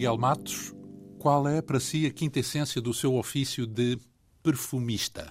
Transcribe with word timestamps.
Miguel 0.00 0.16
Matos. 0.16 0.74
Qual 1.18 1.46
é 1.46 1.60
para 1.60 1.78
si 1.78 2.06
a 2.06 2.10
quinta 2.10 2.40
essência 2.40 2.80
do 2.80 2.94
seu 2.94 3.16
ofício 3.16 3.66
de 3.66 3.98
perfumista? 4.42 5.30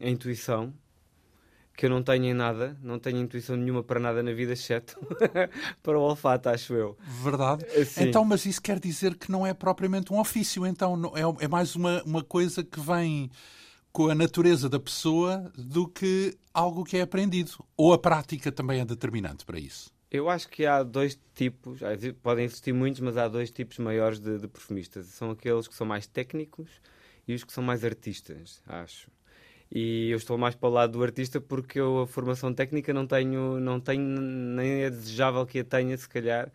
A 0.00 0.08
intuição, 0.08 0.74
que 1.76 1.86
eu 1.86 1.90
não 1.90 2.02
tenho 2.02 2.24
em 2.24 2.34
nada, 2.34 2.76
não 2.82 2.98
tenho 2.98 3.18
intuição 3.18 3.54
nenhuma 3.56 3.84
para 3.84 4.00
nada 4.00 4.20
na 4.20 4.32
vida, 4.32 4.54
exceto 4.54 4.98
para 5.80 5.96
o 5.96 6.02
olfato, 6.02 6.48
acho 6.48 6.74
eu. 6.74 6.98
Verdade. 7.22 7.64
Sim. 7.84 8.08
Então, 8.08 8.24
mas 8.24 8.44
isso 8.46 8.60
quer 8.60 8.80
dizer 8.80 9.14
que 9.14 9.30
não 9.30 9.46
é 9.46 9.54
propriamente 9.54 10.12
um 10.12 10.18
ofício, 10.18 10.66
então 10.66 11.00
é, 11.14 11.44
é 11.44 11.46
mais 11.46 11.76
uma, 11.76 12.02
uma 12.02 12.24
coisa 12.24 12.64
que 12.64 12.80
vem 12.80 13.30
com 13.92 14.08
a 14.08 14.14
natureza 14.16 14.68
da 14.68 14.80
pessoa 14.80 15.52
do 15.56 15.86
que 15.86 16.36
algo 16.52 16.82
que 16.82 16.96
é 16.96 17.02
aprendido. 17.02 17.64
Ou 17.76 17.92
a 17.92 17.98
prática 17.98 18.50
também 18.50 18.80
é 18.80 18.84
determinante 18.84 19.44
para 19.44 19.60
isso. 19.60 19.88
Eu 20.10 20.28
acho 20.28 20.48
que 20.48 20.66
há 20.66 20.82
dois 20.82 21.18
tipos, 21.34 21.80
podem 22.22 22.44
existir 22.44 22.72
muitos, 22.72 23.00
mas 23.00 23.16
há 23.16 23.28
dois 23.28 23.50
tipos 23.50 23.78
maiores 23.78 24.18
de, 24.18 24.38
de 24.38 24.48
perfumistas. 24.48 25.06
São 25.06 25.30
aqueles 25.30 25.68
que 25.68 25.74
são 25.74 25.86
mais 25.86 26.06
técnicos 26.06 26.68
e 27.28 27.34
os 27.34 27.44
que 27.44 27.52
são 27.52 27.62
mais 27.62 27.84
artistas, 27.84 28.60
acho. 28.66 29.08
E 29.70 30.10
eu 30.10 30.16
estou 30.16 30.36
mais 30.36 30.56
para 30.56 30.68
o 30.68 30.72
lado 30.72 30.92
do 30.94 31.02
artista 31.04 31.40
porque 31.40 31.78
eu 31.78 32.00
a 32.00 32.06
formação 32.06 32.52
técnica 32.52 32.92
não 32.92 33.06
tenho, 33.06 33.60
não 33.60 33.78
tenho 33.80 34.02
nem 34.02 34.82
é 34.84 34.90
desejável 34.90 35.46
que 35.46 35.60
a 35.60 35.64
tenha, 35.64 35.96
se 35.96 36.08
calhar, 36.08 36.50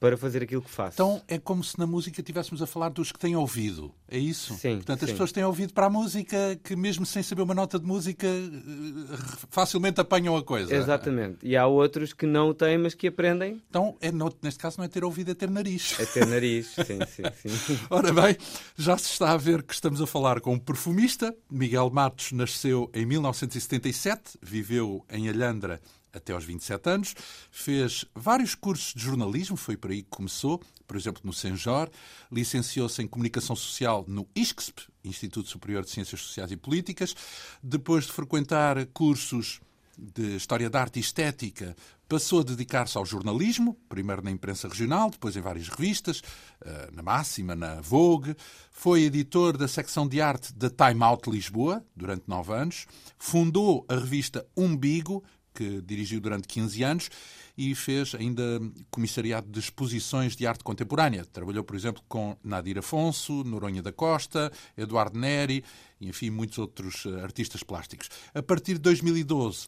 para 0.00 0.16
fazer 0.16 0.42
aquilo 0.42 0.62
que 0.62 0.70
faço. 0.70 0.94
Então 0.94 1.22
é 1.28 1.38
como 1.38 1.62
se 1.62 1.78
na 1.78 1.86
música 1.86 2.20
estivéssemos 2.20 2.62
a 2.62 2.66
falar 2.66 2.88
dos 2.90 3.10
que 3.12 3.18
têm 3.18 3.34
ouvido. 3.36 3.92
É 4.08 4.18
isso? 4.18 4.54
Sim, 4.54 4.76
Portanto, 4.76 5.02
as 5.02 5.08
sim. 5.10 5.14
pessoas 5.14 5.32
têm 5.32 5.44
ouvido 5.44 5.72
para 5.72 5.86
a 5.86 5.90
música 5.90 6.58
que, 6.62 6.74
mesmo 6.76 7.04
sem 7.04 7.22
saber 7.22 7.42
uma 7.42 7.54
nota 7.54 7.78
de 7.78 7.84
música, 7.86 8.26
eh, 8.26 9.18
facilmente 9.50 10.00
apanham 10.00 10.36
a 10.36 10.42
coisa. 10.42 10.74
Exatamente. 10.74 11.38
E 11.42 11.56
há 11.56 11.66
outros 11.66 12.12
que 12.12 12.26
não 12.26 12.48
o 12.48 12.54
têm, 12.54 12.78
mas 12.78 12.94
que 12.94 13.08
aprendem 13.08 13.60
Então, 13.68 13.96
é, 14.00 14.10
neste 14.42 14.60
caso, 14.60 14.78
não 14.78 14.84
é 14.84 14.88
ter 14.88 15.04
ouvido, 15.04 15.30
é 15.30 15.34
ter 15.34 15.50
nariz. 15.50 15.96
a 16.00 16.06
ter 16.06 16.26
nariz. 16.26 16.68
sim, 16.68 16.98
sim, 17.06 17.50
sim. 17.50 17.78
Ora 17.90 18.12
bem, 18.12 18.36
já 18.76 18.96
se 18.96 19.10
está 19.10 19.32
a 19.32 19.36
ver 19.36 19.62
que 19.62 19.74
estamos 19.74 20.00
a 20.00 20.06
falar 20.06 20.40
com 20.40 20.54
um 20.54 20.58
perfumista. 20.58 21.34
Miguel 21.50 21.90
Matos 21.90 22.32
nasceu 22.32 22.90
em 22.94 23.04
1977, 23.04 24.38
viveu 24.42 25.04
em 25.10 25.28
Alhandra 25.28 25.80
até 26.18 26.32
aos 26.32 26.44
27 26.44 26.90
anos, 26.90 27.14
fez 27.50 28.04
vários 28.14 28.54
cursos 28.54 28.92
de 28.94 29.02
jornalismo, 29.02 29.56
foi 29.56 29.76
por 29.76 29.90
aí 29.90 30.02
que 30.02 30.10
começou, 30.10 30.62
por 30.86 30.96
exemplo, 30.96 31.22
no 31.24 31.32
Senjor, 31.32 31.90
licenciou-se 32.30 33.02
em 33.02 33.06
Comunicação 33.06 33.56
Social 33.56 34.04
no 34.06 34.28
ISCSP, 34.34 34.82
Instituto 35.04 35.48
Superior 35.48 35.84
de 35.84 35.90
Ciências 35.90 36.20
Sociais 36.20 36.52
e 36.52 36.56
Políticas, 36.56 37.14
depois 37.62 38.04
de 38.04 38.12
frequentar 38.12 38.84
cursos 38.86 39.60
de 39.98 40.36
História 40.36 40.70
da 40.70 40.80
Arte 40.80 40.98
e 40.98 41.00
Estética, 41.00 41.74
passou 42.08 42.40
a 42.40 42.44
dedicar-se 42.44 42.96
ao 42.96 43.04
jornalismo, 43.04 43.76
primeiro 43.88 44.22
na 44.22 44.30
imprensa 44.30 44.66
regional, 44.66 45.10
depois 45.10 45.36
em 45.36 45.40
várias 45.40 45.68
revistas, 45.68 46.22
eh, 46.64 46.88
na 46.92 47.02
Máxima, 47.02 47.54
na 47.54 47.80
Vogue. 47.80 48.34
Foi 48.70 49.02
editor 49.02 49.58
da 49.58 49.68
secção 49.68 50.08
de 50.08 50.20
arte 50.20 50.54
da 50.54 50.70
Time 50.70 51.02
Out 51.02 51.28
Lisboa, 51.28 51.84
durante 51.94 52.24
nove 52.26 52.54
anos. 52.54 52.86
Fundou 53.18 53.84
a 53.88 53.96
revista 53.96 54.46
Umbigo, 54.56 55.22
que 55.58 55.82
dirigiu 55.82 56.20
durante 56.20 56.46
15 56.46 56.84
anos, 56.84 57.10
e 57.56 57.74
fez 57.74 58.14
ainda 58.14 58.60
comissariado 58.88 59.50
de 59.50 59.58
exposições 59.58 60.36
de 60.36 60.46
arte 60.46 60.62
contemporânea. 60.62 61.24
Trabalhou, 61.24 61.64
por 61.64 61.74
exemplo, 61.74 62.00
com 62.08 62.36
Nadir 62.44 62.78
Afonso, 62.78 63.42
Noronha 63.42 63.82
da 63.82 63.90
Costa, 63.90 64.52
Eduardo 64.76 65.18
Neri, 65.18 65.64
e, 66.00 66.08
enfim, 66.08 66.30
muitos 66.30 66.58
outros 66.58 67.04
eh, 67.04 67.20
artistas 67.20 67.64
plásticos. 67.64 68.08
A 68.32 68.40
partir 68.40 68.74
de 68.74 68.80
2012, 68.80 69.66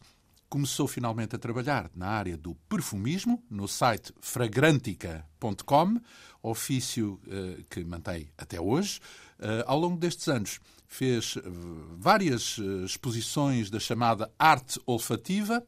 começou 0.48 0.86
finalmente 0.86 1.34
a 1.34 1.38
trabalhar 1.38 1.90
na 1.92 2.06
área 2.06 2.36
do 2.36 2.54
perfumismo, 2.68 3.42
no 3.50 3.66
site 3.66 4.12
fragrantica.com, 4.20 6.00
ofício 6.40 7.20
eh, 7.26 7.64
que 7.68 7.84
mantém 7.84 8.30
até 8.38 8.60
hoje. 8.60 9.00
Eh, 9.40 9.64
ao 9.66 9.78
longo 9.78 9.96
destes 9.96 10.28
anos, 10.28 10.60
fez 10.90 11.36
eh, 11.36 11.42
várias 11.96 12.58
eh, 12.58 12.84
exposições 12.84 13.70
da 13.70 13.78
chamada 13.78 14.30
arte 14.36 14.78
olfativa. 14.84 15.64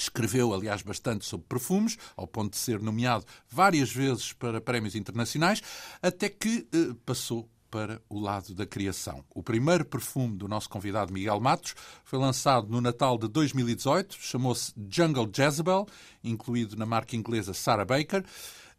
Escreveu, 0.00 0.54
aliás, 0.54 0.82
bastante 0.82 1.26
sobre 1.26 1.46
perfumes, 1.46 1.98
ao 2.16 2.26
ponto 2.26 2.52
de 2.52 2.58
ser 2.58 2.80
nomeado 2.80 3.24
várias 3.48 3.92
vezes 3.92 4.32
para 4.32 4.60
prémios 4.60 4.94
internacionais, 4.94 5.62
até 6.02 6.28
que 6.28 6.66
eh, 6.72 6.94
passou 7.04 7.48
para 7.70 8.02
o 8.08 8.18
lado 8.18 8.54
da 8.54 8.66
criação. 8.66 9.24
O 9.32 9.42
primeiro 9.42 9.84
perfume 9.84 10.36
do 10.36 10.48
nosso 10.48 10.68
convidado 10.68 11.12
Miguel 11.12 11.38
Matos 11.40 11.74
foi 12.04 12.18
lançado 12.18 12.68
no 12.68 12.80
Natal 12.80 13.16
de 13.16 13.28
2018, 13.28 14.16
chamou-se 14.18 14.72
Jungle 14.88 15.30
Jezebel, 15.32 15.86
incluído 16.24 16.76
na 16.76 16.84
marca 16.84 17.14
inglesa 17.14 17.54
Sarah 17.54 17.84
Baker. 17.84 18.24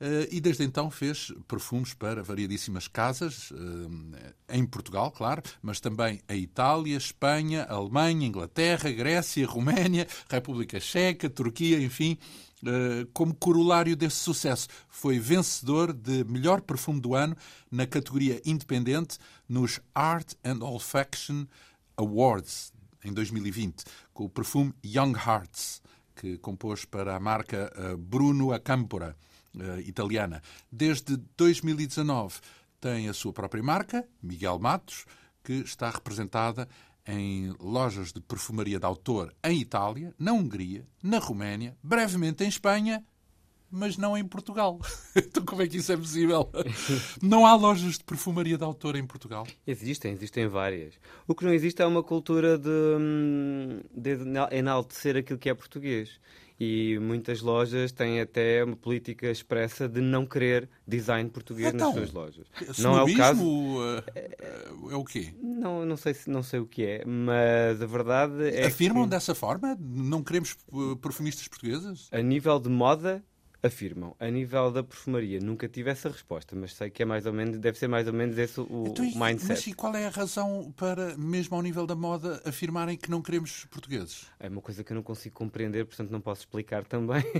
Eh, 0.01 0.28
E 0.31 0.41
desde 0.41 0.63
então 0.63 0.89
fez 0.89 1.31
perfumes 1.47 1.94
para 1.94 2.23
variadíssimas 2.23 2.88
casas, 2.88 3.53
eh, 4.50 4.57
em 4.57 4.66
Portugal, 4.66 5.12
claro, 5.12 5.44
mas 5.62 5.79
também 5.79 6.19
a 6.28 6.35
Itália, 6.35 6.97
Espanha, 6.97 7.66
Alemanha, 7.66 8.25
Inglaterra, 8.28 8.89
Grécia, 8.91 9.45
Roménia, 9.45 10.07
República 10.28 10.79
Checa, 10.79 11.29
Turquia, 11.29 11.79
enfim. 11.79 12.17
eh, 12.66 13.06
Como 13.13 13.35
corolário 13.35 13.95
desse 13.95 14.17
sucesso, 14.17 14.67
foi 14.89 15.19
vencedor 15.19 15.94
de 15.94 16.23
melhor 16.23 16.62
perfume 16.62 17.00
do 17.00 17.13
ano 17.13 17.35
na 17.69 17.85
categoria 17.85 18.41
independente 18.44 19.19
nos 19.47 19.79
Art 19.94 20.33
and 20.44 20.63
Olfaction 20.63 21.45
Awards 21.95 22.73
em 23.03 23.13
2020, 23.13 23.83
com 24.13 24.25
o 24.25 24.29
perfume 24.29 24.73
Young 24.83 25.13
Hearts, 25.13 25.81
que 26.16 26.38
compôs 26.39 26.85
para 26.85 27.16
a 27.16 27.19
marca 27.19 27.72
Bruno 27.97 28.51
Acampora, 28.53 29.16
eh, 29.59 29.81
italiana. 29.81 30.41
Desde 30.72 31.17
2019 31.38 32.39
tem 32.79 33.09
a 33.09 33.13
sua 33.13 33.34
própria 33.34 33.62
marca, 33.62 34.07
Miguel 34.22 34.57
Matos, 34.59 35.06
que 35.44 35.53
está 35.53 35.89
representada 35.89 36.67
em 37.06 37.53
lojas 37.59 38.13
de 38.13 38.22
perfumaria 38.22 38.79
de 38.79 38.85
autor 38.85 39.34
em 39.44 39.59
Itália, 39.59 40.13
na 40.17 40.34
Hungria, 40.34 40.88
na 41.01 41.19
Roménia, 41.19 41.75
brevemente 41.84 42.44
em 42.44 42.47
Espanha, 42.47 43.03
mas 43.72 43.97
não 43.97 44.17
em 44.17 44.23
Portugal. 44.23 44.79
então 45.16 45.44
como 45.45 45.62
é 45.62 45.68
que 45.68 45.78
isso 45.78 45.91
é 45.91 45.97
possível? 45.97 46.50
não 47.23 47.45
há 47.45 47.56
lojas 47.56 47.97
de 47.97 48.03
perfumaria 48.03 48.57
de 48.57 48.63
autor 48.63 48.95
em 48.95 49.06
Portugal? 49.06 49.47
Existem, 49.66 50.12
existem 50.12 50.47
várias. 50.47 50.95
O 51.28 51.33
que 51.33 51.45
não 51.45 51.53
existe 51.53 51.81
é 51.81 51.85
uma 51.85 52.03
cultura 52.03 52.57
de, 52.57 52.69
hum, 52.69 53.81
de 53.95 54.18
enaltecer 54.51 55.16
aquilo 55.16 55.39
que 55.39 55.50
é 55.50 55.54
português. 55.54 56.19
E 56.63 57.00
muitas 57.00 57.42
lojas 57.42 57.92
têm 57.92 58.22
até 58.22 58.63
uma 58.63 58.75
política 58.75 59.31
expressa 59.31 59.90
de 59.90 60.00
não 60.00 60.28
querer 60.28 60.69
design 60.88 61.28
português 61.28 61.74
Então, 61.74 61.88
nas 61.88 61.96
suas 61.96 62.12
lojas. 62.13 62.46
Não 62.78 63.00
é 63.00 63.02
o 63.02 63.18
caso. 63.18 63.44
eh, 64.13 64.69
é 64.92 64.96
o 64.96 65.04
quê? 65.04 65.34
Não, 65.42 65.84
não 65.84 65.98
sei 65.98 66.13
se 66.13 66.30
não 66.30 66.44
sei 66.44 66.60
o 66.60 66.68
que 66.68 66.86
é, 66.86 67.04
mas 67.04 67.81
a 67.81 67.86
verdade 67.88 68.50
é 68.56 68.68
Afirmam 68.68 69.06
que, 69.06 69.10
dessa 69.10 69.34
forma? 69.34 69.75
Não 69.80 70.22
queremos 70.22 70.56
eh, 70.72 70.96
perfumistas 71.02 71.48
portugueses? 71.48 72.08
a 72.12 72.22
nível 72.22 72.60
de 72.60 72.69
moda 72.69 73.24
afirmam. 73.63 74.16
A 74.19 74.28
nível 74.30 74.72
da 74.72 74.84
perfumaria 74.84 75.40
nunca 75.40 75.68
tive 75.68 75.90
essa 75.90 76.10
resposta, 76.10 76.56
mas 76.56 76.74
sei 76.74 76.90
que 76.90 77.04
é 77.04 77.06
mais 77.06 77.25
ou 77.25 77.34
menos 77.34 77.60
deve 77.60 77.78
ser 77.78 77.88
mais 77.88 78.08
ou 78.08 78.13
menos 78.13 78.38
esse 78.38 78.60
o, 78.60 78.86
Então, 78.88 79.06
o 79.06 79.19
mindset. 79.19 79.48
Mas 79.50 79.68
e 79.68 79.74
qual 79.74 79.96
é 79.96 80.06
a 80.08 80.10
razão 80.10 80.74
para, 80.75 81.16
mesmo 81.18 81.56
ao 81.56 81.62
nível 81.62 81.86
da 81.86 81.96
moda, 81.96 82.42
afirmarem 82.46 82.98
que 82.98 83.12
não 83.12 83.22
queremos 83.22 83.66
portugueses? 83.66 84.25
É 84.40 84.48
uma 84.50 84.62
coisa 84.62 84.84
que 84.84 84.92
eu 84.92 84.96
não 84.96 85.04
consigo 85.04 85.36
compreender, 85.36 85.86
portanto 85.86 86.10
não 86.10 86.22
posso 86.22 86.42
explicar 86.42 86.86
também. 86.86 87.24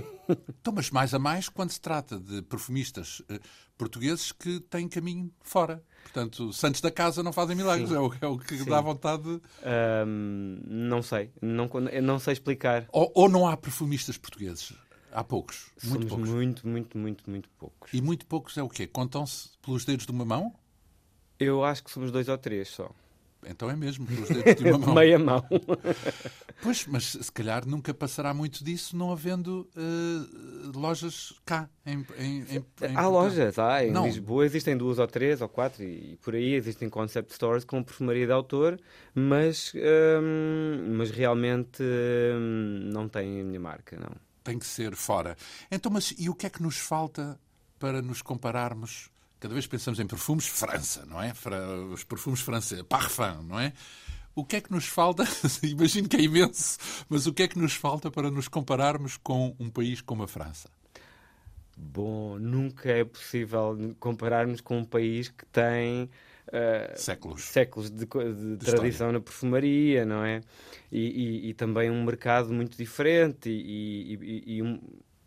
Então, 0.62 0.72
mas 0.72 0.90
mais 0.90 1.12
a 1.12 1.18
mais 1.18 1.48
quando 1.48 1.70
se 1.70 1.80
trata 1.80 2.18
de 2.18 2.40
perfumistas 2.42 3.20
eh, 3.28 3.40
portugueses 3.76 4.30
que 4.30 4.60
têm 4.60 4.88
caminho 4.88 5.30
fora. 5.42 5.82
Portanto, 6.04 6.52
santos 6.52 6.80
da 6.80 6.90
casa 6.90 7.22
não 7.22 7.32
fazem 7.32 7.56
milagres. 7.56 7.90
É 7.90 7.98
o, 7.98 8.12
é 8.20 8.26
o 8.26 8.38
que 8.38 8.58
Sim. 8.58 8.64
dá 8.70 8.80
vontade. 8.80 9.22
de- 9.24 9.40
Ahm, 9.64 10.60
não 10.64 11.02
sei, 11.02 11.30
não, 11.42 11.68
não 12.02 12.18
sei 12.18 12.32
explicar. 12.34 12.86
Ou, 12.92 13.10
ou 13.14 13.28
não 13.28 13.46
há 13.48 13.56
perfumistas 13.56 14.16
portugueses? 14.16 14.72
Há 15.12 15.22
poucos. 15.22 15.70
Muito 15.84 16.08
Somos 16.08 16.08
poucos. 16.08 16.28
muito, 16.30 16.66
muito, 16.68 16.98
muito, 16.98 17.30
muito 17.30 17.48
poucos. 17.58 17.92
E 17.92 18.00
muito 18.00 18.26
poucos 18.26 18.56
é 18.56 18.62
o 18.62 18.68
quê? 18.68 18.86
Contam-se 18.86 19.50
pelos 19.60 19.84
dedos 19.84 20.06
de 20.06 20.12
uma 20.12 20.24
mão? 20.24 20.54
Eu 21.38 21.64
acho 21.64 21.82
que 21.84 21.90
somos 21.90 22.10
dois 22.10 22.28
ou 22.28 22.38
três 22.38 22.68
só. 22.68 22.90
Então 23.44 23.68
é 23.68 23.74
mesmo, 23.74 24.06
pelos 24.06 24.28
dedos 24.28 24.54
de 24.54 24.64
uma 24.64 24.78
mão. 24.86 24.94
Meia 24.94 25.18
mão. 25.18 25.44
Pois, 26.62 26.86
mas 26.86 27.06
se 27.20 27.32
calhar 27.32 27.66
nunca 27.66 27.92
passará 27.92 28.32
muito 28.32 28.62
disso 28.62 28.96
não 28.96 29.10
havendo 29.10 29.68
eh, 29.76 30.70
lojas 30.72 31.32
cá 31.44 31.68
em, 31.84 32.06
em, 32.16 32.44
em- 32.56 32.96
há 32.96 33.08
lojas, 33.08 33.58
há. 33.58 33.84
Em 33.84 33.90
Não. 33.90 34.04
Lisboa 34.04 34.44
existem 34.46 34.76
duas 34.76 35.00
ou 35.00 35.06
três 35.08 35.40
ou 35.40 35.48
quatro 35.48 35.82
e, 35.82 36.16
por 36.22 36.36
aí 36.36 36.52
existem 36.54 36.88
concept 36.88 37.34
stores 37.34 37.64
com 37.64 37.82
perfumaria 37.82 38.26
de 38.26 38.32
autor, 38.32 38.78
mas, 39.12 39.72
ahm, 39.74 40.94
mas 40.96 41.10
realmente 41.10 41.82
ahm, 41.82 42.92
não 42.92 43.08
têm 43.08 43.40
a 43.40 43.44
minha 43.44 43.58
marca, 43.58 43.98
não. 43.98 44.14
Tem 44.42 44.58
que 44.58 44.66
ser 44.66 44.96
fora. 44.96 45.36
Então, 45.70 45.90
mas 45.90 46.14
e 46.18 46.28
o 46.28 46.34
que 46.34 46.46
é 46.46 46.50
que 46.50 46.62
nos 46.62 46.76
falta 46.76 47.38
para 47.78 48.02
nos 48.02 48.22
compararmos? 48.22 49.10
Cada 49.38 49.54
vez 49.54 49.66
que 49.66 49.72
pensamos 49.72 49.98
em 49.98 50.06
perfumes, 50.06 50.46
França, 50.46 51.04
não 51.06 51.20
é? 51.20 51.32
Os 51.92 52.04
perfumes 52.04 52.40
franceses, 52.40 52.84
parfum, 52.88 53.42
não 53.42 53.58
é? 53.58 53.72
O 54.34 54.44
que 54.44 54.56
é 54.56 54.60
que 54.60 54.70
nos 54.70 54.86
falta? 54.86 55.24
Imagino 55.62 56.08
que 56.08 56.16
é 56.16 56.22
imenso, 56.22 56.78
mas 57.08 57.26
o 57.26 57.34
que 57.34 57.42
é 57.42 57.48
que 57.48 57.58
nos 57.58 57.74
falta 57.74 58.10
para 58.10 58.30
nos 58.30 58.48
compararmos 58.48 59.16
com 59.16 59.54
um 59.58 59.68
país 59.68 60.00
como 60.00 60.22
a 60.22 60.28
França? 60.28 60.70
Bom, 61.76 62.38
nunca 62.38 62.88
é 62.88 63.04
possível 63.04 63.76
compararmos 63.98 64.60
com 64.60 64.78
um 64.78 64.84
país 64.84 65.28
que 65.28 65.44
tem 65.46 66.08
uh, 66.48 66.98
séculos, 66.98 67.44
séculos 67.44 67.90
de, 67.90 68.06
de, 68.06 68.56
de 68.56 68.66
tradição 68.66 69.12
na 69.12 69.20
perfumaria, 69.20 70.04
não 70.04 70.24
é? 70.24 70.40
E, 70.90 71.00
e, 71.00 71.50
e, 71.50 71.54
também 71.54 71.90
um 71.90 72.04
mercado 72.04 72.52
muito 72.52 72.76
diferente 72.76 73.48
e, 73.48 74.42
e 74.56 74.62
um, 74.62 74.80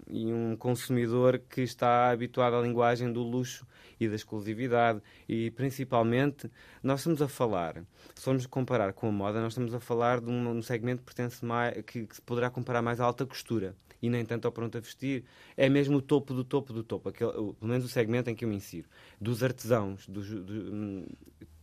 um 0.08 0.56
consumidor 0.56 1.40
que 1.50 1.62
está 1.62 2.12
habituado 2.12 2.56
à 2.56 2.62
linguagem 2.62 3.12
do 3.12 3.22
luxo 3.24 3.66
e 4.00 4.08
da 4.08 4.16
exclusividade. 4.16 5.02
E 5.28 5.52
principalmente, 5.52 6.50
nós 6.84 7.00
estamos 7.00 7.22
a 7.22 7.28
falar, 7.28 7.84
se 8.14 8.24
formos 8.24 8.46
comparar 8.46 8.94
com 8.94 9.08
a 9.08 9.12
moda, 9.12 9.42
nós 9.42 9.54
estamos 9.54 9.74
a 9.74 9.80
falar 9.80 10.22
de 10.22 10.30
um, 10.30 10.50
um 10.50 10.62
segmento 10.62 11.00
que, 11.00 11.06
pertence 11.06 11.44
mais, 11.44 11.74
que, 11.84 12.06
que 12.06 12.16
se 12.16 12.22
poderá 12.22 12.50
comparar 12.50 12.82
mais 12.82 13.00
à 13.00 13.06
alta 13.06 13.26
costura 13.26 13.76
e 14.02 14.10
nem 14.10 14.26
tanto 14.26 14.46
ao 14.46 14.52
pronto 14.52 14.78
a 14.78 14.82
vestir. 14.82 15.24
É 15.56 15.70
mesmo 15.70 15.98
o 15.98 16.02
topo 16.02 16.34
do 16.34 16.44
topo 16.44 16.74
do 16.74 16.84
topo, 16.84 17.10
aquele, 17.10 17.32
pelo 17.32 17.56
menos 17.62 17.86
o 17.86 17.90
segmento 17.90 18.30
em 18.30 18.36
que 18.36 18.46
eu 18.46 18.50
me 18.50 18.56
insiro. 18.56 18.88
Dos 19.20 19.44
artesãos, 19.44 20.08
dos, 20.08 20.30
do, 20.30 21.06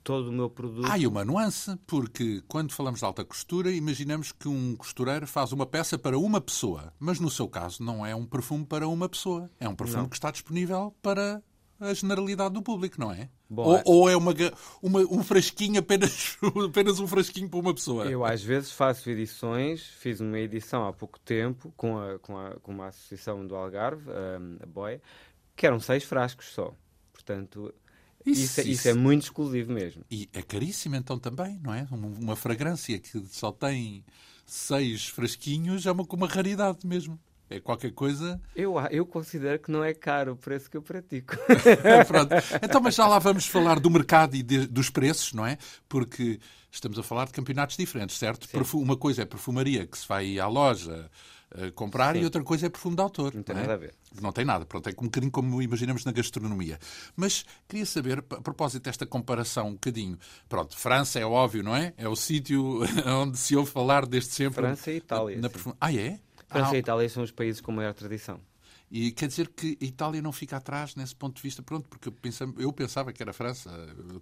todo 0.03 0.29
o 0.29 0.33
meu 0.33 0.51
produto. 0.51 0.87
Há 0.87 0.95
ah, 0.95 1.09
uma 1.09 1.25
nuance, 1.25 1.77
porque 1.87 2.43
quando 2.49 2.73
falamos 2.73 3.01
de 3.01 3.07
alta 3.07 3.25
costura, 3.25 3.71
imaginamos 3.71 4.33
que 4.33 4.49
um 4.49 4.77
costureiro 4.77 5.27
faz 5.27 5.53
uma 5.53 5.67
peça 5.67 5.99
para 5.99 6.19
uma 6.19 6.41
pessoa, 6.41 6.93
mas 6.99 7.21
no 7.21 7.31
seu 7.31 7.49
caso 7.49 7.83
não 7.83 8.05
é 8.05 8.15
um 8.15 8.27
perfume 8.27 8.65
para 8.65 8.87
uma 8.87 9.09
pessoa, 9.09 9.51
é 9.59 9.69
um 9.69 9.75
perfume 9.75 10.03
não. 10.03 10.09
que 10.09 10.17
está 10.17 10.31
disponível 10.31 10.95
para 11.03 11.43
a 11.83 11.95
generalidade 11.95 12.55
do 12.55 12.63
público, 12.63 13.01
não 13.01 13.13
é? 13.13 13.29
Bom, 13.49 13.65
ou, 13.65 13.77
é... 13.77 13.83
ou, 13.85 14.11
é 14.11 14.17
uma, 14.17 14.35
uma, 14.83 15.01
um 15.01 15.23
frasquinho, 15.23 15.79
apenas, 15.81 16.39
apenas 16.69 17.01
um 17.01 17.07
frasquinho 17.07 17.49
para 17.49 17.59
uma 17.59 17.75
pessoa? 17.75 18.07
Eu 18.07 18.25
às 18.25 18.43
vezes 18.43 18.73
faço 18.73 19.11
edições, 19.11 19.83
fiz 19.99 20.21
uma 20.21 20.39
edição 20.39 20.87
há 20.87 20.93
pouco 20.93 21.19
tempo 21.21 21.73
com, 21.77 21.99
a, 21.99 22.19
com, 22.19 22.39
a, 22.39 22.51
com 22.61 22.73
uma 22.73 22.89
associação 22.89 23.47
do 23.47 23.55
Algarve, 23.55 24.11
a, 24.11 24.65
a 24.65 24.67
Boia, 24.67 25.01
que 25.55 25.67
eram 25.67 25.81
seis 25.81 26.05
frascos 26.05 26.47
só. 26.47 26.75
Portanto, 27.13 27.73
isso, 28.25 28.43
isso, 28.43 28.61
é, 28.61 28.65
isso, 28.65 28.89
é 28.89 28.95
muito 28.95 29.25
exclusivo 29.25 29.73
mesmo. 29.73 30.05
E 30.11 30.29
é 30.33 30.43
caríssimo 30.43 30.97
então 30.97 31.19
também, 31.19 31.59
não 31.63 31.75
é? 31.75 31.87
Uma 31.91 32.37
fragrância 32.37 32.99
que 32.99 33.23
só 33.29 33.51
tem 33.51 34.05
seis 34.47 35.09
frasquinhos 35.09 35.87
é 35.87 35.93
uma, 35.93 36.05
uma 36.11 36.29
raridade 36.29 36.87
mesmo. 36.87 37.19
É 37.53 37.61
qualquer 37.61 37.93
coisa. 37.93 38.41
Eu, 38.57 38.79
eu 38.91 39.05
considero 39.05 39.59
que 39.59 39.71
não 39.71 39.85
é 39.85 39.93
caro 39.93 40.33
o 40.33 40.37
preço 40.37 40.71
que 40.71 40.77
eu 40.77 40.83
pratico. 40.83 41.37
Pronto. 42.09 42.33
Então, 42.63 42.81
mas 42.81 42.95
já 42.95 43.07
lá 43.07 43.19
vamos 43.19 43.47
falar 43.47 43.79
do 43.79 43.91
mercado 43.91 44.35
e 44.35 44.43
de, 44.43 44.67
dos 44.67 44.89
preços, 44.89 45.33
não 45.33 45.47
é? 45.47 45.59
Porque 45.89 46.41
estamos 46.71 46.99
a 46.99 47.03
falar 47.03 47.27
de 47.27 47.33
campeonatos 47.33 47.77
diferentes, 47.77 48.17
certo? 48.17 48.49
Sim. 48.49 48.79
Uma 48.79 48.97
coisa 48.97 49.23
é 49.23 49.25
perfumaria, 49.25 49.87
que 49.87 49.99
se 49.99 50.09
vai 50.09 50.39
à 50.39 50.47
loja 50.49 51.11
uh, 51.55 51.73
comprar, 51.73 52.15
Sim. 52.15 52.23
e 52.23 52.25
outra 52.25 52.43
coisa 52.43 52.67
é 52.67 52.69
perfume 52.71 52.97
de 52.97 53.03
autor. 53.03 53.35
Não 53.35 53.43
tem 53.43 53.55
não 53.55 53.63
é? 53.63 53.67
nada 53.67 53.75
a 53.75 53.77
ver. 53.77 53.95
Não 54.21 54.33
tem 54.33 54.45
nada. 54.45 54.65
Pronto, 54.65 54.89
é 54.89 54.93
um 54.93 55.05
bocadinho 55.05 55.31
como 55.31 55.61
imaginamos 55.61 56.05
na 56.05 56.13
gastronomia. 56.13 56.79
Mas 57.15 57.45
queria 57.69 57.87
saber, 57.87 58.19
a 58.19 58.41
propósito 58.41 58.85
desta 58.85 59.07
comparação, 59.07 59.69
um 59.69 59.73
bocadinho. 59.73 60.19
Pronto, 60.49 60.77
França 60.77 61.19
é 61.19 61.27
óbvio, 61.27 61.63
não 61.63 61.77
é? 61.77 61.93
É 61.97 62.09
o 62.09 62.17
sítio 62.17 62.81
onde 63.07 63.37
se 63.39 63.55
ouve 63.55 63.71
falar 63.71 64.07
desde 64.07 64.33
sempre. 64.33 64.63
França 64.63 64.91
e 64.91 64.97
Itália. 64.97 65.37
Na, 65.37 65.49
na 65.49 65.75
ah, 65.81 65.95
é? 65.95 66.19
França 66.53 66.73
ah, 66.73 66.77
e 66.77 66.81
Itália 66.81 67.09
são 67.09 67.23
os 67.23 67.31
países 67.31 67.61
com 67.61 67.73
maior 67.73 67.95
tradição. 67.95 68.39
E 68.95 69.11
quer 69.11 69.27
dizer 69.27 69.49
que 69.49 69.79
a 69.81 69.85
Itália 69.87 70.21
não 70.21 70.33
fica 70.33 70.59
atrás 70.59 70.95
nesse 70.95 71.17
ponto 71.17 71.37
de 71.37 71.43
vista, 71.43 71.63
pronto, 71.63 71.89
porque 71.89 72.09
eu 72.09 72.13
pensava, 72.13 72.53
eu 72.59 72.71
pensava 72.71 73.11
que 73.11 73.23
era 73.23 73.31
a 73.31 73.33
França 73.33 73.71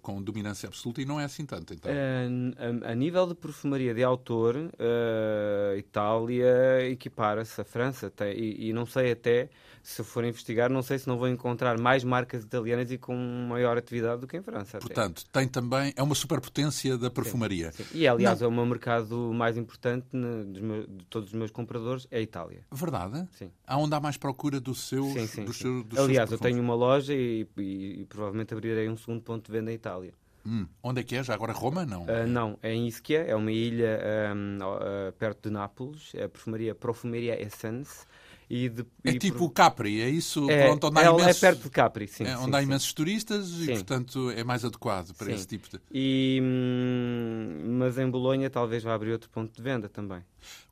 com 0.01 0.23
dominância 0.23 0.69
absoluta 0.69 1.03
e 1.03 1.05
não 1.05 1.19
é 1.19 1.25
assim 1.25 1.45
tanto. 1.45 1.75
Então. 1.75 1.91
Uh, 1.91 2.85
a, 2.87 2.93
a, 2.93 2.95
nível 2.95 3.27
de 3.27 3.35
perfumaria 3.35 3.93
de 3.93 4.05
autor, 4.05 4.55
uh, 4.55 5.77
Itália 5.77 6.89
equipara-se 6.89 7.61
à 7.61 7.65
França 7.65 8.11
tem, 8.11 8.33
e, 8.39 8.69
e, 8.69 8.73
não 8.73 8.87
sei 8.87 9.11
até 9.11 9.49
se 9.83 10.05
for 10.05 10.25
investigar, 10.25 10.71
não 10.71 10.83
sei 10.83 11.01
se 11.01 11.09
não 11.09 11.19
vou 11.19 11.27
encontrar 11.27 11.77
mais 11.77 12.05
marcas 12.05 12.45
italianas 12.45 12.93
e 12.93 12.99
com 12.99 13.17
maior 13.49 13.77
atividade 13.77 14.21
do 14.21 14.29
que 14.29 14.37
em 14.37 14.43
França. 14.43 14.77
Até. 14.77 14.87
Portanto, 14.87 15.25
tem 15.33 15.49
também, 15.49 15.93
é 15.97 16.03
uma 16.03 16.15
superpotência 16.15 16.97
da 16.97 17.11
perfumaria. 17.11 17.73
Sim, 17.73 17.83
sim. 17.83 17.99
E, 17.99 18.07
aliás, 18.07 18.41
não. 18.41 18.47
é 18.47 18.49
o 18.49 18.53
meu 18.53 18.67
mercado 18.67 19.33
mais 19.35 19.57
importante 19.57 20.07
ne, 20.13 20.61
meus, 20.61 20.87
de 20.87 21.05
todos 21.07 21.31
os 21.31 21.35
meus 21.35 21.51
compradores, 21.51 22.07
é 22.09 22.19
a 22.19 22.21
Itália. 22.21 22.65
Verdade? 22.71 23.27
Sim. 23.33 23.51
Aonde 23.67 23.95
há 23.95 24.01
mais 24.01 24.17
procura 24.17 24.60
dos 24.61 24.89
seus, 24.89 25.13
sim, 25.13 25.27
sim, 25.27 25.45
dos 25.45 25.57
sim. 25.57 25.63
Seus, 25.63 25.85
dos 25.85 25.99
aliás, 25.99 26.31
eu 26.31 26.39
tenho 26.39 26.61
uma 26.61 26.75
loja 26.75 27.15
e, 27.15 27.47
e, 27.57 28.01
e, 28.01 28.07
provavelmente 28.07 28.53
abrirei 28.53 28.89
um 28.89 28.97
segundo 28.97 29.23
ponto 29.23 29.47
de 29.47 29.53
venda 29.53 29.71
em 29.71 29.75
Itália. 29.75 30.13
Hum. 30.47 30.67
Onde 30.83 31.01
é 31.01 31.05
que 31.05 31.17
é? 31.17 31.23
Já 31.23 31.35
agora 31.35 31.53
Roma? 31.53 31.85
Não. 31.85 32.03
Uh, 32.05 32.27
não, 32.27 32.59
é 32.63 32.73
em 32.73 32.87
Ischia, 32.87 33.21
é 33.21 33.35
uma 33.35 33.53
ilha 33.53 34.01
um, 34.35 34.59
uh, 34.59 35.13
perto 35.13 35.49
de 35.49 35.51
Nápoles, 35.51 36.13
é 36.15 36.25
a 36.25 36.29
perfumaria 36.29 36.75
Profumeria 36.75 37.41
Essence. 37.41 38.07
E 38.51 38.69
de, 38.69 38.85
é 39.05 39.11
e 39.11 39.19
tipo 39.21 39.39
por... 39.39 39.51
Capri, 39.53 40.01
é 40.01 40.09
isso? 40.09 40.51
É, 40.51 40.67
Pronto, 40.67 40.89
onde 40.89 40.99
é, 40.99 41.05
imensos, 41.05 41.37
é 41.37 41.47
perto 41.47 41.63
de 41.63 41.71
Capri, 41.71 42.09
sim. 42.09 42.25
É, 42.25 42.37
onde 42.37 42.47
sim, 42.47 42.55
há 42.57 42.59
sim. 42.59 42.65
imensos 42.65 42.93
turistas 42.93 43.47
sim. 43.47 43.63
e, 43.63 43.67
portanto, 43.75 44.31
é 44.33 44.43
mais 44.43 44.65
adequado 44.65 45.15
para 45.15 45.31
esse 45.33 45.47
tipo 45.47 45.69
de. 45.71 45.81
E, 45.93 46.41
hum, 46.43 47.77
mas 47.79 47.97
em 47.97 48.11
Bolonha 48.11 48.51
talvez 48.51 48.83
vá 48.83 48.93
abrir 48.93 49.13
outro 49.13 49.31
ponto 49.31 49.55
de 49.55 49.63
venda 49.63 49.89
também. 49.89 50.25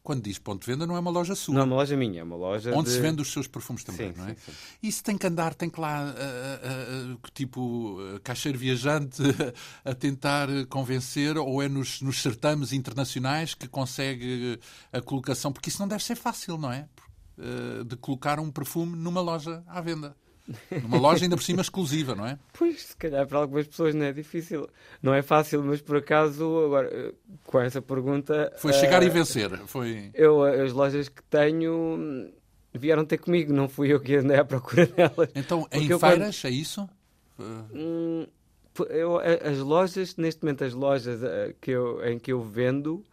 Quando 0.08 0.22
diz 0.22 0.38
ponto 0.38 0.64
de 0.64 0.72
venda, 0.72 0.86
não 0.86 0.96
é 0.96 1.00
uma 1.00 1.10
loja 1.10 1.34
sua. 1.34 1.52
Não 1.52 1.60
é 1.60 1.64
uma 1.64 1.76
loja 1.76 1.94
minha, 1.94 2.20
é 2.20 2.24
uma 2.24 2.34
loja. 2.34 2.74
Onde 2.74 2.88
de... 2.88 2.96
se 2.96 2.98
vende 3.02 3.20
os 3.20 3.30
seus 3.30 3.46
perfumes 3.46 3.84
também, 3.84 4.10
sim, 4.10 4.18
não 4.18 4.26
é? 4.26 4.30
Sim, 4.30 4.40
sim. 4.46 4.52
Isso 4.82 5.04
tem 5.04 5.18
que 5.18 5.26
andar, 5.26 5.52
tem 5.54 5.68
que 5.68 5.78
lá, 5.78 6.02
uh, 6.02 7.10
uh, 7.10 7.12
uh, 7.12 7.18
tipo, 7.34 7.98
caixeiro 8.24 8.58
viajante, 8.58 9.22
a 9.84 9.94
tentar 9.94 10.48
convencer, 10.70 11.36
ou 11.36 11.62
é 11.62 11.68
nos, 11.68 12.00
nos 12.00 12.22
certames 12.22 12.72
internacionais 12.72 13.52
que 13.52 13.68
consegue 13.68 14.58
a 14.90 15.02
colocação, 15.02 15.52
porque 15.52 15.68
isso 15.68 15.78
não 15.78 15.86
deve 15.86 16.02
ser 16.02 16.16
fácil, 16.16 16.56
não 16.56 16.72
é? 16.72 16.88
De 17.86 17.94
colocar 17.96 18.40
um 18.40 18.50
perfume 18.50 18.96
numa 18.96 19.20
loja 19.20 19.62
à 19.66 19.78
venda. 19.82 20.16
Numa 20.82 20.98
loja 20.98 21.24
ainda 21.24 21.36
por 21.36 21.42
cima 21.42 21.62
exclusiva, 21.62 22.14
não 22.14 22.26
é? 22.26 22.38
Pois, 22.56 22.82
se 22.82 22.96
calhar 22.96 23.26
para 23.26 23.38
algumas 23.38 23.66
pessoas 23.66 23.94
não 23.94 24.06
é 24.06 24.12
difícil. 24.12 24.68
Não 25.02 25.14
é 25.14 25.22
fácil, 25.22 25.62
mas 25.62 25.80
por 25.80 25.96
acaso, 25.96 26.44
agora, 26.64 26.88
eh, 26.92 27.12
com 27.44 27.60
essa 27.60 27.80
pergunta... 27.80 28.52
Foi 28.56 28.72
chegar 28.72 29.02
uh, 29.02 29.04
e 29.04 29.10
vencer. 29.10 29.56
Foi... 29.66 30.10
Eu, 30.14 30.42
as 30.42 30.72
lojas 30.72 31.08
que 31.08 31.22
tenho 31.24 32.30
vieram 32.74 33.04
ter 33.04 33.18
comigo, 33.18 33.52
não 33.52 33.68
fui 33.68 33.92
eu 33.92 34.00
que 34.00 34.16
andei 34.16 34.38
à 34.38 34.44
procura 34.44 34.86
delas. 34.86 35.30
Então, 35.34 35.66
em 35.72 35.86
feiras, 35.86 36.00
quando... 36.40 36.44
é 36.44 36.50
isso? 36.50 36.88
Hum, 37.38 38.26
eu, 38.90 39.18
as 39.18 39.58
lojas, 39.58 40.16
neste 40.16 40.42
momento 40.42 40.64
as 40.64 40.72
lojas 40.72 41.20
que 41.60 41.70
eu, 41.70 42.04
em 42.04 42.18
que 42.18 42.32
eu 42.32 42.42
vendo 42.42 43.04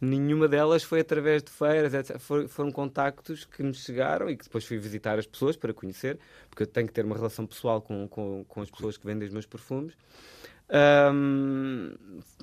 nenhuma 0.00 0.48
delas 0.48 0.82
foi 0.82 1.00
através 1.00 1.42
de 1.42 1.50
feiras, 1.50 1.92
etc. 1.92 2.18
foram 2.48 2.72
contactos 2.72 3.44
que 3.44 3.62
me 3.62 3.74
chegaram 3.74 4.30
e 4.30 4.36
que 4.36 4.44
depois 4.44 4.64
fui 4.64 4.78
visitar 4.78 5.18
as 5.18 5.26
pessoas 5.26 5.56
para 5.56 5.74
conhecer, 5.74 6.18
porque 6.48 6.62
eu 6.62 6.66
tenho 6.66 6.86
que 6.86 6.92
ter 6.92 7.04
uma 7.04 7.16
relação 7.16 7.46
pessoal 7.46 7.82
com, 7.82 8.08
com, 8.08 8.44
com 8.48 8.62
as 8.62 8.70
pessoas 8.70 8.96
que 8.96 9.06
vendem 9.06 9.26
os 9.26 9.32
meus 9.32 9.46
perfumes. 9.46 9.94
Um, 10.72 11.90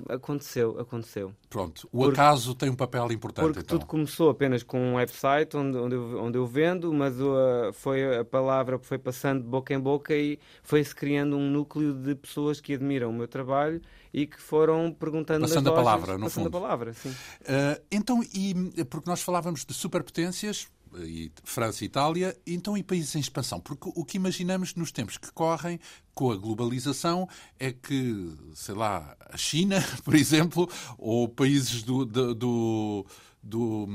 aconteceu, 0.10 0.78
aconteceu. 0.80 1.34
Pronto, 1.50 1.88
o 1.94 2.04
porque, 2.04 2.20
acaso 2.20 2.54
tem 2.54 2.70
um 2.70 2.76
papel 2.76 3.10
importante. 3.12 3.46
Porque 3.46 3.60
então. 3.62 3.80
tudo 3.80 3.88
começou 3.88 4.30
apenas 4.30 4.64
com 4.64 4.78
um 4.80 4.96
website 4.96 5.56
onde, 5.56 5.78
onde, 5.78 5.96
eu, 5.96 6.22
onde 6.22 6.38
eu 6.38 6.46
vendo, 6.46 6.94
mas 6.94 7.20
uh, 7.22 7.72
foi 7.72 8.18
a 8.18 8.26
palavra 8.26 8.78
foi 8.80 8.98
passando 8.98 9.42
de 9.44 9.48
boca 9.48 9.74
em 9.74 9.80
boca 9.80 10.14
e 10.14 10.38
foi-se 10.62 10.94
criando 10.94 11.38
um 11.38 11.50
núcleo 11.50 11.94
de 11.94 12.16
pessoas 12.16 12.60
que 12.60 12.74
admiram 12.74 13.10
o 13.10 13.14
meu 13.14 13.30
trabalho 13.30 13.82
e 14.14 14.28
que 14.28 14.42
foram 14.42 14.92
perguntando 14.92 15.42
passando 15.42 15.68
a 15.68 15.72
lojas, 15.72 15.86
palavra, 15.86 16.18
no 16.18 16.24
passando 16.26 16.44
fundo. 16.46 16.58
a 16.58 16.62
palavra, 16.62 16.94
sim. 16.94 17.10
Uh, 17.10 17.82
então, 17.90 18.22
e 18.34 18.84
porque 18.90 19.10
nós 19.10 19.22
falávamos 19.22 19.64
de 19.64 19.74
superpotências, 19.74 20.68
e 21.06 21.32
França 21.44 21.84
e 21.84 21.88
Itália, 21.88 22.38
então 22.46 22.78
e 22.78 22.84
países 22.84 23.16
em 23.16 23.20
expansão? 23.20 23.60
Porque 23.60 23.92
o 23.94 24.06
que 24.06 24.18
imaginamos 24.18 24.76
nos 24.76 24.92
tempos 24.92 25.18
que 25.18 25.32
correm 25.32 25.80
com 26.14 26.32
a 26.32 26.36
globalização 26.36 27.28
é 27.60 27.72
que, 27.72 28.34
sei 28.54 28.76
lá, 28.76 29.16
a 29.30 29.38
China, 29.38 29.84
por 30.04 30.16
exemplo, 30.16 30.70
ou 30.98 31.28
países 31.28 31.84
do, 31.84 32.06
do, 32.06 32.34
do 32.34 33.06
do, 33.44 33.86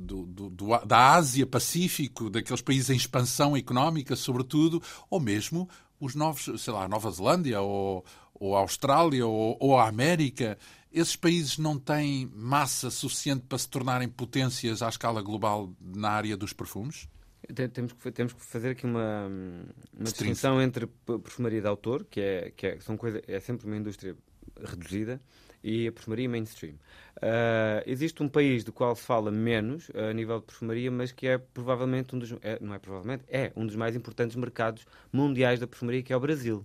do, 0.00 0.26
do, 0.26 0.86
da 0.86 1.14
Ásia, 1.14 1.44
Pacífico, 1.44 2.30
daqueles 2.30 2.62
países 2.62 2.90
em 2.90 2.96
expansão 2.96 3.56
económica, 3.56 4.14
sobretudo, 4.14 4.80
ou 5.08 5.18
mesmo 5.18 5.68
os 5.98 6.14
novos, 6.14 6.62
sei 6.62 6.72
lá, 6.72 6.88
Nova 6.88 7.10
Zelândia, 7.10 7.60
ou, 7.60 8.04
ou 8.40 8.56
a 8.56 8.60
Austrália, 8.60 9.26
ou, 9.26 9.56
ou 9.60 9.78
a 9.78 9.86
América, 9.86 10.58
esses 10.90 11.14
países 11.14 11.58
não 11.58 11.78
têm 11.78 12.28
massa 12.34 12.90
suficiente 12.90 13.44
para 13.46 13.58
se 13.58 13.68
tornarem 13.68 14.08
potências 14.08 14.82
à 14.82 14.88
escala 14.88 15.22
global 15.22 15.72
na 15.80 16.10
área 16.10 16.36
dos 16.36 16.52
perfumes? 16.52 17.06
Temos 17.72 17.92
que, 17.92 18.10
temos 18.10 18.32
que 18.32 18.42
fazer 18.42 18.70
aqui 18.70 18.86
uma, 18.86 19.26
uma 19.92 20.04
distinção 20.04 20.60
entre 20.60 20.86
perfumaria 20.86 21.60
de 21.60 21.66
autor, 21.66 22.04
que, 22.04 22.20
é, 22.20 22.50
que 22.56 22.66
é, 22.66 22.80
são 22.80 22.96
coisa, 22.96 23.22
é 23.26 23.38
sempre 23.40 23.66
uma 23.66 23.76
indústria 23.76 24.16
reduzida, 24.62 25.20
e 25.62 25.86
a 25.88 25.92
perfumaria 25.92 26.28
mainstream. 26.28 26.74
Uh, 27.16 27.82
existe 27.84 28.22
um 28.22 28.28
país 28.28 28.64
do 28.64 28.72
qual 28.72 28.94
se 28.96 29.02
fala 29.02 29.30
menos 29.30 29.90
a 29.94 30.12
nível 30.12 30.40
de 30.40 30.46
perfumaria, 30.46 30.90
mas 30.90 31.12
que 31.12 31.26
é 31.26 31.38
provavelmente 31.38 32.14
um 32.14 32.18
dos 32.18 32.32
é, 32.40 32.58
não 32.60 32.74
é 32.74 32.78
provavelmente 32.78 33.24
é 33.28 33.52
um 33.54 33.66
dos 33.66 33.76
mais 33.76 33.94
importantes 33.94 34.36
mercados 34.36 34.86
mundiais 35.12 35.60
da 35.60 35.66
perfumaria, 35.66 36.02
que 36.02 36.12
é 36.12 36.16
o 36.16 36.20
Brasil. 36.20 36.64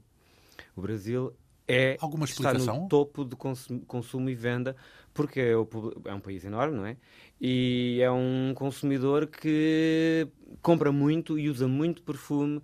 O 0.75 0.82
Brasil 0.82 1.36
é 1.67 1.98
Alguma 2.00 2.25
explicação? 2.25 2.60
está 2.60 2.74
no 2.74 2.88
topo 2.88 3.25
de 3.25 3.36
consumo 3.88 4.29
e 4.29 4.36
venda, 4.36 4.75
porque 5.13 5.39
é, 5.39 5.55
o, 5.55 5.67
é, 6.05 6.13
um 6.13 6.19
país 6.19 6.43
enorme, 6.45 6.77
não 6.77 6.86
é? 6.86 6.98
E 7.39 8.00
é 8.01 8.12
um 8.12 8.53
consumidor 8.55 9.27
que 9.27 10.27
compra 10.62 10.91
muito 10.91 11.38
e 11.38 11.50
usa 11.50 11.67
muito 11.67 12.01
perfume 12.03 12.62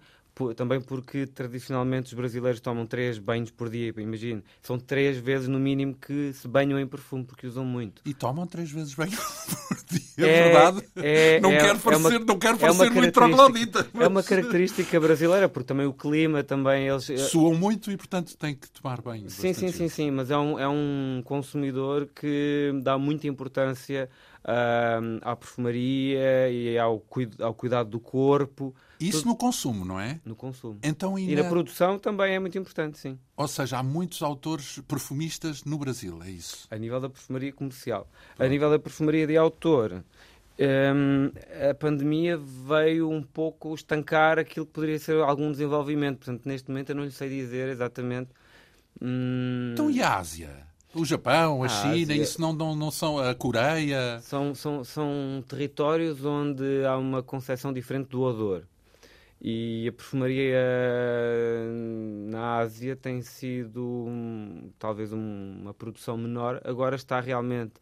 também 0.56 0.82
porque 0.82 1.26
tradicionalmente 1.26 2.08
os 2.08 2.14
brasileiros 2.14 2.60
tomam 2.60 2.86
três 2.86 3.18
banhos 3.18 3.52
por 3.52 3.70
dia, 3.70 3.94
imagino. 3.98 4.44
São 4.62 4.78
três 4.78 5.18
vezes 5.18 5.48
no 5.48 5.60
mínimo 5.60 5.96
que 5.96 6.34
se 6.34 6.48
banham 6.48 6.80
em 6.80 6.88
perfume, 6.88 7.24
porque 7.24 7.48
usam 7.48 7.66
muito. 7.66 8.02
E 8.06 8.14
tomam 8.14 8.46
três 8.48 8.72
vezes 8.72 8.94
banho 8.94 9.12
por 9.68 9.78
dia, 9.90 10.28
é, 10.28 10.38
é 10.38 10.44
verdade? 10.44 10.84
É, 10.96 11.40
não, 11.40 11.52
é, 11.52 11.58
quero 11.58 11.80
parecer, 11.80 12.14
é 12.14 12.18
uma, 12.18 12.26
não 12.26 12.40
quero 12.40 12.58
parecer 12.58 12.92
muito 12.92 13.12
troglodita. 13.12 13.88
Mas... 13.94 14.04
É 14.04 14.08
uma 14.08 14.24
característica 14.24 15.00
brasileira, 15.00 15.48
porque 15.48 15.68
também 15.68 15.86
o 15.86 15.94
clima, 15.94 16.44
também 16.44 16.88
eles... 16.88 17.10
Eh, 17.10 17.18
Suam 17.18 17.54
muito 17.54 17.92
e, 17.92 17.98
portanto, 17.98 18.36
têm 18.38 18.56
que 18.56 18.70
tomar 18.70 19.02
banho. 19.02 19.30
Sim, 19.30 19.54
sim, 19.54 19.72
sim, 19.72 19.88
sim, 19.88 20.12
mas 20.12 20.32
é 20.32 20.38
um, 20.38 20.60
é 20.60 20.68
um 20.68 21.22
consumidor 21.24 22.08
que 22.16 22.72
dá 22.84 22.98
muita 22.98 23.28
importância 23.28 24.10
uh, 24.44 25.20
à 25.22 25.36
perfumaria 25.36 26.50
e 26.50 26.78
ao, 26.78 27.04
ao 27.40 27.54
cuidado 27.54 27.90
do 27.90 28.00
corpo. 28.00 28.74
Isso 29.00 29.20
Tudo... 29.20 29.30
no 29.30 29.36
consumo, 29.36 29.86
não 29.86 30.00
é? 30.00 30.20
No 30.24 30.36
consumo. 30.36 30.80
Então, 30.84 31.18
e, 31.18 31.32
e 31.32 31.36
na... 31.36 31.44
na 31.44 31.50
produção 31.50 31.98
também 31.98 32.36
é 32.36 32.40
muito 32.40 32.58
importante, 32.58 33.00
sim. 33.00 33.18
Ou 33.36 33.48
seja, 33.48 33.80
há 33.80 33.84
muitos 33.84 34.22
autores 34.22 34.80
perfumistas 34.88 35.64
no 35.64 35.78
Brasil, 35.78 36.22
é 36.24 36.30
isso? 36.30 36.68
A 36.70 36.78
nível 36.78 37.00
da 37.00 37.10
perfumaria 37.10 37.52
comercial. 37.52 38.08
Pronto. 38.36 38.48
A 38.48 38.50
nível 38.50 38.70
da 38.70 38.80
perfumaria 38.80 39.26
de 39.26 39.38
autor, 39.38 40.04
um, 40.60 41.32
a 41.70 41.74
pandemia 41.74 42.38
veio 42.38 43.10
um 43.10 43.24
pouco 43.24 43.74
estancar 43.74 44.38
aquilo 44.38 44.66
que 44.66 44.74
poderia 44.74 45.00
ser 45.00 45.18
algum 45.18 45.52
desenvolvimento. 45.52 46.18
Portanto, 46.18 46.46
neste 46.46 46.70
momento 46.70 46.90
eu 46.90 46.96
não 46.96 47.04
lhe 47.04 47.12
sei 47.12 47.30
dizer 47.30 47.70
exatamente. 47.70 48.30
Hum... 49.02 49.72
Então, 49.74 49.90
e 49.90 50.02
a 50.04 50.18
Ásia? 50.18 50.71
O 50.94 51.06
Japão, 51.06 51.64
a, 51.64 51.68
a 51.68 51.70
China, 51.70 52.14
Ásia. 52.14 52.22
isso 52.22 52.42
não, 52.42 52.52
não, 52.52 52.76
não 52.76 52.92
são 52.92 53.18
a 53.18 53.34
Coreia? 53.34 54.20
São, 54.22 54.54
são, 54.54 54.84
são 54.84 55.44
territórios 55.48 56.26
onde 56.26 56.86
há 56.86 56.98
uma 56.98 57.24
concepção 57.24 57.72
diferente 57.72 58.10
do 58.10 58.22
odor. 58.22 58.64
E 59.44 59.88
a 59.88 59.92
perfumaria 59.92 60.60
na 62.30 62.58
Ásia 62.58 62.96
tem 62.96 63.22
sido 63.22 64.08
talvez 64.78 65.12
um, 65.12 65.58
uma 65.62 65.74
produção 65.74 66.16
menor. 66.16 66.62
Agora 66.64 66.96
está 66.96 67.20
realmente 67.20 67.74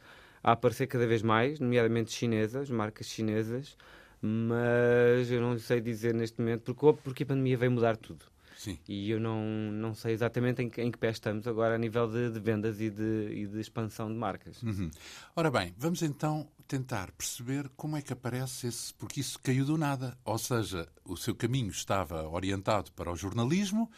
a 0.42 0.54
aparecer 0.54 0.88
cada 0.88 1.06
vez 1.06 1.22
mais, 1.22 1.60
nomeadamente 1.60 2.12
chinesas, 2.14 2.70
marcas 2.70 3.08
chinesas, 3.08 3.76
mas 4.22 5.30
eu 5.30 5.42
não 5.42 5.58
sei 5.58 5.82
dizer 5.82 6.14
neste 6.14 6.40
momento 6.40 6.74
porque, 6.74 7.02
porque 7.04 7.24
a 7.24 7.26
pandemia 7.26 7.58
veio 7.58 7.72
mudar 7.72 7.98
tudo. 7.98 8.24
Sim. 8.60 8.78
E 8.90 9.10
eu 9.10 9.22
não, 9.22 9.42
não 9.72 9.96
sei 9.96 10.12
exatamente 10.12 10.62
em 10.62 10.70
que, 10.70 10.82
em 10.82 10.92
que 10.92 10.98
pé 10.98 11.12
estamos 11.12 11.48
agora 11.48 11.76
a 11.76 11.78
nível 11.78 12.12
de, 12.12 12.30
de 12.30 12.42
vendas 12.42 12.82
e 12.82 12.90
de, 12.90 13.30
e 13.32 13.48
de, 13.48 13.58
expansão 13.58 14.12
de 14.12 14.20
marcas. 14.20 14.62
Uhum. 14.62 14.92
Ora 15.34 15.50
bem, 15.50 15.74
vamos 15.78 16.02
então 16.02 16.46
tentar 16.68 17.10
perceber 17.14 17.70
como 17.78 17.96
é 17.96 18.02
que 18.02 18.12
aparece 18.12 18.68
esse. 18.68 18.94
Porque 18.96 19.22
isso 19.22 19.40
caiu 19.42 19.64
do 19.64 19.78
nada. 19.78 20.18
Ou 20.26 20.38
seja, 20.38 20.90
o 21.06 21.16
seu 21.16 21.34
caminho 21.34 21.70
estava 21.70 22.28
orientado 22.28 22.92
para 22.92 23.10
o 23.10 23.16
jornalismo. 23.16 23.90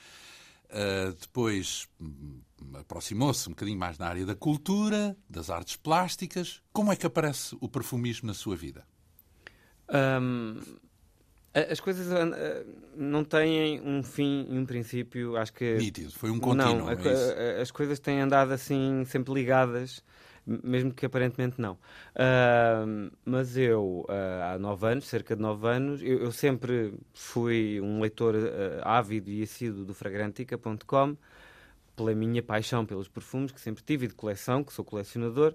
Uh, 0.66 1.12
depois 1.20 1.90
hum, 2.00 2.40
aproximou-se 2.76 3.50
um 3.50 3.54
bocadinho 3.54 3.80
mais 3.80 3.98
na 3.98 4.06
área 4.06 4.28
da 4.28 4.36
cultura, 4.36 5.18
das 5.28 5.50
artes 5.50 5.76
plásticas. 5.76 6.62
Como 6.72 6.92
é 6.92 6.96
que 6.96 7.08
aparece 7.08 7.58
o 7.60 7.68
perfumismo 7.68 8.28
na 8.28 8.36
sua 8.36 8.56
vida? 8.56 8.86
Um, 9.90 10.60
as 11.54 11.80
coisas 11.82 12.08
uh, 12.08 12.66
não 12.96 13.24
têm 13.26 13.82
um 13.82 14.02
fim 14.02 14.48
e 14.50 14.58
um 14.58 14.66
princípio, 14.66 15.36
acho 15.36 15.52
que... 15.54 15.76
Nítido, 15.76 16.12
foi 16.12 16.30
um 16.30 16.40
contínuo, 16.40 16.86
Não, 16.86 16.90
é 16.90 17.62
as 17.62 17.72
coisas 17.72 18.00
têm 18.00 18.22
andado 18.22 18.52
assim, 18.54 19.04
sempre 19.06 19.34
ligadas, 19.34 20.02
mesmo 20.46 20.94
que 20.94 21.06
aparentemente 21.06 21.60
não. 21.60 21.74
Uh, 21.74 23.12
mas 23.26 23.58
eu, 23.58 24.06
uh, 24.08 24.54
há 24.54 24.58
nove 24.58 24.88
anos, 24.88 25.08
cerca 25.08 25.36
de 25.36 25.42
nove 25.42 25.68
anos, 25.68 26.02
eu, 26.02 26.20
eu 26.20 26.32
sempre 26.32 26.94
fui 27.14 27.82
um 27.82 28.00
leitor 28.00 28.34
ávido 28.84 29.30
e 29.30 29.44
assíduo 29.44 29.84
do 29.84 29.94
fragrantica.com, 29.94 31.18
pela 31.98 32.16
minha 32.16 32.42
paixão 32.42 32.86
pelos 32.86 33.10
perfumes, 33.10 33.52
que 33.52 33.60
sempre 33.60 33.84
tive, 33.84 34.06
e 34.06 34.08
de 34.08 34.16
coleção, 34.16 34.64
que 34.64 34.72
sou 34.72 34.86
colecionador, 34.86 35.54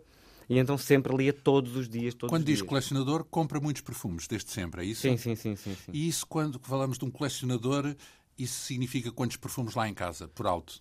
e 0.48 0.58
então 0.58 0.78
sempre 0.78 1.16
lia 1.16 1.32
todos 1.32 1.76
os 1.76 1.88
dias. 1.88 2.14
Todos 2.14 2.30
quando 2.30 2.42
os 2.42 2.46
diz 2.46 2.58
dias. 2.58 2.68
colecionador, 2.68 3.24
compra 3.24 3.60
muitos 3.60 3.82
perfumes, 3.82 4.26
desde 4.26 4.50
sempre, 4.50 4.82
é 4.82 4.84
isso? 4.84 5.02
Sim, 5.02 5.16
sim, 5.16 5.34
sim. 5.34 5.56
sim, 5.56 5.74
sim. 5.74 5.90
E 5.92 6.08
isso, 6.08 6.26
quando 6.26 6.58
falamos 6.60 6.98
de 6.98 7.04
um 7.04 7.10
colecionador, 7.10 7.94
isso 8.38 8.60
significa 8.60 9.10
quantos 9.10 9.36
perfumes 9.36 9.74
lá 9.74 9.88
em 9.88 9.94
casa, 9.94 10.28
por 10.28 10.46
alto? 10.46 10.80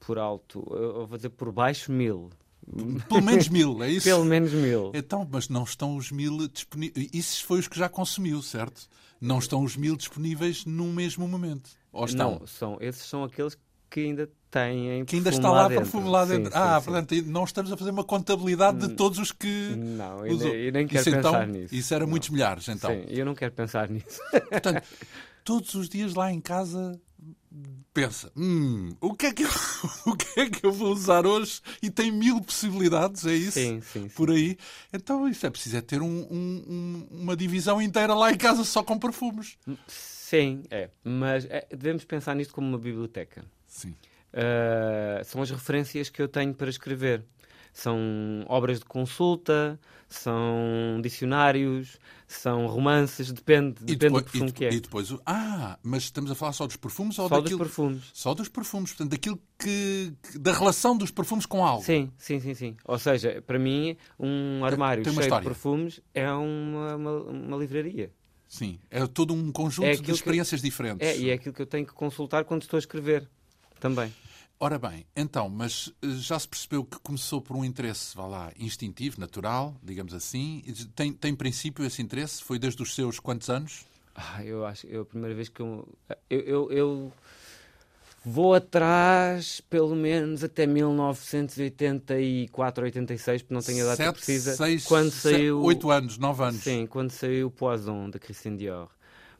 Por 0.00 0.18
alto, 0.18 0.66
eu 0.70 1.06
vou 1.06 1.16
dizer 1.16 1.30
por 1.30 1.50
baixo, 1.52 1.90
mil. 1.92 2.30
Pelo 3.08 3.22
menos 3.22 3.48
mil, 3.48 3.82
é 3.82 3.90
isso? 3.92 4.04
Pelo 4.04 4.24
menos 4.24 4.52
mil. 4.52 4.90
Então, 4.94 5.26
mas 5.30 5.48
não 5.48 5.62
estão 5.62 5.96
os 5.96 6.10
mil 6.10 6.48
disponíveis. 6.48 7.08
Isso 7.12 7.44
foi 7.44 7.60
os 7.60 7.68
que 7.68 7.78
já 7.78 7.88
consumiu, 7.88 8.42
certo? 8.42 8.88
Não 9.20 9.38
estão 9.38 9.62
os 9.62 9.76
mil 9.76 9.96
disponíveis 9.96 10.64
num 10.64 10.92
mesmo 10.92 11.26
momento. 11.28 11.70
Ou 11.92 12.04
estão? 12.04 12.38
Não, 12.40 12.46
são, 12.46 12.76
esses 12.80 13.06
são 13.06 13.24
aqueles 13.24 13.56
que 13.88 14.00
ainda 14.00 14.28
têm 14.56 15.04
que 15.04 15.16
ainda 15.16 15.30
está 15.30 15.50
lá, 15.50 15.68
perfume 15.68 16.08
lá 16.08 16.24
dentro. 16.24 16.50
Sim, 16.50 16.58
ah, 16.58 16.78
sim, 16.78 16.84
portanto, 16.84 17.14
sim. 17.14 17.22
não 17.22 17.44
estamos 17.44 17.70
a 17.72 17.76
fazer 17.76 17.90
uma 17.90 18.04
contabilidade 18.04 18.78
de 18.78 18.86
hum, 18.86 18.96
todos 18.96 19.18
os 19.18 19.32
que. 19.32 19.74
Não, 19.76 20.26
eu, 20.26 20.40
eu 20.40 20.72
nem 20.72 20.86
quero 20.86 21.02
isso, 21.02 21.16
pensar 21.16 21.28
então, 21.28 21.46
nisso. 21.46 21.74
Isso 21.74 21.94
era 21.94 22.04
não. 22.04 22.10
muitos 22.10 22.30
milhares, 22.30 22.68
então. 22.68 22.90
Sim, 22.90 23.04
eu 23.08 23.26
não 23.26 23.34
quero 23.34 23.52
pensar 23.52 23.88
nisso. 23.90 24.20
Portanto, 24.48 24.82
todos 25.44 25.74
os 25.74 25.88
dias 25.88 26.14
lá 26.14 26.32
em 26.32 26.40
casa 26.40 26.98
pensa, 27.92 28.30
hum, 28.36 28.90
o 29.00 29.14
que, 29.14 29.26
é 29.26 29.32
que 29.32 29.44
eu, 29.44 29.48
o 30.06 30.16
que 30.16 30.40
é 30.40 30.50
que 30.50 30.64
eu 30.64 30.72
vou 30.72 30.92
usar 30.92 31.26
hoje? 31.26 31.60
E 31.82 31.90
tem 31.90 32.10
mil 32.10 32.40
possibilidades, 32.40 33.26
é 33.26 33.34
isso? 33.34 33.58
Sim, 33.58 33.80
sim. 33.80 34.08
Por 34.08 34.30
aí. 34.30 34.56
Então 34.92 35.28
isso 35.28 35.46
é 35.46 35.50
preciso 35.50 35.76
é 35.76 35.80
ter 35.80 36.00
um, 36.00 36.26
um, 36.30 37.06
uma 37.10 37.36
divisão 37.36 37.80
inteira 37.80 38.14
lá 38.14 38.32
em 38.32 38.36
casa 38.36 38.64
só 38.64 38.82
com 38.82 38.98
perfumes. 38.98 39.58
Sim, 39.86 40.62
é. 40.70 40.90
Mas 41.04 41.44
é, 41.46 41.66
devemos 41.70 42.04
pensar 42.04 42.34
nisto 42.34 42.54
como 42.54 42.66
uma 42.66 42.78
biblioteca. 42.78 43.44
Sim. 43.66 43.94
Uh, 44.32 45.24
são 45.24 45.40
as 45.40 45.50
referências 45.50 46.10
que 46.10 46.20
eu 46.20 46.28
tenho 46.28 46.52
para 46.54 46.68
escrever. 46.68 47.24
São 47.72 47.98
obras 48.48 48.78
de 48.78 48.86
consulta, 48.86 49.78
são 50.08 50.98
dicionários, 51.02 51.98
são 52.26 52.66
romances, 52.66 53.30
depende, 53.30 53.74
depende 53.80 53.96
depois, 53.98 54.24
do 54.24 54.30
perfume 54.30 54.48
e, 54.48 54.52
que 54.52 54.64
é. 54.64 54.72
E 54.72 54.80
depois, 54.80 55.14
ah, 55.26 55.78
mas 55.82 56.04
estamos 56.04 56.30
a 56.30 56.34
falar 56.34 56.52
só 56.52 56.66
dos 56.66 56.76
perfumes 56.76 57.18
ou 57.18 57.28
só 57.28 57.38
daquilo... 57.38 57.58
dos 57.58 57.68
perfumes. 57.68 58.10
Só 58.14 58.34
dos 58.34 58.48
perfumes, 58.48 58.90
portanto, 58.92 59.10
daquilo 59.10 59.38
que... 59.58 60.10
da 60.40 60.54
relação 60.54 60.96
dos 60.96 61.10
perfumes 61.10 61.44
com 61.44 61.64
algo. 61.66 61.84
Sim, 61.84 62.10
sim, 62.16 62.40
sim, 62.40 62.54
sim. 62.54 62.76
Ou 62.82 62.98
seja, 62.98 63.42
para 63.46 63.58
mim, 63.58 63.94
um 64.18 64.64
armário 64.64 65.04
cheio 65.04 65.20
história. 65.20 65.42
de 65.42 65.46
perfumes 65.46 66.00
é 66.14 66.32
uma, 66.32 66.96
uma, 66.96 67.12
uma 67.24 67.56
livraria. 67.58 68.10
Sim, 68.48 68.78
é 68.90 69.06
todo 69.06 69.34
um 69.34 69.52
conjunto 69.52 69.86
é 69.86 69.96
de 69.96 70.10
experiências 70.12 70.62
que... 70.62 70.66
diferentes. 70.66 71.06
É, 71.06 71.18
e 71.18 71.28
é 71.28 71.34
aquilo 71.34 71.54
que 71.54 71.60
eu 71.60 71.66
tenho 71.66 71.84
que 71.84 71.92
consultar 71.92 72.44
quando 72.44 72.62
estou 72.62 72.78
a 72.78 72.80
escrever 72.80 73.28
também. 73.80 74.12
Ora 74.58 74.78
bem, 74.78 75.04
então, 75.14 75.50
mas 75.50 75.92
eh, 76.02 76.08
já 76.12 76.38
se 76.38 76.48
percebeu 76.48 76.82
que 76.82 76.98
começou 77.00 77.42
por 77.42 77.54
um 77.54 77.62
interesse, 77.62 78.16
vá 78.16 78.26
lá, 78.26 78.50
instintivo, 78.58 79.20
natural, 79.20 79.76
digamos 79.82 80.14
assim. 80.14 80.64
Tem, 80.94 81.12
tem 81.12 81.34
princípio 81.34 81.84
esse 81.84 82.00
interesse? 82.00 82.42
Foi 82.42 82.58
desde 82.58 82.82
os 82.82 82.94
seus 82.94 83.20
quantos 83.20 83.50
anos? 83.50 83.84
Ah, 84.14 84.42
eu 84.42 84.64
acho 84.64 84.86
que 84.86 84.94
é 84.94 84.98
a 84.98 85.04
primeira 85.04 85.34
vez 85.34 85.50
que 85.50 85.60
eu, 85.60 85.86
eu, 86.30 86.40
eu, 86.40 86.72
eu 86.72 87.12
vou 88.24 88.54
atrás 88.54 89.60
pelo 89.60 89.94
menos 89.94 90.42
até 90.42 90.66
1984, 90.66 92.84
86, 92.84 93.42
porque 93.42 93.54
não 93.54 93.60
tenho 93.60 93.84
a 93.84 93.90
data 93.90 94.04
Sete, 94.04 94.14
precisa. 94.14 94.56
Seis, 94.56 94.86
quando 94.86 95.10
saiu, 95.10 95.60
oito 95.64 95.90
anos, 95.90 96.16
nove 96.16 96.42
anos. 96.42 96.62
Sim, 96.62 96.86
quando 96.86 97.10
saiu 97.10 97.48
o 97.48 97.50
Poison 97.50 98.08
da 98.08 98.18
Christian 98.18 98.56
Dior 98.56 98.88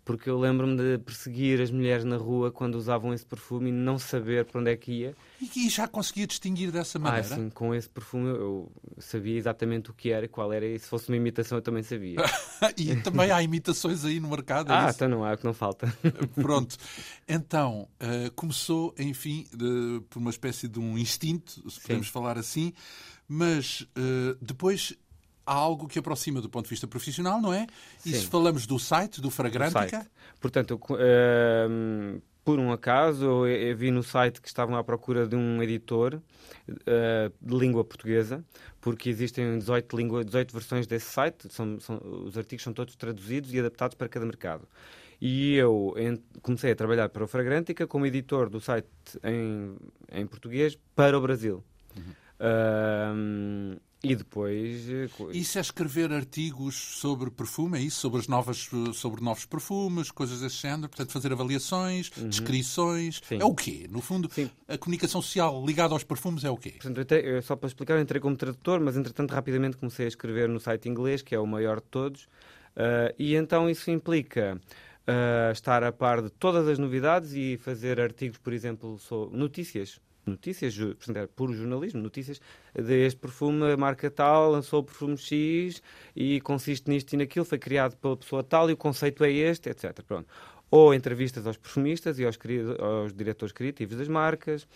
porque 0.06 0.30
eu 0.30 0.38
lembro-me 0.38 0.76
de 0.76 0.98
perseguir 0.98 1.60
as 1.60 1.68
mulheres 1.68 2.04
na 2.04 2.16
rua 2.16 2.52
quando 2.52 2.76
usavam 2.76 3.12
esse 3.12 3.26
perfume 3.26 3.70
e 3.70 3.72
não 3.72 3.98
saber 3.98 4.44
para 4.44 4.60
onde 4.60 4.70
é 4.70 4.76
que 4.76 4.92
ia. 4.92 5.16
E 5.40 5.68
já 5.68 5.88
conseguia 5.88 6.28
distinguir 6.28 6.70
dessa 6.70 6.96
maneira? 6.96 7.26
Ah, 7.26 7.36
sim, 7.36 7.50
com 7.50 7.74
esse 7.74 7.88
perfume 7.88 8.28
eu 8.28 8.70
sabia 8.98 9.36
exatamente 9.36 9.90
o 9.90 9.92
que 9.92 10.12
era, 10.12 10.28
qual 10.28 10.52
era, 10.52 10.64
e 10.64 10.78
se 10.78 10.86
fosse 10.86 11.08
uma 11.08 11.16
imitação 11.16 11.58
eu 11.58 11.62
também 11.62 11.82
sabia. 11.82 12.18
e 12.78 12.94
também 13.02 13.32
há 13.32 13.42
imitações 13.42 14.04
aí 14.04 14.20
no 14.20 14.28
mercado? 14.28 14.70
É 14.70 14.76
ah, 14.76 14.92
então 14.94 15.08
não 15.08 15.24
há, 15.24 15.34
o 15.34 15.38
que 15.38 15.44
não 15.44 15.52
falta. 15.52 15.92
Pronto. 16.40 16.76
Então, 17.26 17.88
uh, 18.00 18.30
começou, 18.36 18.94
enfim, 18.96 19.44
de, 19.52 20.00
por 20.08 20.20
uma 20.20 20.30
espécie 20.30 20.68
de 20.68 20.78
um 20.78 20.96
instinto, 20.96 21.68
se 21.68 21.80
podemos 21.80 22.06
sim. 22.06 22.12
falar 22.12 22.38
assim, 22.38 22.72
mas 23.28 23.80
uh, 23.80 24.38
depois 24.40 24.96
há 25.46 25.54
algo 25.54 25.86
que 25.86 25.98
aproxima 25.98 26.40
do 26.40 26.50
ponto 26.50 26.64
de 26.64 26.70
vista 26.70 26.86
profissional, 26.86 27.40
não 27.40 27.54
é? 27.54 27.66
E 28.04 28.12
se 28.12 28.26
falamos 28.26 28.66
do 28.66 28.78
site, 28.78 29.20
do 29.20 29.30
Fragrantica... 29.30 30.06
Portanto, 30.40 30.78
uh, 30.90 32.22
por 32.44 32.60
um 32.60 32.70
acaso, 32.70 33.24
eu, 33.24 33.46
eu, 33.48 33.76
vi 33.76 33.90
no 33.90 34.02
site 34.02 34.40
que 34.40 34.46
estavam 34.46 34.76
à 34.76 34.84
procura 34.84 35.26
de 35.26 35.34
um 35.34 35.62
editor 35.62 36.14
uh, 36.14 37.32
de 37.40 37.56
língua 37.56 37.84
portuguesa, 37.84 38.44
porque 38.80 39.08
existem 39.08 39.58
18, 39.58 39.96
língua, 39.96 40.24
18 40.24 40.52
versões 40.52 40.86
desse 40.86 41.06
site, 41.06 41.48
são, 41.50 41.80
são, 41.80 42.00
os 42.24 42.36
artigos 42.36 42.62
são 42.62 42.72
todos 42.72 42.94
traduzidos 42.94 43.52
e 43.52 43.58
adaptados 43.58 43.96
para 43.96 44.08
cada 44.08 44.24
mercado. 44.24 44.68
E 45.20 45.54
eu 45.54 45.94
comecei 46.42 46.70
a 46.70 46.76
trabalhar 46.76 47.08
para 47.08 47.24
o 47.24 47.26
Fragrantica 47.26 47.86
como 47.86 48.06
editor 48.06 48.50
do 48.50 48.60
site 48.60 48.86
em, 49.24 49.74
em 50.12 50.26
português 50.26 50.78
para 50.94 51.18
o 51.18 51.20
Brasil. 51.20 51.64
Uhum. 51.96 52.12
Uh, 52.38 53.80
E 54.12 54.16
depois. 54.16 54.88
eh, 54.88 55.08
Isso 55.32 55.58
é 55.58 55.60
escrever 55.60 56.12
artigos 56.12 56.74
sobre 56.76 57.30
perfume, 57.30 57.78
é 57.78 57.82
isso? 57.82 57.98
Sobre, 58.00 58.20
as 58.20 58.28
novas, 58.28 58.68
sobre 58.94 59.22
novos 59.22 59.44
perfumes, 59.46 60.10
coisas 60.10 60.40
desse 60.40 60.56
género? 60.56 60.88
Portanto, 60.88 61.10
fazer 61.12 61.32
avaliações, 61.32 62.10
descrições. 62.28 63.20
Sim. 63.26 63.38
É 63.40 63.44
o 63.44 63.54
quê? 63.54 63.86
No 63.90 64.00
fundo, 64.00 64.28
Sim. 64.32 64.50
a 64.68 64.78
comunicação 64.78 65.20
social 65.20 65.64
ligada 65.64 65.94
aos 65.94 66.04
perfumes 66.04 66.44
é 66.44 66.50
o 66.50 66.56
quê? 66.56 66.70
Portanto, 66.72 66.96
eu 66.98 67.02
entrei- 67.02 67.36
eu- 67.36 67.42
só 67.42 67.56
para 67.56 67.66
explicar, 67.68 67.94
eu 67.94 68.00
entrei 68.00 68.20
como 68.20 68.36
tradutor, 68.36 68.80
mas 68.80 68.96
entretanto 68.96 69.32
rapidamente 69.32 69.76
comecei 69.76 70.04
a 70.04 70.08
escrever 70.08 70.48
no 70.48 70.60
site 70.60 70.88
inglês, 70.88 71.22
que 71.22 71.34
é 71.34 71.38
o 71.38 71.46
maior 71.46 71.76
de 71.80 71.86
todos, 71.90 72.28
ah, 72.76 73.12
e 73.18 73.34
então 73.34 73.68
isso 73.68 73.90
implica 73.90 74.60
ah, 75.06 75.50
estar 75.52 75.84
a 75.84 75.92
par 75.92 76.20
de 76.22 76.30
todas 76.30 76.66
as 76.68 76.78
novidades 76.78 77.32
e 77.32 77.56
fazer 77.56 78.00
artigos, 78.00 78.38
por 78.38 78.52
exemplo, 78.52 78.98
sobre 78.98 79.36
notícias. 79.38 80.00
Notícias, 80.26 80.76
é 81.14 81.26
puro 81.28 81.52
jornalismo, 81.54 82.02
notícias 82.02 82.40
deste 82.74 83.20
perfume, 83.20 83.70
a 83.72 83.76
marca 83.76 84.10
tal, 84.10 84.50
lançou 84.50 84.80
o 84.80 84.82
perfume 84.82 85.16
X 85.16 85.80
e 86.16 86.40
consiste 86.40 86.90
nisto 86.90 87.12
e 87.12 87.16
naquilo, 87.16 87.44
foi 87.44 87.58
criado 87.58 87.96
pela 87.96 88.16
pessoa 88.16 88.42
tal 88.42 88.68
e 88.68 88.72
o 88.72 88.76
conceito 88.76 89.22
é 89.22 89.30
este, 89.30 89.68
etc. 89.70 90.02
Pronto. 90.02 90.28
Ou 90.68 90.92
entrevistas 90.92 91.46
aos 91.46 91.56
perfumistas 91.56 92.18
e 92.18 92.24
aos, 92.24 92.36
aos 92.80 93.14
diretores 93.14 93.52
criativos 93.52 93.96
das 93.96 94.08
marcas, 94.08 94.66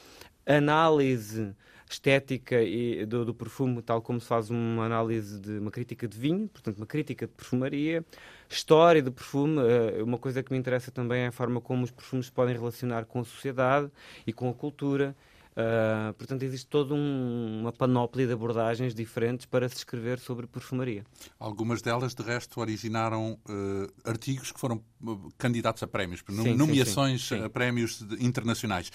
análise 0.46 1.52
estética 1.90 2.62
e 2.62 3.04
do, 3.04 3.24
do 3.24 3.34
perfume, 3.34 3.82
tal 3.82 4.00
como 4.00 4.20
se 4.20 4.26
faz 4.28 4.50
uma 4.50 4.84
análise 4.84 5.40
de 5.40 5.58
uma 5.58 5.72
crítica 5.72 6.06
de 6.06 6.16
vinho, 6.16 6.48
portanto, 6.48 6.76
uma 6.76 6.86
crítica 6.86 7.26
de 7.26 7.32
perfumaria, 7.32 8.04
história 8.48 9.02
do 9.02 9.10
perfume. 9.10 9.58
eh, 9.68 10.00
Uma 10.02 10.16
coisa 10.18 10.42
que 10.42 10.52
me 10.52 10.58
interessa 10.58 10.92
também 10.92 11.22
é 11.22 11.26
a 11.26 11.32
forma 11.32 11.60
como 11.60 11.82
os 11.82 11.90
perfumes 11.90 12.26
se 12.26 12.32
podem 12.32 12.54
relacionar 12.54 13.04
com 13.06 13.18
a 13.20 13.24
sociedade 13.24 13.90
e 14.24 14.32
com 14.32 14.48
a 14.48 14.54
cultura. 14.54 15.16
Ah, 15.62 16.14
portanto, 16.16 16.42
existe 16.42 16.66
toda 16.66 16.94
um- 16.94 17.60
uma 17.60 17.72
panóplia 17.72 18.26
de 18.26 18.32
abordagens 18.32 18.94
diferentes 18.94 19.44
para 19.44 19.68
se 19.68 19.76
escrever 19.76 20.18
sobre 20.18 20.46
perfumaria. 20.46 21.04
Algumas 21.38 21.82
delas, 21.82 22.14
de 22.14 22.22
resto, 22.22 22.60
originaram 22.60 23.38
eh, 23.48 24.08
artigos 24.08 24.50
que 24.52 24.58
foram 24.58 24.82
eh, 25.06 25.08
candidatos 25.36 25.82
a 25.82 25.86
prémios, 25.86 26.22
Sim, 26.26 26.54
nomeações 26.54 27.26
sim, 27.28 27.36
sim. 27.38 27.44
a 27.44 27.50
prémios 27.50 28.00
internacionais. 28.18 28.90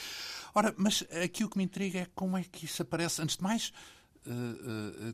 Ora, 0.55 0.73
mas 0.77 1.03
aqui 1.23 1.43
o 1.43 1.49
que 1.49 1.57
me 1.57 1.63
intriga 1.65 1.99
é 1.99 2.07
como 2.15 2.35
é 2.37 2.43
que 2.43 2.65
isso 2.65 2.81
aparece. 2.81 3.21
Antes 3.21 3.37
de 3.37 3.43
mais, 3.43 3.71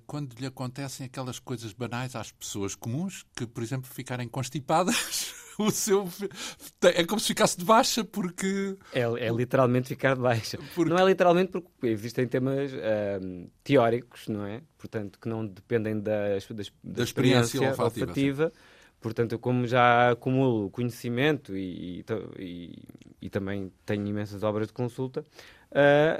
quando 0.07 0.33
lhe 0.39 0.45
acontecem 0.45 1.05
aquelas 1.05 1.39
coisas 1.39 1.73
banais 1.73 2.15
às 2.15 2.31
pessoas 2.31 2.75
comuns, 2.75 3.25
que, 3.35 3.45
por 3.45 3.61
exemplo, 3.63 3.89
ficarem 3.91 4.27
constipadas, 4.27 5.33
o 5.59 5.69
seu 5.71 6.07
é 6.83 7.03
como 7.05 7.19
se 7.19 7.27
ficasse 7.27 7.57
de 7.57 7.65
baixa 7.65 8.03
porque 8.03 8.77
É, 8.93 9.01
é 9.01 9.29
literalmente 9.31 9.87
ficar 9.89 10.15
de 10.15 10.21
baixa. 10.21 10.57
Porque- 10.75 10.89
Não 10.89 10.97
é 10.97 11.05
literalmente 11.05 11.51
porque 11.51 11.87
existem 11.87 12.27
temas 12.27 12.71
ahm, 12.73 13.47
teóricos, 13.63 14.27
não 14.27 14.45
é? 14.45 14.61
Portanto, 14.77 15.19
que 15.19 15.27
não 15.29 15.45
dependem 15.45 15.99
das, 15.99 16.45
das, 16.47 16.71
da, 16.83 17.03
experiência 17.03 17.03
experiência, 17.03 17.69
olfativa, 17.69 18.05
olfativa. 18.07 18.51
Portanto, 18.99 19.31
eu 19.33 19.39
como 19.39 19.65
já 19.67 20.11
acumulo 20.11 20.69
conhecimento 20.69 21.55
e, 21.57 21.99
e 21.99 22.05
e- 22.39 22.83
e 23.23 23.29
também 23.29 23.71
tenho 23.85 24.05
imensas 24.07 24.41
obras 24.43 24.67
de 24.67 24.73
consulta, 24.73 25.23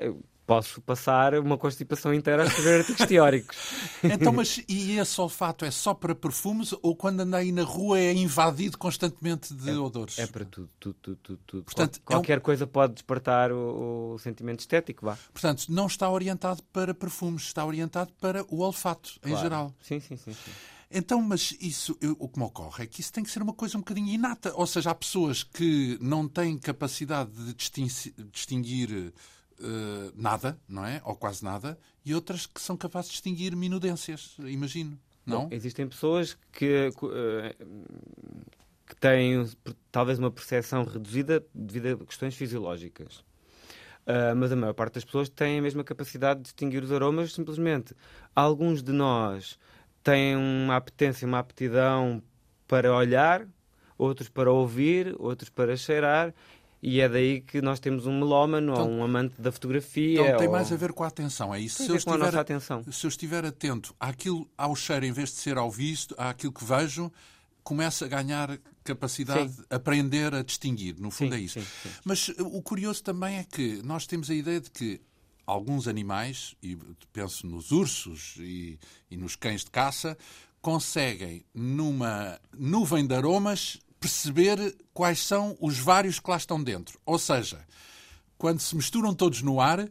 eu 0.01 0.21
posso 0.51 0.81
passar 0.81 1.33
uma 1.35 1.57
constipação 1.57 2.13
inteira 2.13 2.43
a 2.43 2.45
escrever 2.45 2.79
artigos 2.81 3.05
teóricos. 3.07 3.57
Então, 4.03 4.33
mas 4.33 4.61
e 4.67 4.97
esse 4.97 5.21
olfato 5.21 5.63
é 5.63 5.71
só 5.71 5.93
para 5.93 6.13
perfumes 6.13 6.73
ou 6.81 6.93
quando 6.95 7.21
anda 7.21 7.37
aí 7.37 7.51
na 7.51 7.63
rua 7.63 7.97
é 7.99 8.11
invadido 8.13 8.77
constantemente 8.77 9.53
de 9.53 9.71
odores? 9.71 10.19
É 10.19 10.27
para 10.27 10.43
tudo, 10.43 10.69
tudo, 10.79 10.95
tudo, 11.01 11.17
tudo. 11.23 11.39
tudo. 11.47 11.63
Portanto, 11.63 12.01
Qual- 12.03 12.15
é 12.15 12.19
um- 12.19 12.21
qualquer 12.21 12.41
coisa 12.41 12.67
pode 12.67 12.93
despertar 12.95 13.51
o, 13.51 14.13
o 14.15 14.19
sentimento 14.19 14.59
estético, 14.59 15.05
vá. 15.05 15.17
Portanto, 15.31 15.65
não 15.69 15.87
está 15.87 16.09
orientado 16.09 16.61
para 16.73 16.93
perfumes, 16.93 17.43
está 17.43 17.65
orientado 17.65 18.11
para 18.19 18.43
o 18.53 18.59
olfato 18.59 19.11
em 19.23 19.29
Claro. 19.29 19.41
geral. 19.41 19.73
Sim, 19.81 19.99
sim, 20.01 20.17
sim. 20.17 20.33
sim. 20.33 20.51
Então, 20.93 21.21
mas 21.21 21.55
isso, 21.61 21.97
eu- 22.01 22.17
o 22.19 22.27
que 22.27 22.37
me 22.37 22.43
ocorre 22.45 22.83
é 22.83 22.87
que 22.87 22.99
isso 22.99 23.13
tem 23.13 23.23
que 23.23 23.31
ser 23.31 23.41
uma 23.41 23.53
coisa 23.53 23.77
um 23.77 23.81
bocadinho 23.81 24.09
inata. 24.09 24.51
Ou 24.55 24.67
seja, 24.67 24.89
há 24.91 24.95
pessoas 24.95 25.43
que 25.43 25.97
não 26.01 26.27
têm 26.27 26.57
capacidade 26.57 27.31
de 27.31 27.53
distin- 27.53 27.87
distinguir 28.33 29.13
eh, 29.61 30.11
nada, 30.15 30.59
não 30.67 30.85
é? 30.85 31.01
Ou 31.05 31.15
quase 31.15 31.43
nada, 31.43 31.77
e 32.05 32.13
outras 32.13 32.45
que 32.45 32.61
são 32.61 32.75
capazes 32.75 33.09
de 33.09 33.13
distinguir 33.13 33.55
minudências, 33.55 34.35
imagino. 34.39 34.99
Não? 35.25 35.41
Bom, 35.41 35.49
existem 35.51 35.87
pessoas 35.87 36.37
que, 36.51 36.65
eh, 36.65 37.55
que 38.87 38.95
têm 38.95 39.47
talvez 39.91 40.17
uma 40.19 40.31
percepção 40.31 40.83
reduzida 40.83 41.45
devido 41.53 42.01
a 42.01 42.05
questões 42.05 42.35
fisiológicas. 42.35 43.23
Ah, 44.05 44.33
mas 44.35 44.51
a 44.51 44.55
maior 44.55 44.73
parte 44.73 44.95
das 44.95 45.05
pessoas 45.05 45.29
têm 45.29 45.59
a 45.59 45.61
mesma 45.61 45.83
capacidade 45.83 46.39
de 46.39 46.43
distinguir 46.45 46.83
os 46.83 46.91
aromas, 46.91 47.33
simplesmente. 47.33 47.95
Alguns 48.35 48.81
de 48.81 48.91
nós 48.91 49.59
têm 50.03 50.35
uma 50.35 50.75
apetência, 50.75 51.27
uma 51.27 51.39
aptidão 51.39 52.21
para 52.67 52.93
olhar, 52.93 53.47
outros 53.97 54.29
para 54.29 54.51
ouvir, 54.51 55.15
outros 55.19 55.49
para 55.49 55.75
cheirar, 55.77 56.33
e 56.81 56.99
é 56.99 57.07
daí 57.07 57.41
que 57.41 57.61
nós 57.61 57.79
temos 57.79 58.05
um 58.05 58.17
melómano 58.19 58.73
Então- 58.73 58.85
ou 58.89 58.91
um 58.97 59.03
amante 59.03 59.39
da 59.41 59.51
fotografia. 59.51 60.21
Então 60.21 60.37
tem 60.37 60.47
ou- 60.47 60.53
mais 60.53 60.71
a 60.71 60.75
ver 60.75 60.93
com 60.93 61.03
a 61.03 61.07
atenção, 61.07 61.53
é 61.53 61.59
isso? 61.59 61.77
Tem 61.77 61.85
Se 61.87 61.91
eu, 61.91 61.95
ver 61.97 62.03
com 62.03 62.09
a 62.09 62.13
estiver, 62.13 62.25
nossa 62.31 62.41
atenção. 62.41 62.83
se 62.91 63.05
eu 63.05 63.09
estiver 63.09 63.45
atento 63.45 63.95
àquilo, 63.99 64.49
ao 64.57 64.75
cheiro, 64.75 65.05
em 65.05 65.11
vez 65.11 65.29
de 65.29 65.35
ser 65.35 65.57
ao 65.57 65.69
visto, 65.69 66.15
àquilo 66.17 66.51
que 66.51 66.63
vejo, 66.65 67.11
começo 67.63 68.03
a 68.03 68.07
ganhar 68.07 68.57
capacidade 68.83 69.51
Sim. 69.51 69.61
de 69.61 69.65
aprender 69.75 70.33
a 70.33 70.41
distinguir. 70.41 70.95
No 70.99 71.11
fundo 71.11 71.35
Sim, 71.35 71.39
é 71.39 71.43
isso. 71.43 71.59
sim. 71.61 71.89
Mas 72.03 72.29
uh, 72.29 72.33
o 72.47 72.61
curioso 72.63 73.03
também 73.03 73.37
é 73.37 73.43
que 73.43 73.79
nós 73.83 74.07
temos 74.07 74.31
a 74.31 74.33
ideia 74.33 74.59
de 74.59 74.71
que 74.71 74.99
alguns 75.45 75.87
animais, 75.87 76.55
e 76.63 76.75
penso 77.13 77.45
nos 77.45 77.71
ursos 77.71 78.35
e, 78.39 78.79
e 79.11 79.17
nos 79.17 79.35
cães 79.35 79.63
de 79.63 79.69
caça, 79.69 80.17
conseguem, 80.61 81.43
numa 81.53 82.39
nuvem 82.57 83.05
de 83.05 83.13
aromas, 83.13 83.79
perceber 84.01 84.75
quais 84.93 85.19
são 85.19 85.55
os 85.61 85.77
vários 85.77 86.19
que 86.19 86.29
lá 86.29 86.35
estão 86.35 86.61
dentro. 86.61 86.99
Ou 87.05 87.19
seja, 87.19 87.59
quando 88.37 88.59
se 88.59 88.75
misturam 88.75 89.13
todos 89.13 89.41
no 89.43 89.61
ar, 89.61 89.87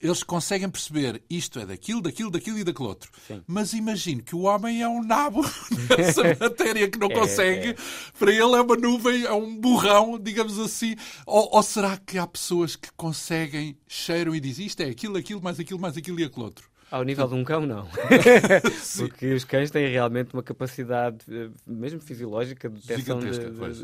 eles 0.00 0.22
conseguem 0.22 0.68
perceber 0.70 1.20
isto 1.28 1.58
é 1.58 1.66
daquilo, 1.66 2.00
daquilo, 2.02 2.30
daquilo 2.30 2.58
e 2.58 2.62
daquele 2.62 2.88
outro. 2.88 3.10
Sim. 3.26 3.42
Mas 3.46 3.72
imagino 3.72 4.22
que 4.22 4.36
o 4.36 4.42
homem 4.42 4.80
é 4.82 4.88
um 4.88 5.02
nabo 5.02 5.42
nessa 5.98 6.22
matéria 6.38 6.88
que 6.88 6.98
não 6.98 7.08
É, 7.08 7.14
consegue. 7.14 7.68
é. 7.70 7.76
Para 8.16 8.30
ele 8.30 8.42
é 8.54 8.60
uma 8.60 8.76
nuvem, 8.76 9.24
é 9.24 9.32
um 9.32 9.56
burrão, 9.58 10.16
digamos 10.20 10.56
assim. 10.58 10.94
Ou, 11.26 11.48
ou 11.56 11.62
será 11.64 11.96
que 11.96 12.16
há 12.18 12.26
pessoas 12.26 12.76
que 12.76 12.90
conseguem, 12.96 13.76
cheiram 13.88 14.34
e 14.36 14.40
dizem 14.40 14.66
isto 14.66 14.80
é 14.82 14.86
aquilo, 14.90 15.16
aquilo, 15.16 15.42
mais 15.42 15.58
aquilo, 15.58 15.80
mais 15.80 15.96
aquilo 15.96 16.20
e 16.20 16.24
aquele 16.24 16.44
outro? 16.44 16.68
Ao 16.90 17.02
nível 17.04 17.28
de 17.28 17.34
um 17.34 17.44
cão, 17.44 17.66
não. 17.66 17.86
Porque 18.98 19.32
os 19.34 19.44
cães 19.44 19.70
têm 19.70 19.88
realmente 19.88 20.32
uma 20.32 20.42
capacidade, 20.42 21.18
eh, 21.30 21.50
mesmo 21.66 22.00
fisiológica, 22.00 22.68
de 22.68 22.80
detecção 22.80 23.18
de, 23.20 23.30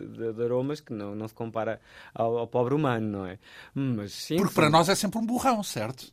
de- 0.08 0.32
de 0.32 0.42
aromas 0.42 0.80
que 0.80 0.92
não, 0.92 1.14
não 1.14 1.28
se 1.28 1.34
compara 1.34 1.80
ao, 2.14 2.38
ao 2.38 2.46
pobre 2.46 2.74
humano, 2.74 3.06
não 3.06 3.26
é? 3.26 3.38
Mas 3.74 4.12
sim, 4.12 4.36
Porque 4.36 4.50
sim. 4.50 4.54
para 4.54 4.70
nós 4.70 4.88
é 4.88 4.94
sempre 4.94 5.18
um 5.18 5.26
burrão, 5.26 5.62
certo? 5.62 6.12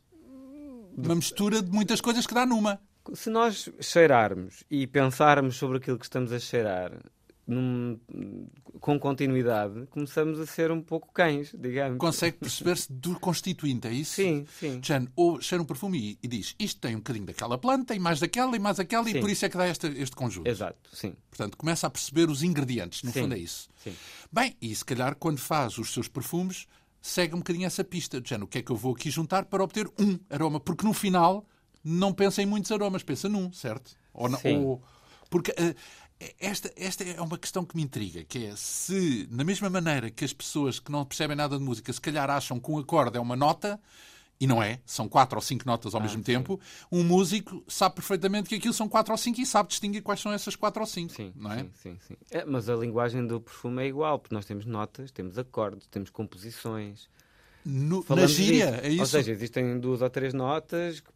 Uma 0.96 1.14
mistura 1.14 1.62
de 1.62 1.70
muitas 1.70 2.00
coisas 2.00 2.26
que 2.26 2.34
dá 2.34 2.44
numa. 2.44 2.78
se 3.14 3.30
nós 3.30 3.70
cheirarmos 3.80 4.62
e 4.70 4.86
pensarmos 4.86 5.56
sobre 5.56 5.78
aquilo 5.78 5.98
que 5.98 6.04
estamos 6.04 6.30
a 6.32 6.38
cheirar 6.38 6.92
num- 7.52 8.46
com 8.80 8.98
continuidade, 8.98 9.86
começamos 9.90 10.40
a 10.40 10.46
ser 10.46 10.70
um 10.72 10.80
pouco 10.82 11.12
cães, 11.12 11.54
digamos. 11.56 11.98
Consegue 11.98 12.38
perceber-se 12.38 12.92
do 12.92 13.18
constituinte, 13.20 13.86
é 13.86 13.92
isso? 13.92 14.14
Sim, 14.16 14.44
sim. 14.58 14.80
Jane, 14.82 15.08
ou 15.14 15.40
cheira 15.40 15.62
um 15.62 15.66
perfume 15.66 15.98
e, 15.98 16.18
e 16.22 16.28
diz 16.28 16.54
isto 16.58 16.80
tem 16.80 16.94
um 16.96 16.98
bocadinho 16.98 17.26
daquela 17.26 17.56
planta 17.58 17.94
e 17.94 17.98
mais 17.98 18.18
daquela 18.18 18.56
e 18.56 18.58
mais 18.58 18.80
aquela 18.80 19.08
e 19.08 19.12
Sim. 19.12 19.20
por 19.20 19.30
isso 19.30 19.44
é 19.44 19.48
que 19.48 19.56
dá 19.56 19.68
este, 19.68 19.86
este 19.88 20.16
conjunto. 20.16 20.48
Exato, 20.48 20.76
sim. 20.92 21.14
Portanto, 21.30 21.56
começa 21.56 21.86
a 21.86 21.90
perceber 21.90 22.28
os 22.28 22.42
ingredientes, 22.42 23.02
no 23.02 23.12
Sim. 23.12 23.20
fundo 23.22 23.34
é 23.34 23.38
isso. 23.38 23.68
sim. 23.82 23.94
Bem, 24.32 24.56
e 24.60 24.74
se 24.74 24.84
calhar 24.84 25.14
quando 25.16 25.38
faz 25.38 25.78
os 25.78 25.92
seus 25.92 26.08
perfumes, 26.08 26.66
segue 27.00 27.34
um 27.34 27.38
bocadinho 27.38 27.66
essa 27.66 27.84
pista. 27.84 28.20
De 28.20 28.28
género, 28.28 28.46
o 28.46 28.48
que 28.48 28.58
é 28.58 28.62
que 28.62 28.72
eu 28.72 28.76
vou 28.76 28.94
aqui 28.94 29.10
juntar 29.10 29.44
para 29.44 29.62
obter 29.62 29.86
um 29.98 30.18
aroma? 30.30 30.58
Porque 30.58 30.86
no 30.86 30.92
final 30.92 31.46
não 31.84 32.12
pensa 32.12 32.42
em 32.42 32.46
muitos 32.46 32.70
aromas, 32.72 33.02
pensa 33.02 33.28
num, 33.28 33.52
certo? 33.52 33.96
Ou, 34.14 34.30
Sim. 34.36 34.58
ou- 34.64 34.82
porque 35.28 35.52
eh, 35.56 35.74
esta, 36.40 36.72
esta 36.76 37.04
é 37.04 37.20
uma 37.20 37.38
questão 37.38 37.64
que 37.64 37.76
me 37.76 37.82
intriga, 37.82 38.24
que 38.24 38.46
é 38.46 38.56
se, 38.56 39.28
na 39.30 39.44
mesma 39.44 39.68
maneira 39.70 40.10
que 40.10 40.24
as 40.24 40.32
pessoas 40.32 40.78
que 40.78 40.90
não 40.92 41.04
percebem 41.04 41.36
nada 41.36 41.56
de 41.58 41.64
música, 41.64 41.92
se 41.92 42.00
calhar 42.00 42.28
acham 42.30 42.58
que 42.60 42.70
um 42.70 42.78
acorde 42.78 43.16
é 43.16 43.20
uma 43.20 43.36
nota, 43.36 43.80
e 44.40 44.46
não 44.46 44.60
é, 44.60 44.80
são 44.84 45.08
quatro 45.08 45.36
ou 45.36 45.42
cinco 45.42 45.64
notas 45.66 45.94
ao 45.94 46.00
Ah, 46.00 46.04
mesmo 46.04 46.18
sim. 46.18 46.24
tempo, 46.24 46.58
um 46.90 47.04
músico 47.04 47.62
sabe 47.68 47.94
perfeitamente 47.94 48.48
que 48.48 48.56
aquilo 48.56 48.74
são 48.74 48.88
quatro 48.88 49.12
ou 49.12 49.18
cinco 49.18 49.40
e 49.40 49.46
sabe 49.46 49.68
distinguir 49.68 50.02
quais 50.02 50.20
são 50.20 50.32
essas 50.32 50.56
quatro 50.56 50.80
ou 50.80 50.86
cinco, 50.86 51.12
Sim, 51.14 51.32
não 51.36 51.52
é? 51.52 51.58
sim, 51.60 51.70
sim, 51.82 51.96
sim. 52.08 52.16
É, 52.30 52.44
mas 52.44 52.68
a 52.68 52.74
linguagem 52.74 53.24
do 53.24 53.40
perfume 53.40 53.84
é 53.84 53.86
igual, 53.86 54.18
porque 54.18 54.34
nós 54.34 54.44
temos 54.44 54.66
notas, 54.66 55.10
temos 55.12 55.38
acordes, 55.38 55.86
temos 55.86 56.10
composições. 56.10 57.08
No- 57.64 58.04
na 58.08 58.26
gíria, 58.26 58.66
disso. 58.72 58.80
é 58.84 58.88
isso? 58.88 59.00
Ou 59.00 59.06
seja, 59.06 59.30
existem 59.30 59.78
duas 59.78 60.02
ou 60.02 60.10
três 60.10 60.34
notas 60.34 60.98
que, 60.98 61.10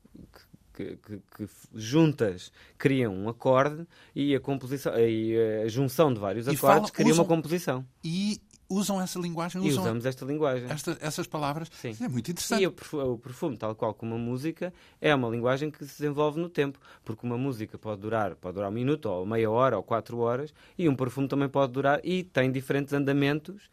que- 0.77 0.97
que- 0.97 1.21
que 1.37 1.49
juntas 1.75 2.53
criam 2.79 3.15
um 3.15 3.29
acorde 3.29 3.87
e 4.15 4.35
a 4.35 4.41
composição 4.41 4.93
e 4.99 5.35
a 5.65 5.69
junção 5.69 6.13
de 6.13 6.21
vários 6.21 6.47
E 6.47 6.51
acordes 6.51 6.61
falam- 6.61 6.89
cria 6.91 7.13
usam- 7.13 7.25
uma 7.25 7.29
composição. 7.29 7.85
E 8.05 8.39
usam 8.69 9.01
essa 9.01 9.19
linguagem, 9.19 9.65
E 9.65 9.69
usam 9.71 9.83
usamos 9.85 10.05
esta 10.07 10.25
linguagem. 10.25 10.69
esta- 10.71 10.97
essas 11.01 11.27
palavras. 11.27 11.71
Sim. 11.81 11.97
É 12.01 12.09
muito 12.09 12.31
interessante. 12.31 12.63
E 12.63 12.67
o 12.67 12.73
perfu- 12.73 12.99
o 13.01 13.19
perfume, 13.19 13.57
tal 13.57 13.75
qual 13.75 13.95
como 13.95 14.15
a 14.15 14.19
música, 14.19 14.73
é 15.01 15.15
uma 15.15 15.29
linguagem 15.29 15.71
que 15.71 15.79
se 15.87 15.99
desenvolve 15.99 16.41
no 16.41 16.49
tempo. 16.49 16.79
Porque 17.05 17.25
uma 17.27 17.39
música 17.39 17.79
pode 17.79 18.01
durar, 18.01 18.35
pode 18.37 18.55
durar 18.55 18.71
um 18.71 18.75
minuto, 18.75 19.07
ou 19.07 19.25
meia 19.27 19.51
hora, 19.51 19.77
ou 19.77 19.83
quatro 19.83 20.19
horas, 20.19 20.53
e 20.77 20.89
um 20.89 20.97
perfume 20.97 21.29
também 21.29 21.49
pode 21.49 21.73
durar, 21.73 22.01
e 22.05 22.25
tem 22.25 22.51
diferentes 22.51 22.93
andamentos, 22.93 23.71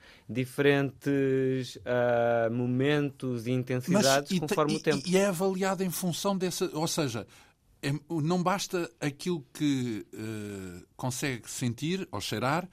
diferentes 0.63 1.77
ah, 1.85 2.49
momentos 2.51 3.47
e 3.47 3.51
intensidades 3.51 4.31
e 4.31 4.35
te- 4.35 4.39
conforme 4.41 4.73
e- 4.73 4.77
o 4.77 4.79
tempo. 4.79 5.03
E 5.07 5.17
é 5.17 5.25
avaliado 5.27 5.83
em 5.83 5.89
função 5.89 6.37
dessa. 6.37 6.69
Ou 6.73 6.87
seja, 6.87 7.25
é- 7.81 7.93
não 8.09 8.41
basta 8.41 8.89
aquilo 8.99 9.45
que 9.53 10.05
eh, 10.13 10.83
consegue 10.95 11.49
sentir 11.49 12.07
ou 12.11 12.21
cheirar. 12.21 12.67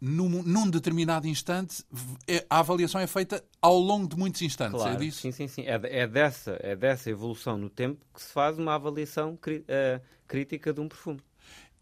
Num, 0.00 0.42
num 0.42 0.70
determinado 0.70 1.26
instante, 1.28 1.84
é- 2.26 2.46
a 2.48 2.60
avaliação 2.60 3.00
é 3.00 3.06
feita 3.06 3.44
ao 3.60 3.78
longo 3.78 4.08
de 4.08 4.16
muitos 4.16 4.40
instantes. 4.40 4.80
Claro, 4.80 4.94
é 4.94 4.96
disso? 4.96 5.20
sim, 5.20 5.30
sim, 5.32 5.46
sim. 5.46 5.62
É, 5.66 5.78
é 5.82 6.06
dessa, 6.06 6.56
é 6.60 6.74
dessa 6.74 7.10
evolução 7.10 7.58
no 7.58 7.68
tempo 7.68 8.04
que 8.14 8.22
se 8.22 8.32
faz 8.32 8.58
uma 8.58 8.74
avaliação 8.74 9.36
cri- 9.36 9.64
ah, 9.68 10.00
crítica 10.26 10.72
de 10.72 10.80
um 10.80 10.88
perfume. 10.88 11.20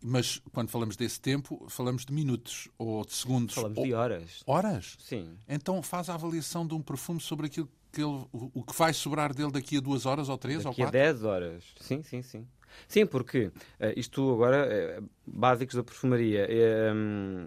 Mas 0.02 0.40
quando 0.52 0.68
falamos 0.70 0.96
desse 0.96 1.20
tempo, 1.20 1.64
falamos 1.68 2.04
de 2.04 2.12
minutos 2.12 2.68
ou 2.78 3.04
de 3.04 3.12
segundos. 3.12 3.54
Falamos 3.54 3.78
ou 3.78 3.85
de 3.85 3.94
horas. 3.94 4.42
horas. 4.46 4.96
Sim. 5.00 5.37
Então 5.48 5.81
faz 5.83 6.09
a 6.09 6.14
avaliação 6.14 6.66
de 6.66 6.74
um 6.74 6.81
perfume 6.83 7.20
sobre 7.20 7.46
aquilo 7.46 7.68
que 7.92 8.00
ele, 8.02 8.24
o, 8.33 8.62
que 8.64 8.76
vai 8.76 8.92
sobrar 8.92 9.35
dele 9.35 9.50
daqui 9.50 9.76
a 9.76 9.81
duas 9.81 10.07
horas 10.07 10.28
ou 10.28 10.37
três 10.38 10.59
ou 10.64 10.70
Daqui 10.70 10.83
a 10.83 10.85
quatro. 10.87 11.00
10 11.00 11.24
horas. 11.24 11.64
Sim, 11.81 12.02
sim, 12.02 12.22
sim. 12.22 12.46
Sim, 12.87 13.07
porque 13.07 13.50
eh, 13.81 13.94
isto 13.96 14.33
agora, 14.33 14.66
eh, 14.66 15.00
básicos 15.26 15.74
da 15.74 15.83
perfumaria. 15.83 16.46
eh, 16.48 16.92
hum, 16.92 17.46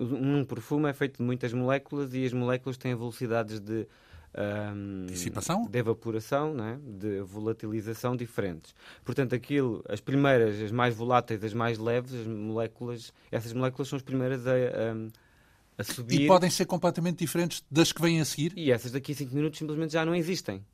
um 0.00 0.44
perfume 0.44 0.88
é 0.88 0.92
feito 0.92 1.18
de 1.18 1.22
muitas 1.22 1.52
moléculas 1.52 2.12
e 2.14 2.24
as 2.24 2.32
moléculas 2.32 2.76
têm 2.76 2.94
velocidades 2.94 3.60
de. 3.60 3.86
hum, 4.74 5.06
Dissipação? 5.06 5.66
de 5.70 5.78
evaporação, 5.78 6.54
não 6.54 6.64
é? 6.64 6.78
de 6.82 7.20
volatilização 7.20 8.16
diferentes. 8.16 8.74
Portanto, 9.04 9.34
aquilo, 9.34 9.84
as 9.88 10.00
primeiras, 10.00 10.60
as 10.60 10.70
mais 10.72 10.94
voláteis, 10.94 11.42
as 11.44 11.54
mais 11.54 11.78
leves, 11.78 12.14
as 12.14 12.26
moléculas, 12.26 13.12
essas 13.30 13.52
moléculas 13.52 13.88
são 13.88 13.96
as 13.96 14.02
primeiras 14.02 14.46
a, 14.46 14.52
a, 14.52 14.94
a 15.78 15.84
subir 15.84 16.22
E 16.22 16.26
podem 16.26 16.50
ser 16.50 16.64
completamente 16.66 17.18
diferentes 17.18 17.62
das 17.70 17.92
que 17.92 18.00
vêm 18.02 18.20
a 18.20 18.24
seguir. 18.24 18.52
e 18.56 18.70
essas 18.70 18.92
daqui 18.92 19.12
a 19.12 19.14
5 19.14 19.34
minutos 19.34 19.58
simplesmente 19.58 19.92
já 19.92 20.04
não 20.04 20.14
existem. 20.14 20.64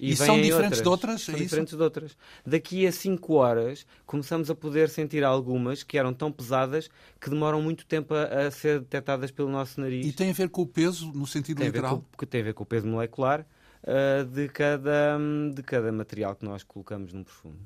E 0.00 0.14
são 0.16 0.36
vêm 0.36 0.44
diferentes 0.44 0.80
de 0.80 0.88
outras, 0.88 1.22
São 1.22 1.34
é 1.34 1.38
diferentes 1.38 1.76
de 1.76 1.82
outras. 1.82 2.16
Daqui 2.46 2.86
a 2.86 2.92
5 2.92 3.34
horas 3.34 3.86
começamos 4.06 4.50
a 4.50 4.54
poder 4.54 4.88
sentir 4.88 5.24
algumas 5.24 5.82
que 5.82 5.98
eram 5.98 6.12
tão 6.12 6.30
pesadas 6.30 6.88
que 7.20 7.28
demoram 7.28 7.60
muito 7.60 7.84
tempo 7.86 8.14
a, 8.14 8.46
a 8.46 8.50
ser 8.50 8.80
detectadas 8.80 9.30
pelo 9.30 9.48
nosso 9.48 9.80
nariz. 9.80 10.06
E 10.06 10.12
tem 10.12 10.30
a 10.30 10.32
ver 10.32 10.48
com 10.48 10.62
o 10.62 10.66
peso, 10.66 11.12
no 11.12 11.26
sentido 11.26 11.58
tem, 11.58 11.66
literal. 11.66 11.98
com, 11.98 12.18
que 12.18 12.26
tem 12.26 12.40
a 12.40 12.44
ver 12.44 12.54
com 12.54 12.62
o 12.62 12.66
peso 12.66 12.86
molecular 12.86 13.46
ah, 13.84 14.24
de, 14.24 14.48
cada, 14.48 15.18
de 15.54 15.62
cada 15.62 15.90
material 15.92 16.34
que 16.36 16.44
nós 16.44 16.62
colocamos 16.62 17.12
num 17.12 17.24
perfume. 17.24 17.58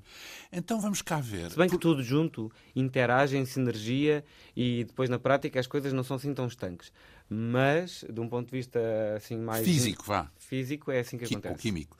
Então 0.53 0.81
vamos 0.81 1.03
cá 1.03 1.21
ver. 1.21 1.51
Se 1.51 1.57
bem 1.57 1.69
que 1.69 1.79
tudo 1.79 2.03
junto 2.03 2.51
interage 2.77 3.37
em 3.37 3.45
sinergia 3.45 4.25
e 4.57 4.85
depois 4.85 5.09
na 5.11 5.19
prática 5.19 5.59
as 5.59 5.67
coisas 5.67 5.93
não 5.93 6.03
são 6.05 6.17
assim 6.17 6.33
tão 6.35 6.47
estanques. 6.47 6.93
Mas, 7.35 8.05
de 8.13 8.21
um 8.21 8.29
ponto 8.29 8.47
de 8.51 8.53
vista 8.59 8.79
assim 9.17 9.39
mais 9.39 9.65
Físico, 9.65 10.05
vá. 10.05 10.31
físico 10.37 10.91
é 10.91 11.01
assim 11.01 11.17
que 11.17 11.25
Qui- 11.25 11.35
acontece. 11.35 11.55
Ou 11.55 11.59
químico. 11.59 11.97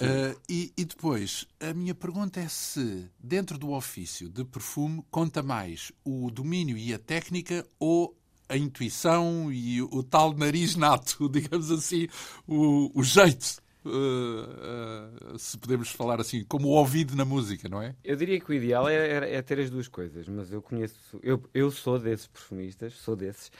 Ah, 0.00 0.36
e, 0.48 0.72
e 0.76 0.84
depois, 0.84 1.46
a 1.58 1.74
minha 1.74 1.94
pergunta 1.96 2.38
é 2.38 2.46
se, 2.46 3.10
dentro 3.18 3.58
do 3.58 3.72
ofício 3.72 4.28
de 4.28 4.44
perfume, 4.44 5.02
conta 5.10 5.42
mais 5.42 5.90
o 6.04 6.30
domínio 6.30 6.76
e 6.78 6.94
a 6.94 6.98
técnica 6.98 7.66
ou 7.80 8.16
a 8.48 8.56
intuição 8.56 9.52
e 9.52 9.82
o, 9.82 10.02
tal 10.02 10.32
nariz 10.34 10.76
nato, 10.76 11.28
digamos 11.30 11.70
assim, 11.70 12.08
o, 12.46 12.90
o 12.98 13.02
jeito, 13.02 13.60
ah, 13.86 15.10
ah, 15.34 15.38
se 15.38 15.56
podemos 15.58 15.90
falar 15.90 16.20
assim, 16.20 16.44
como 16.44 16.68
o 16.68 16.70
ouvido 16.70 17.14
na 17.16 17.24
música, 17.24 17.68
não 17.68 17.82
é? 17.82 17.94
Eu 18.04 18.16
diria 18.16 18.40
que 18.40 18.50
o 18.50 18.54
ideal 18.54 18.88
é, 18.88 18.94
é- 18.94 19.34
é 19.36 19.42
ter 19.42 19.60
as 19.60 19.70
duas 19.70 19.88
coisas, 19.88 20.28
mas 20.28 20.52
eu 20.52 20.62
conheço, 20.62 20.96
eu, 21.22 21.42
eu 21.54 21.70
sou 21.70 21.98
desses 21.98 22.26
perfumistas, 22.26 22.94
sou 22.94 23.14
desses, 23.16 23.50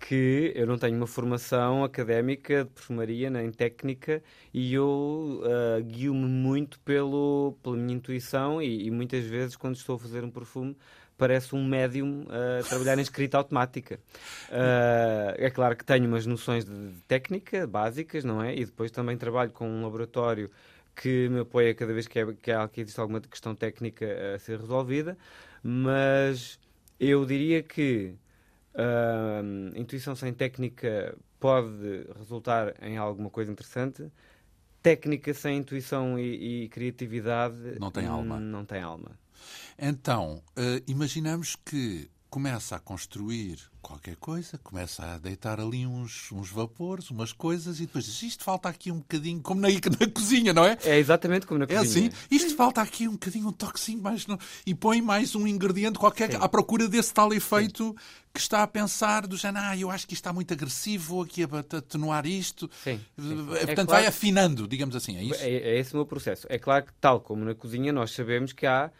que 0.00 0.52
eu 0.54 0.66
não 0.66 0.78
tenho 0.78 0.96
uma 0.96 1.06
formação 1.06 1.82
académica 1.82 2.64
de 2.64 2.70
perfumaria 2.70 3.28
nem 3.30 3.50
técnica 3.50 4.22
e 4.54 4.72
eu 4.72 5.42
ah, 5.44 5.80
guio-me 5.80 6.26
muito 6.26 6.78
pelo, 6.80 7.56
pela 7.62 7.76
minha 7.76 7.96
intuição 7.96 8.62
e, 8.62 8.86
e 8.86 8.90
muitas 8.90 9.24
vezes 9.24 9.56
quando 9.56 9.76
estou 9.76 9.96
a 9.96 9.98
fazer 9.98 10.22
um 10.24 10.30
perfume 10.30 10.76
parece 11.18 11.54
um 11.54 11.64
médium 11.64 12.24
a 12.30 12.62
trabalhar 12.62 12.96
em 12.96 13.02
escrita 13.02 13.36
automática. 13.36 13.98
Ah, 14.50 15.34
é 15.36 15.50
claro 15.50 15.76
que 15.76 15.84
tenho 15.84 16.06
umas 16.06 16.24
noções 16.24 16.64
de 16.64 16.92
técnica 17.06 17.66
básicas, 17.66 18.24
não 18.24 18.42
é? 18.42 18.54
E 18.54 18.64
depois 18.64 18.90
também 18.90 19.16
trabalho 19.18 19.50
com 19.50 19.68
um 19.68 19.82
laboratório 19.82 20.50
que 20.94 21.28
me 21.28 21.40
apoia 21.40 21.74
cada 21.74 21.92
vez 21.92 22.06
que, 22.06 22.18
é, 22.18 22.32
que, 22.32 22.50
há, 22.50 22.66
que 22.68 22.80
existe 22.80 22.98
alguma 22.98 23.20
questão 23.20 23.54
técnica 23.54 24.06
a 24.34 24.38
ser 24.38 24.58
resolvida, 24.58 25.18
mas 25.62 26.58
eu 26.98 27.24
diria 27.26 27.62
que 27.62 28.14
ah, 28.74 29.42
intuição 29.74 30.14
sem 30.14 30.32
técnica 30.32 31.16
pode 31.40 32.06
resultar 32.16 32.74
em 32.82 32.96
alguma 32.96 33.30
coisa 33.30 33.50
interessante. 33.50 34.10
Técnica 34.82 35.34
sem 35.34 35.58
intuição 35.58 36.18
e, 36.18 36.64
e 36.64 36.68
criatividade 36.68 37.78
Não 37.80 37.90
tem 37.90 38.06
alma. 38.06 38.38
Não 38.38 38.64
tem 38.64 38.80
alma. 38.80 39.10
Então, 39.78 40.42
eh, 40.56 40.82
imaginamos 40.86 41.56
que 41.64 42.10
começa 42.30 42.76
a 42.76 42.78
construir 42.78 43.58
qualquer 43.80 44.14
coisa, 44.16 44.58
começa 44.58 45.02
a 45.02 45.16
deitar 45.16 45.58
ali 45.58 45.86
uns, 45.86 46.30
uns 46.30 46.50
vapores, 46.50 47.10
umas 47.10 47.32
coisas, 47.32 47.78
e 47.80 47.86
depois 47.86 48.04
diz, 48.04 48.22
isto 48.22 48.44
falta 48.44 48.68
aqui 48.68 48.92
um 48.92 48.98
bocadinho, 48.98 49.40
como 49.40 49.62
na, 49.62 49.68
na 49.98 50.10
cozinha, 50.12 50.52
não 50.52 50.62
é? 50.62 50.76
É 50.84 50.98
exatamente 50.98 51.46
como 51.46 51.58
na 51.60 51.64
É 51.64 51.68
cozinha. 51.78 52.08
assim, 52.08 52.10
isto 52.30 52.54
falta 52.54 52.82
aqui 52.82 53.08
um 53.08 53.12
bocadinho, 53.12 53.48
um 53.48 53.52
toquezinho 53.52 54.02
mais, 54.02 54.26
não- 54.26 54.38
e 54.66 54.74
põe 54.74 55.00
mais 55.00 55.34
um 55.34 55.46
ingrediente 55.46 55.98
qualquer 55.98 56.30
Sim. 56.32 56.36
à 56.38 56.46
procura 56.50 56.86
desse 56.86 57.14
tal 57.14 57.32
efeito 57.32 57.96
que 58.34 58.40
está 58.40 58.62
a 58.62 58.66
pensar 58.66 59.26
do 59.26 59.34
género, 59.38 59.64
ah, 59.64 59.76
eu 59.78 59.90
acho 59.90 60.06
que 60.06 60.12
isto 60.12 60.20
está 60.20 60.32
muito 60.34 60.52
agressivo, 60.52 61.04
vou 61.14 61.22
aqui 61.22 61.42
a 61.44 61.78
atenuar 61.78 62.26
isto. 62.26 62.70
Sim, 62.84 63.00
sim, 63.18 63.22
sim. 63.22 63.52
Eh, 63.54 63.62
É 63.62 63.66
Portanto, 63.66 63.88
claro 63.88 64.02
vai 64.02 64.06
afinando, 64.06 64.68
digamos 64.68 64.94
assim, 64.94 65.16
é 65.16 65.22
isso? 65.24 65.42
É, 65.42 65.50
é 65.50 65.78
esse 65.78 65.94
o 65.94 65.96
meu 65.96 66.04
processo. 66.04 66.46
É 66.50 66.58
claro 66.58 66.84
que, 66.84 66.92
tal 67.00 67.20
como 67.22 67.42
na 67.42 67.54
cozinha, 67.54 67.90
nós 67.90 68.10
sabemos 68.10 68.52
que 68.52 68.66
há 68.66 68.90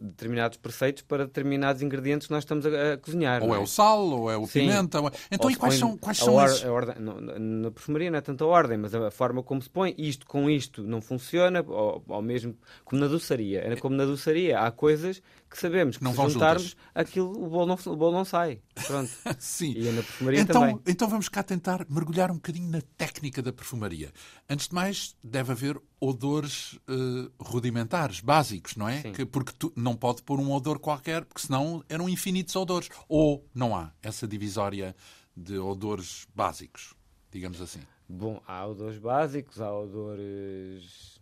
determinados 0.00 0.58
preceitos 0.58 1.02
para 1.02 1.26
determinados 1.26 1.80
ingredientes 1.82 2.26
que 2.26 2.32
nós 2.32 2.42
estamos 2.42 2.66
a, 2.66 2.94
a 2.94 2.96
cozinhar. 2.98 3.40
Ou 3.42 3.48
não 3.48 3.54
é 3.54 3.58
o 3.58 3.66
sal, 3.66 4.00
ou 4.04 4.30
é 4.30 4.36
o 4.36 4.46
Sim. 4.46 4.60
pimenta. 4.60 5.00
ou 5.00 5.08
é- 5.08 5.12
Então, 5.30 5.46
Ou 5.48 5.50
e 5.52 5.56
quais 5.56 5.74
são, 5.74 5.96
quais 5.96 6.18
são 6.18 6.34
or- 6.34 6.46
esses? 6.46 6.64
ordem- 6.64 6.96
não, 6.98 7.20
na- 7.20 7.70
perfumaria 7.70 8.10
não 8.10 8.18
é 8.18 8.20
tanto 8.20 8.42
a 8.44 8.46
ordem, 8.48 8.78
mas 8.78 8.94
a 8.94 9.10
forma 9.10 9.42
como 9.42 9.62
se 9.62 9.70
põe. 9.70 9.94
Isto 9.96 10.26
com 10.26 10.50
isto 10.50 10.82
não 10.82 11.00
funciona, 11.00 11.64
ou, 11.66 12.02
ou 12.08 12.22
mesmo 12.22 12.56
como 12.84 13.00
na 13.00 13.06
doçaria. 13.06 13.60
É 13.60 13.76
como 13.76 13.94
na 13.94 14.04
doçaria. 14.04 14.58
Há 14.58 14.70
coisas 14.72 15.22
que 15.52 15.58
sabemos 15.60 15.98
que 15.98 16.02
Não 16.04 16.10
se 16.12 16.16
vão 16.16 16.28
juntarmos, 16.30 16.62
juntas. 16.70 16.78
aquilo, 16.94 17.30
o 17.30 17.48
bolo 17.48 17.66
não, 17.66 17.92
o 17.92 17.96
bolo 17.96 18.12
não 18.12 18.24
sai. 18.24 18.60
Pronto. 18.86 19.10
Sim. 19.38 19.72
E 19.76 19.84
na 19.92 20.02
perfumaria 20.02 20.40
Então, 20.40 20.60
também. 20.62 20.80
então 20.86 21.08
vamos 21.08 21.28
cá 21.28 21.42
tentar 21.42 21.86
mergulhar 21.88 22.30
um 22.30 22.34
bocadinho 22.34 22.68
na 22.70 22.80
técnica 22.96 23.40
da 23.42 23.52
perfumaria. 23.52 24.12
Antes 24.48 24.68
de 24.68 24.74
mais, 24.74 25.14
deve 25.22 25.52
haver 25.52 25.80
odores 26.00 26.78
eh, 26.88 27.30
rudimentares, 27.38 28.20
básicos, 28.20 28.74
não 28.76 28.88
é? 28.88 29.02
Que- 29.02 29.24
porque 29.24 29.52
tu 29.58 29.72
não 29.76 29.94
pode 29.94 30.22
pôr 30.22 30.40
um 30.40 30.50
odor 30.52 30.78
qualquer, 30.78 31.24
porque 31.24 31.42
senão 31.46 31.84
eram 31.88 32.08
infinitos 32.08 32.56
odores. 32.56 32.88
Ou 33.08 33.46
não 33.54 33.76
há 33.76 33.92
essa 34.02 34.26
divisória 34.26 34.96
de 35.36 35.58
odores 35.58 36.26
básicos, 36.34 36.94
digamos 37.30 37.60
assim. 37.60 37.80
Bom, 38.08 38.42
há 38.46 38.66
odores 38.66 38.98
básicos, 38.98 39.60
há 39.60 39.72
odores 39.72 41.20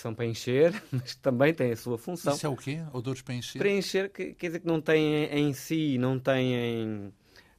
são 0.00 0.14
para 0.14 0.26
encher, 0.26 0.72
mas 0.90 1.14
também 1.16 1.52
têm 1.54 1.72
a 1.72 1.76
sua 1.76 1.96
função. 1.98 2.34
Isso 2.34 2.46
é 2.46 2.48
o 2.48 2.56
quê? 2.56 2.80
Odores 2.92 3.22
para 3.22 3.34
encher? 3.34 3.58
Para 3.58 3.70
encher, 3.70 4.10
que- 4.10 4.34
quer 4.34 4.46
dizer 4.48 4.60
que 4.60 4.66
não 4.66 4.80
têm 4.80 5.24
em 5.26 5.52
si, 5.52 5.96
não 5.98 6.18
têm. 6.18 7.12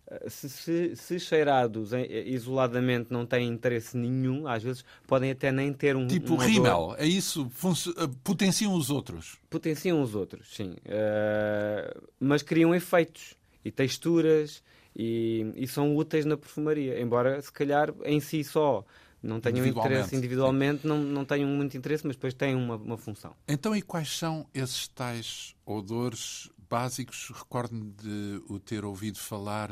eh, 0.07 0.29
Se, 0.29 0.49
se- 0.49 0.95
se 0.95 1.19
cheirados 1.19 1.93
eh, 1.93 2.23
isoladamente 2.27 3.11
não 3.13 3.25
têm 3.25 3.47
interesse 3.47 3.95
nenhum, 3.95 4.45
às 4.47 4.61
vezes 4.61 4.83
podem 5.07 5.31
até 5.31 5.51
nem 5.51 5.71
ter 5.71 5.95
um. 5.95 6.05
Tipo 6.07 6.33
um 6.33 6.37
rímel, 6.37 6.95
é 6.97 7.05
isso? 7.07 7.49
Eh, 7.97 8.09
Potenciam 8.23 8.73
os 8.73 8.89
outros. 8.89 9.37
Potenciam 9.49 10.01
os 10.01 10.13
outros, 10.15 10.53
sim. 10.55 10.75
Eh, 10.85 11.97
mas 12.19 12.41
criam 12.41 12.73
efeitos 12.75 13.35
e 13.63 13.71
texturas 13.71 14.61
e, 14.95 15.45
e 15.55 15.65
são 15.67 15.95
úteis 15.95 16.25
na 16.25 16.35
perfumaria. 16.35 16.99
Embora, 16.99 17.41
se 17.41 17.51
calhar, 17.51 17.93
em 18.03 18.19
si 18.19 18.43
só 18.43 18.83
não 19.21 19.37
Individualmente, 19.37 19.79
interesse 19.79 20.15
individualmente, 20.15 20.87
não, 20.87 20.97
não 20.97 21.23
tenham 21.23 21.47
muito 21.47 21.77
interesse, 21.77 22.05
mas 22.05 22.15
depois 22.15 22.33
têm 22.33 22.55
uma, 22.55 22.75
uma 22.75 22.97
função. 22.97 23.35
Então, 23.47 23.75
e 23.75 23.81
quais 23.81 24.17
são 24.17 24.47
esses 24.53 24.87
tais 24.87 25.55
odores 25.65 26.49
básicos? 26.69 27.31
Recordo-me 27.33 27.91
de 27.91 28.41
o 28.49 28.59
ter 28.59 28.83
ouvido 28.83 29.19
falar 29.19 29.69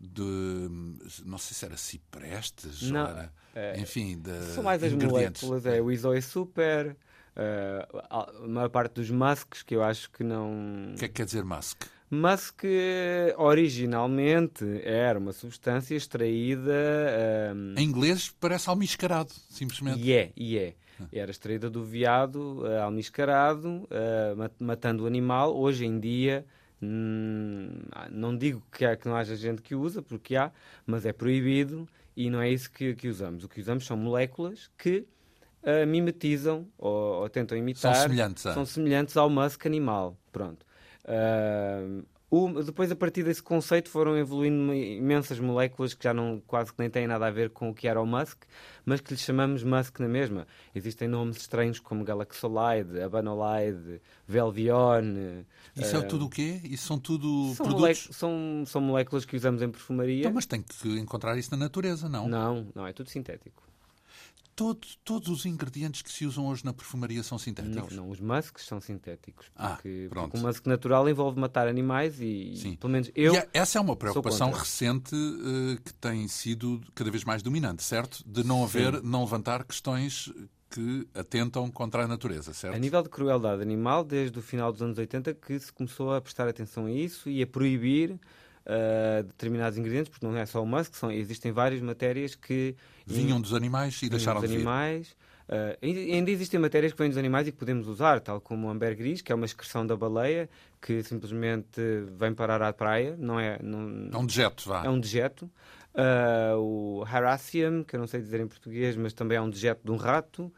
de, 0.00 0.68
não 1.24 1.38
sei 1.38 1.54
se 1.54 1.64
era 1.64 1.76
ciprestes, 1.76 2.90
Não, 2.90 3.06
era, 3.06 3.32
é, 3.54 3.78
enfim, 3.78 4.18
de 4.18 4.54
São 4.54 4.64
mais 4.64 4.82
as 4.82 4.92
moléculas, 4.92 5.66
é 5.66 5.80
o 5.80 5.90
Isoe 5.92 6.22
Super, 6.22 6.96
eh, 7.36 7.88
a 8.08 8.32
maior 8.48 8.70
parte 8.70 8.94
dos 8.94 9.10
masks 9.10 9.62
que 9.62 9.74
eu 9.74 9.82
acho 9.82 10.10
que 10.10 10.24
não. 10.24 10.92
O 10.94 10.98
que 10.98 11.04
é 11.04 11.08
que 11.08 11.14
quer 11.14 11.26
dizer 11.26 11.44
musk? 12.10 12.62
Musk 12.62 12.64
originalmente 13.36 14.64
era 14.84 15.18
uma 15.18 15.32
substância 15.32 15.94
extraída. 15.94 16.72
Um... 17.54 17.74
Em 17.78 17.84
inglês 17.84 18.34
parece 18.40 18.68
almiscarado, 18.68 19.32
simplesmente. 19.48 20.00
E 20.00 20.12
é, 20.12 20.32
e 20.36 20.58
é. 20.58 20.74
Era 21.12 21.30
extraída 21.30 21.70
do 21.70 21.82
veado 21.82 22.62
uh, 22.62 22.82
almiscarado, 22.82 23.88
uh, 23.88 24.50
matando 24.58 25.04
o 25.04 25.06
animal. 25.06 25.56
Hoje 25.56 25.86
em 25.86 25.98
dia, 25.98 26.44
hum, 26.82 27.70
não 28.10 28.36
digo 28.36 28.62
que, 28.70 28.84
há, 28.84 28.96
que 28.96 29.08
não 29.08 29.16
haja 29.16 29.34
gente 29.34 29.62
que 29.62 29.74
usa, 29.74 30.02
porque 30.02 30.36
há, 30.36 30.52
mas 30.86 31.06
é 31.06 31.12
proibido 31.12 31.88
e 32.16 32.28
não 32.28 32.40
é 32.40 32.50
isso 32.50 32.70
que, 32.70 32.94
que 32.94 33.08
usamos. 33.08 33.44
O 33.44 33.48
que 33.48 33.60
usamos 33.60 33.86
são 33.86 33.96
moléculas 33.96 34.70
que 34.76 35.06
uh, 35.62 35.86
mimetizam 35.86 36.66
ou, 36.76 37.22
ou, 37.22 37.28
tentam 37.28 37.56
imitar. 37.56 37.94
São 37.94 38.02
semelhantes, 38.02 38.42
são 38.42 38.66
semelhantes 38.66 39.16
ao 39.16 39.30
musk 39.30 39.64
animal. 39.66 40.18
Pronto. 40.30 40.66
Uh, 41.04 42.04
o, 42.30 42.62
depois, 42.62 42.92
a 42.92 42.94
partir 42.94 43.24
desse 43.24 43.42
conceito, 43.42 43.90
foram 43.90 44.16
evoluindo 44.16 44.72
imensas 44.72 45.40
moléculas 45.40 45.94
que 45.94 46.04
já 46.04 46.14
não, 46.14 46.40
quase 46.46 46.72
que 46.72 46.78
nem 46.78 46.88
têm 46.88 47.04
nada 47.04 47.26
a 47.26 47.30
ver 47.30 47.50
com 47.50 47.70
o 47.70 47.74
que 47.74 47.88
era 47.88 48.00
o 48.00 48.06
Musk, 48.06 48.44
mas 48.84 49.00
que 49.00 49.12
lhe 49.12 49.18
chamamos 49.18 49.64
Musk 49.64 49.98
na 49.98 50.06
mesma. 50.06 50.46
Existem 50.72 51.08
nomes 51.08 51.38
estranhos 51.38 51.80
como 51.80 52.04
Galaxolide, 52.04 53.00
Abanolide, 53.02 54.00
Velvion. 54.28 55.42
Isso 55.74 55.96
uh, 55.96 56.02
é 56.02 56.02
tudo 56.02 56.26
o 56.26 56.30
quê? 56.30 56.60
Isso 56.62 56.86
são 56.86 57.00
tudo 57.00 57.52
são 57.56 57.66
produtos? 57.66 58.08
São, 58.12 58.62
são 58.64 58.80
moléculas 58.80 59.24
que 59.24 59.34
usamos 59.34 59.60
em 59.60 59.68
perfumaria. 59.68 60.20
Então, 60.20 60.32
mas 60.32 60.46
tem 60.46 60.62
que 60.62 60.88
encontrar 61.00 61.36
isso 61.36 61.50
na 61.50 61.56
natureza, 61.56 62.08
não? 62.08 62.28
Não, 62.28 62.68
não, 62.76 62.86
é 62.86 62.92
tudo 62.92 63.10
sintético 63.10 63.69
todo, 64.60 64.86
todos 65.02 65.28
os 65.30 65.46
ingredientes 65.46 66.02
que 66.02 66.12
se 66.12 66.26
usam 66.26 66.46
hoje 66.46 66.66
na 66.66 66.74
perfumaria 66.74 67.22
são 67.22 67.38
sintéticos? 67.38 67.96
Não, 67.96 68.04
não 68.04 68.10
os 68.10 68.20
musks 68.20 68.66
são 68.66 68.78
sintéticos. 68.78 69.46
Porque, 69.54 70.04
ah, 70.06 70.10
pronto. 70.10 70.32
porque 70.32 70.44
o 70.44 70.46
musk 70.46 70.66
natural 70.66 71.08
envolve 71.08 71.40
matar 71.40 71.66
animais 71.66 72.20
e, 72.20 72.54
Sim. 72.56 72.76
pelo 72.76 72.92
menos 72.92 73.10
eu. 73.14 73.34
E 73.34 73.48
essa 73.54 73.78
é 73.78 73.80
uma 73.80 73.96
preocupação 73.96 74.50
recente 74.50 75.14
uh, 75.14 75.80
que 75.82 75.94
tem 75.94 76.28
sido 76.28 76.78
cada 76.94 77.10
vez 77.10 77.24
mais 77.24 77.42
dominante, 77.42 77.82
certo? 77.82 78.22
De 78.26 78.44
não 78.44 78.62
haver, 78.62 78.96
Sim. 78.96 79.00
não 79.02 79.24
levantar 79.24 79.64
questões 79.64 80.30
que 80.68 81.08
atentam 81.14 81.70
contra 81.70 82.04
a 82.04 82.06
natureza, 82.06 82.52
certo? 82.52 82.74
A 82.74 82.78
nível 82.78 83.02
de 83.02 83.08
crueldade 83.08 83.62
animal, 83.62 84.04
desde 84.04 84.38
o 84.38 84.42
final 84.42 84.70
dos 84.70 84.82
anos 84.82 84.98
80 84.98 85.32
que 85.32 85.58
se 85.58 85.72
começou 85.72 86.12
a 86.12 86.20
prestar 86.20 86.46
atenção 86.46 86.84
a 86.84 86.92
isso 86.92 87.30
e 87.30 87.42
a 87.42 87.46
proibir 87.46 88.20
uh, 88.66 89.22
determinados 89.24 89.78
ingredientes, 89.78 90.10
porque 90.10 90.26
não 90.26 90.36
é 90.36 90.46
só 90.46 90.62
o 90.62 90.66
musk, 90.66 90.94
são, 90.94 91.10
existem 91.10 91.52
várias 91.52 91.80
matérias 91.80 92.34
que... 92.34 92.74
Vinham 93.06 93.40
dos 93.40 93.54
animais 93.54 94.00
e 94.02 94.08
deixaram 94.08 94.40
dos 94.40 94.50
de 94.50 94.56
animais. 94.56 95.16
Uh, 95.48 95.76
ainda 96.12 96.30
existem 96.30 96.60
matérias 96.60 96.92
que 96.92 96.98
vêm 96.98 97.08
dos 97.08 97.18
animais 97.18 97.48
e 97.48 97.52
que 97.52 97.58
podemos 97.58 97.88
usar, 97.88 98.20
tal 98.20 98.40
como 98.40 98.68
o 98.68 98.70
ambergris, 98.70 99.20
que 99.20 99.32
é 99.32 99.34
uma 99.34 99.44
excreção 99.44 99.84
da 99.86 99.96
baleia, 99.96 100.48
que 100.80 101.02
simplesmente 101.02 101.80
vem 102.16 102.32
parar 102.32 102.62
à 102.62 102.72
praia, 102.72 103.16
não 103.18 103.38
é... 103.40 103.58
Não, 103.60 104.10
é 104.12 104.16
um 104.16 104.26
dejeto, 104.26 104.68
vá. 104.68 104.84
É 104.84 104.88
um 104.88 105.00
dejeto. 105.00 105.50
Uh, 105.92 106.56
o 106.56 107.04
Harassium, 107.04 107.82
que 107.82 107.96
eu 107.96 108.00
não 108.00 108.06
sei 108.06 108.20
dizer 108.20 108.40
em 108.40 108.46
português, 108.46 108.96
mas 108.96 109.12
também 109.12 109.38
é 109.38 109.40
um 109.40 109.50
dejeto 109.50 109.80
de 109.84 109.90
um 109.90 109.96
rato. 109.96 110.52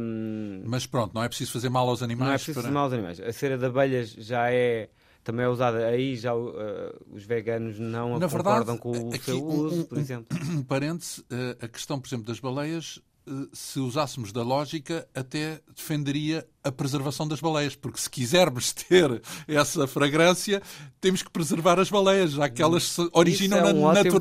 Um, 0.00 0.62
mas 0.64 0.86
pronto, 0.86 1.14
não 1.14 1.22
é 1.22 1.28
preciso 1.28 1.52
fazer 1.52 1.70
mal 1.70 1.88
aos 1.88 2.02
animais. 2.02 2.28
Não 2.28 2.34
é 2.34 2.36
preciso 2.36 2.54
para... 2.54 2.62
fazer 2.62 2.74
mal 2.74 2.84
aos 2.84 2.92
animais. 2.92 3.18
A 3.20 3.32
cera 3.32 3.58
de 3.58 3.64
abelhas 3.64 4.10
já 4.10 4.52
é 4.52 4.90
também 5.24 5.46
é 5.46 5.48
usada. 5.48 5.86
Aí 5.86 6.14
já 6.14 6.34
uh, 6.34 6.52
os 7.10 7.24
veganos 7.24 7.78
não 7.78 8.18
Na 8.18 8.28
concordam 8.28 8.76
verdade, 8.76 8.78
com 8.78 9.08
o 9.08 9.20
seu 9.20 9.44
uso, 9.44 9.80
um, 9.80 9.84
por 9.84 9.98
exemplo. 9.98 10.38
Um, 10.38 10.58
um 10.58 10.62
parêntese, 10.62 11.22
uh, 11.22 11.64
a 11.64 11.66
questão, 11.66 11.98
por 11.98 12.06
exemplo, 12.06 12.26
das 12.26 12.38
baleias, 12.38 13.00
se 13.52 13.80
usássemos 13.80 14.32
da 14.32 14.42
lógica, 14.42 15.06
até 15.14 15.60
defenderia 15.74 16.46
a 16.64 16.72
preservação 16.72 17.28
das 17.28 17.40
baleias, 17.40 17.76
porque 17.76 18.00
se 18.00 18.08
quisermos 18.08 18.72
ter 18.88 19.20
essa 19.46 19.86
fragrância, 19.86 20.62
temos 20.98 21.22
que 21.22 21.30
preservar 21.30 21.78
as 21.78 21.90
baleias, 21.90 22.32
já 22.32 22.48
que 22.48 22.62
elas 22.62 22.84
se 22.84 23.08
originam 23.12 23.58
é 23.58 23.72
um 23.74 23.92
natu 23.92 24.18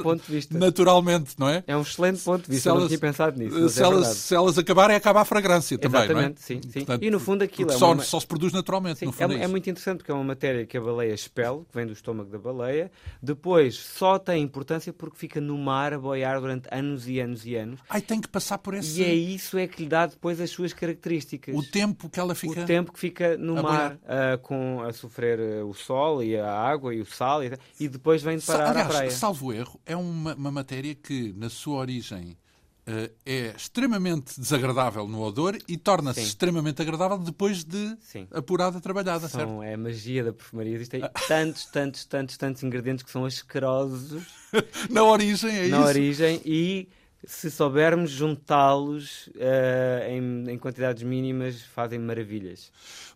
naturalmente, 0.51 1.35
não 1.37 1.47
é? 1.47 1.63
É 1.65 1.77
um 1.77 1.81
excelente 1.81 2.21
ponto 2.21 2.43
de 2.43 2.51
vista, 2.51 2.63
se 2.63 2.69
elas, 2.69 2.81
não 2.81 2.87
tinha 2.89 2.99
pensado 2.99 3.39
nisso. 3.39 3.69
Se, 3.69 3.81
é 3.81 3.85
elas, 3.85 4.07
se 4.07 4.35
elas 4.35 4.57
acabarem, 4.57 4.95
acaba 4.95 5.21
a 5.21 5.25
fragrância 5.25 5.77
também, 5.77 6.03
Exatamente, 6.03 6.27
não 6.27 6.57
é? 6.57 6.61
sim. 6.61 6.61
sim. 6.69 6.79
Portanto, 6.79 7.03
e 7.03 7.09
no 7.09 7.19
fundo 7.19 7.43
aquilo 7.43 7.71
é 7.71 7.75
uma... 7.77 7.79
só, 7.79 7.97
só 7.99 8.19
se 8.19 8.27
produz 8.27 8.51
naturalmente, 8.51 8.99
sim, 8.99 9.05
no 9.05 9.13
fundo 9.13 9.33
é, 9.33 9.37
é, 9.37 9.43
é, 9.43 9.47
muito 9.47 9.69
interessante 9.69 9.99
porque 9.99 10.11
é 10.11 10.13
uma 10.13 10.23
matéria 10.23 10.65
que 10.65 10.77
a 10.77 10.81
baleia 10.81 11.13
expele, 11.13 11.59
que 11.59 11.73
vem 11.73 11.85
do 11.85 11.93
estômago 11.93 12.29
da 12.29 12.37
baleia, 12.37 12.91
depois 13.21 13.75
só 13.75 14.19
tem 14.19 14.43
importância 14.43 14.91
porque 14.91 15.17
fica 15.17 15.39
no 15.39 15.57
mar 15.57 15.93
a 15.93 15.99
boiar 15.99 16.41
durante 16.41 16.67
anos 16.69 17.07
e 17.07 17.21
anos 17.21 17.45
e 17.45 17.55
anos. 17.55 17.79
Ai, 17.89 18.01
tem 18.01 18.19
que 18.19 18.27
passar 18.27 18.57
por 18.57 18.73
esse... 18.73 18.92
E 19.01 19.03
é 19.03 19.13
isso 19.13 19.57
é 19.57 19.67
que 19.67 19.83
lhe 19.83 19.89
dá 19.89 20.05
depois 20.05 20.39
as 20.39 20.49
suas 20.49 20.73
características. 20.73 21.55
O 21.55 21.63
tempo 21.63 22.09
que 22.09 22.19
ela 22.19 22.35
fica... 22.35 22.61
O 22.61 22.65
tempo 22.65 22.91
que 22.91 22.99
fica 22.99 23.37
no 23.37 23.57
a 23.57 23.63
mar 23.63 23.93
uh, 23.93 24.37
com, 24.41 24.81
a 24.81 24.93
sofrer 24.93 25.39
uh, 25.39 25.67
o 25.67 25.73
sol 25.73 26.23
e 26.23 26.37
a 26.37 26.51
água 26.51 26.93
e 26.93 27.01
o 27.01 27.05
sal 27.05 27.43
e, 27.43 27.51
e 27.79 27.87
depois 27.87 28.21
vem 28.21 28.37
de 28.37 28.45
parar 28.45 28.69
Aliás, 28.69 28.87
à 28.87 28.89
praia. 28.89 29.11
Salvo 29.11 29.53
erro, 29.53 29.79
é 29.85 29.95
uma, 29.95 30.35
uma 30.35 30.51
matéria 30.51 30.93
que 30.95 31.33
na 31.37 31.49
sua 31.49 31.77
origem 31.77 32.37
Uh, 32.85 33.09
é 33.25 33.53
extremamente 33.55 34.37
desagradável 34.37 35.07
no 35.07 35.21
odor 35.21 35.57
e 35.69 35.77
torna-se 35.77 36.19
extremamente 36.19 36.81
agradável 36.81 37.17
depois 37.17 37.63
de 37.63 37.95
Sim. 38.01 38.27
apurada, 38.29 38.81
trabalhada, 38.81 39.29
são, 39.29 39.39
certo? 39.39 39.63
É 39.63 39.75
a 39.75 39.77
magia 39.77 40.21
da 40.21 40.33
perfumaria. 40.33 40.75
Existem 40.75 41.01
tantos, 41.29 41.65
tantos, 41.67 42.03
tantos, 42.03 42.35
tantos 42.35 42.61
ingredientes 42.61 43.05
que 43.05 43.09
são 43.09 43.23
asquerosos. 43.23 44.21
na 44.91 45.01
origem, 45.01 45.49
é 45.49 45.59
na 45.59 45.63
isso? 45.63 45.75
Na 45.77 45.85
origem 45.85 46.41
e 46.43 46.89
se 47.25 47.49
soubermos 47.49 48.11
juntá-los 48.11 49.27
uh, 49.27 50.09
em, 50.09 50.51
em, 50.51 50.57
quantidades 50.57 51.03
mínimas, 51.03 51.61
fazem 51.61 51.99
maravilhas. 51.99 52.71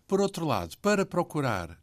Por 0.06 0.20
outro 0.20 0.46
lado, 0.46 0.76
para 0.78 1.04
procurar 1.04 1.78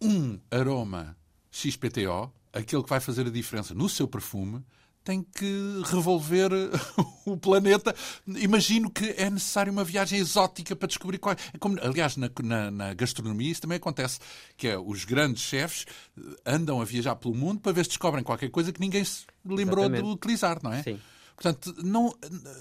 um 0.00 0.38
aroma 0.50 1.16
XPTO, 1.50 2.32
aquele 2.52 2.82
que 2.82 2.90
vai 2.90 3.00
fazer 3.00 3.26
a 3.26 3.30
diferença 3.30 3.74
no 3.74 3.88
seu 3.88 4.08
perfume, 4.08 4.64
tem 5.02 5.22
que 5.22 5.82
revolver 5.86 6.50
o 7.24 7.36
planeta. 7.36 7.94
Imagino 8.26 8.90
que 8.90 9.14
é 9.16 9.30
necessário 9.30 9.72
uma 9.72 9.84
viagem 9.84 10.18
exótica 10.18 10.76
para 10.76 10.88
descobrir 10.88 11.18
qual 11.18 11.34
é. 11.34 11.58
Como, 11.58 11.78
aliás, 11.80 12.16
na, 12.16 12.30
na, 12.42 12.70
na, 12.70 12.94
gastronomia 12.94 13.50
isso 13.50 13.62
também 13.62 13.76
acontece, 13.76 14.18
que 14.56 14.68
é 14.68 14.78
os 14.78 15.04
grandes 15.04 15.42
chefes 15.42 15.86
andam 16.44 16.80
a 16.80 16.84
viajar 16.84 17.16
pelo 17.16 17.34
mundo 17.34 17.60
para 17.60 17.72
ver 17.72 17.84
se 17.84 17.90
descobrem 17.90 18.22
qualquer 18.22 18.50
coisa 18.50 18.72
que 18.72 18.80
ninguém 18.80 19.04
se 19.04 19.24
lembrou 19.44 19.84
Exatamente. 19.84 20.04
de 20.04 20.12
utilizar, 20.12 20.58
não 20.62 20.72
é? 20.72 20.82
Sim. 20.82 21.00
Portanto, 21.40 21.74
não, 21.82 22.14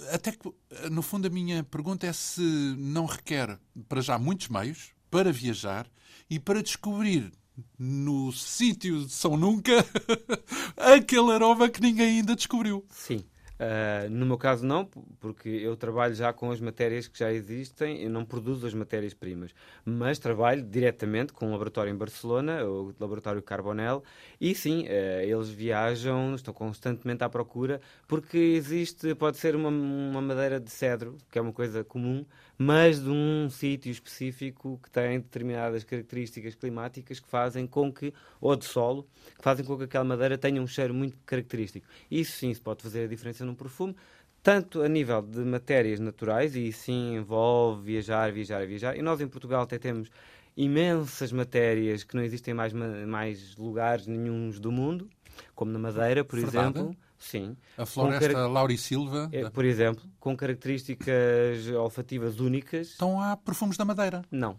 até 0.09 0.31
que, 0.31 0.49
no 0.89 1.01
fundo, 1.01 1.27
a 1.27 1.29
minha 1.29 1.65
pergunta 1.65 2.07
é 2.07 2.13
se 2.13 2.41
não 2.77 3.05
requer, 3.05 3.59
para 3.89 3.99
já, 3.99 4.17
muitos 4.17 4.47
meios 4.47 4.91
para 5.11 5.33
viajar 5.33 5.85
e 6.29 6.39
para 6.39 6.63
descobrir 6.63 7.29
no 7.77 8.31
sítio 8.31 9.05
de 9.05 9.11
São 9.11 9.35
Nunca 9.35 9.85
aquele 10.95 11.33
aroma 11.33 11.67
que 11.67 11.81
ninguém 11.81 12.19
ainda 12.19 12.33
descobriu. 12.33 12.85
Sim. 12.89 13.25
Uh, 13.59 14.09
no 14.09 14.25
meu 14.25 14.37
caso, 14.37 14.65
não, 14.65 14.85
porque 15.19 15.49
eu 15.49 15.75
trabalho 15.75 16.15
já 16.15 16.31
com 16.31 16.49
as 16.49 16.61
matérias 16.61 17.09
que 17.09 17.19
já 17.19 17.29
existem, 17.33 18.01
eu 18.01 18.09
não 18.09 18.23
produzo 18.23 18.65
as 18.65 18.73
matérias-primas, 18.73 19.53
mas 19.83 20.17
trabalho 20.17 20.63
diretamente 20.63 21.33
com 21.33 21.47
um 21.47 21.51
laboratório 21.51 21.91
em 21.91 21.97
Barcelona, 21.97 22.63
o 22.63 22.95
laboratório 22.97 23.41
Carbonel, 23.41 24.01
e 24.39 24.55
sim, 24.55 24.83
uh, 24.83 25.21
eles 25.21 25.49
viajam, 25.49 26.35
estão 26.35 26.53
constantemente 26.53 27.21
à 27.21 27.27
procura, 27.27 27.81
porque 28.07 28.37
existe, 28.37 29.13
pode 29.13 29.35
ser 29.35 29.57
uma, 29.57 29.67
uma 29.67 30.21
madeira 30.21 30.57
de 30.57 30.71
cedro, 30.71 31.17
que 31.29 31.37
é 31.37 31.41
uma 31.41 31.51
coisa 31.51 31.83
comum, 31.83 32.25
mas 32.61 33.01
de 33.01 33.09
um 33.09 33.49
sítio 33.49 33.89
específico 33.89 34.77
que 34.83 34.91
tem 34.91 35.17
determinadas 35.17 35.85
características 35.85 36.55
climáticas 36.55 37.17
que 37.17 37.27
fazem 37.29 37.65
com 37.65 37.89
que, 37.89 38.13
ou 38.41 38.53
de 38.53 38.65
solo, 38.65 39.07
que 39.37 39.41
fazem 39.41 39.65
com 39.65 39.77
que 39.77 39.85
aquela 39.85 40.03
madeira 40.03 40.37
tenha 40.37 40.61
um 40.61 40.67
cheiro 40.67 40.93
muito 40.93 41.17
característico. 41.25 41.87
Isso 42.11 42.33
sim 42.33 42.53
se 42.53 42.59
pode 42.59 42.83
fazer 42.83 43.05
a 43.05 43.07
diferença 43.07 43.45
num 43.45 43.55
perfume, 43.55 43.95
tanto 44.43 44.81
a 44.81 44.89
nível 44.89 45.21
de 45.21 45.39
matérias 45.39 46.01
naturais, 46.01 46.53
e 46.53 46.69
sim 46.73 47.15
envolve 47.15 47.81
viajar, 47.81 48.29
viajar, 48.33 48.67
viajar. 48.67 48.97
E 48.97 49.01
nós 49.01 49.21
em 49.21 49.27
Portugal 49.29 49.61
até 49.61 49.79
temos 49.79 50.11
imensas 50.57 51.31
matérias 51.31 52.03
que 52.03 52.13
não 52.13 52.23
existem 52.23 52.53
mais, 52.53 52.73
mais 52.73 53.55
lugares 53.55 54.05
nenhums 54.05 54.59
do 54.59 54.69
mundo, 54.69 55.09
como 55.55 55.71
na 55.71 55.79
Madeira, 55.79 56.25
por 56.25 56.37
Verdade. 56.37 56.77
exemplo. 56.77 56.97
Sim. 57.19 57.55
A 57.77 57.85
floresta 57.85 58.33
car... 58.33 58.47
Lauri 58.47 58.77
Silva. 58.77 59.29
É, 59.31 59.49
por 59.49 59.65
exemplo, 59.65 60.03
com 60.19 60.35
características 60.35 61.67
olfativas 61.77 62.39
únicas. 62.39 62.91
Estão 62.91 63.21
há 63.21 63.35
perfumes 63.35 63.77
da 63.77 63.85
Madeira? 63.85 64.23
Não. 64.31 64.57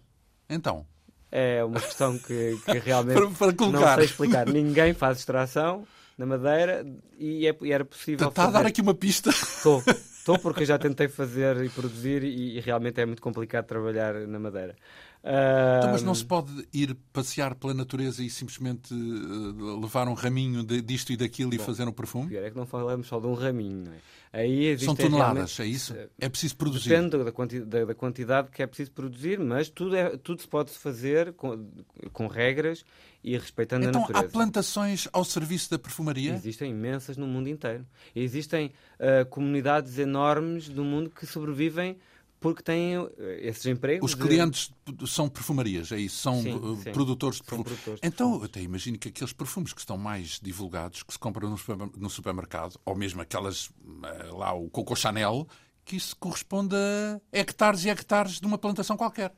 Então? 0.49 0.87
É 1.33 1.64
uma 1.64 1.81
questão 1.81 2.18
que, 2.18 2.59
que 2.64 2.79
realmente 2.85 3.35
para, 3.35 3.53
para 3.53 3.66
não 3.68 3.94
sei 3.94 4.05
explicar. 4.05 4.46
Ninguém 4.46 4.92
faz 4.92 5.18
extração 5.18 5.87
na 6.18 6.27
Madeira 6.27 6.87
e, 7.18 7.46
é, 7.46 7.57
e 7.62 7.73
era 7.73 7.85
possível. 7.85 8.29
Está 8.29 8.42
fazer... 8.42 8.57
a 8.57 8.61
dar 8.61 8.68
aqui 8.68 8.83
uma 8.83 8.94
pista. 8.94 9.31
Estou. 9.31 9.83
Estou 10.20 10.38
porque 10.38 10.66
já 10.66 10.79
tentei 10.79 11.09
fazer 11.09 11.64
e 11.64 11.70
produzir 11.70 12.23
e, 12.23 12.59
e, 12.59 12.61
realmente 12.61 13.01
é 13.01 13.07
muito 13.07 13.23
complicado 13.23 13.64
trabalhar 13.64 14.14
na 14.27 14.38
Madeira. 14.38 14.77
Então, 15.23 15.93
mas 15.93 16.03
não 16.03 16.15
se 16.15 16.25
pode 16.25 16.51
ir 16.73 16.97
passear 17.13 17.55
pela 17.55 17.75
natureza 17.75 18.23
e 18.23 18.31
simplesmente 18.31 18.95
uh, 18.95 19.79
levar 19.79 20.09
um 20.09 20.15
raminho 20.15 20.63
de, 20.63 20.81
disto 20.81 21.13
e 21.13 21.17
daquilo 21.17 21.51
Bom, 21.51 21.57
e 21.57 21.59
fazer 21.59 21.87
um 21.87 21.93
perfume? 21.93 22.29
Pior 22.29 22.43
é 22.43 22.51
que 22.51 22.57
não 22.57 22.65
falamos 22.65 23.07
só 23.07 23.21
de 23.21 23.27
um 23.27 23.35
raminho, 23.35 23.85
não 23.85 23.93
é? 23.93 23.99
Aí 24.33 24.79
São 24.79 24.95
toneladas, 24.95 25.59
é 25.59 25.67
isso? 25.67 25.95
É 26.19 26.29
preciso 26.29 26.57
produzir. 26.57 26.91
Depende 26.91 27.23
da, 27.23 27.33
quanti 27.33 27.61
da, 27.61 27.85
da, 27.85 27.95
quantidade 27.95 28.49
que 28.51 28.63
é 28.63 28.67
preciso 28.67 28.93
produzir, 28.93 29.41
mas 29.41 29.69
tudo, 29.69 29.97
é, 29.97 30.17
tudo 30.17 30.41
se 30.41 30.47
pode 30.47 30.71
fazer 30.71 31.33
com, 31.33 31.69
com 32.13 32.29
regras 32.29 32.85
e 33.25 33.37
respeitando 33.37 33.87
então, 33.87 33.99
a 33.99 34.03
natureza. 34.03 34.27
Então 34.27 34.41
há 34.41 34.45
plantações 34.45 35.09
ao 35.13 35.25
serviço 35.25 35.71
da 35.71 35.79
perfumaria? 35.81 36.33
Existem 36.33 36.71
imensas 36.71 37.17
no 37.17 37.27
mundo 37.27 37.49
inteiro. 37.49 37.85
Existem 38.15 38.73
uh, 39.01 39.27
comunidades 39.29 39.99
enormes 39.99 40.69
do 40.69 40.85
mundo 40.85 41.11
que 41.11 41.27
sobrevivem 41.27 41.99
porque 42.40 42.62
têm 42.62 42.96
eh, 42.96 43.40
esses 43.42 43.66
empregos. 43.66 44.12
Os 44.12 44.18
clientes 44.18 44.72
de... 44.87 45.09
são 45.09 45.29
perfumarias, 45.29 45.92
é 45.92 45.98
isso? 45.98 46.16
São 46.16 46.42
sim, 46.42 46.50
eh, 46.50 46.85
sim. 46.85 46.92
produtores 46.92 47.37
de 47.37 47.44
perfumes. 47.44 48.00
Então, 48.03 48.35
eu 48.37 48.44
até 48.44 48.61
imagino 48.62 48.98
que 48.98 49.09
aqueles 49.09 49.33
perfumes 49.33 49.74
que 49.74 49.81
estão 49.81 49.98
mais 49.98 50.40
divulgados, 50.42 51.03
que 51.03 51.12
se 51.12 51.18
compram 51.18 51.55
no 51.96 52.11
supermercado, 52.11 52.81
ou 52.85 52.96
mesmo 52.96 53.20
aquelas, 53.20 53.70
eh, 54.05 54.31
lá, 54.33 54.55
o 54.55 54.70
Coco 54.70 54.96
Chanel, 54.96 55.46
que 55.85 55.96
isso 55.96 56.16
corresponde 56.16 56.74
a 56.74 57.20
hectares 57.31 57.85
e 57.85 57.90
hectares 57.90 58.40
de 58.40 58.46
uma 58.46 58.57
plantação 58.57 58.96
qualquer. 58.96 59.35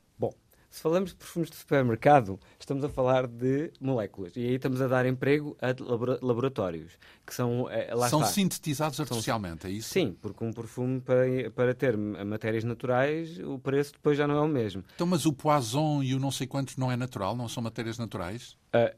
Se 0.72 0.80
falamos 0.80 1.10
de 1.10 1.16
perfumes 1.16 1.50
de 1.50 1.56
supermercado, 1.56 2.40
estamos 2.58 2.82
a 2.82 2.88
falar 2.88 3.26
de 3.26 3.70
moléculas. 3.78 4.34
E 4.36 4.40
aí 4.40 4.54
estamos 4.54 4.80
a 4.80 4.88
dar 4.88 5.04
emprego 5.04 5.54
a 5.60 5.66
laboratórios, 6.24 6.92
que 7.26 7.34
são... 7.34 7.68
Eh, 7.70 7.90
são 8.08 8.20
está. 8.20 8.32
sintetizados 8.32 8.98
artificialmente, 8.98 9.62
são... 9.62 9.70
é 9.70 9.74
isso? 9.74 9.90
Sim, 9.90 10.16
porque 10.22 10.42
um 10.42 10.50
perfume, 10.50 10.98
para, 11.02 11.50
para 11.54 11.74
ter 11.74 11.94
matérias 11.94 12.64
naturais, 12.64 13.38
o 13.40 13.58
preço 13.58 13.92
depois 13.92 14.16
já 14.16 14.26
não 14.26 14.34
é 14.36 14.40
o 14.40 14.48
mesmo. 14.48 14.82
Então, 14.94 15.06
mas 15.06 15.26
o 15.26 15.32
poison 15.34 16.02
e 16.02 16.14
o 16.14 16.18
não 16.18 16.30
sei 16.30 16.46
quantos 16.46 16.78
não 16.78 16.90
é 16.90 16.96
natural? 16.96 17.36
Não 17.36 17.50
são 17.50 17.62
matérias 17.62 17.98
naturais? 17.98 18.56
Uh, 18.74 18.96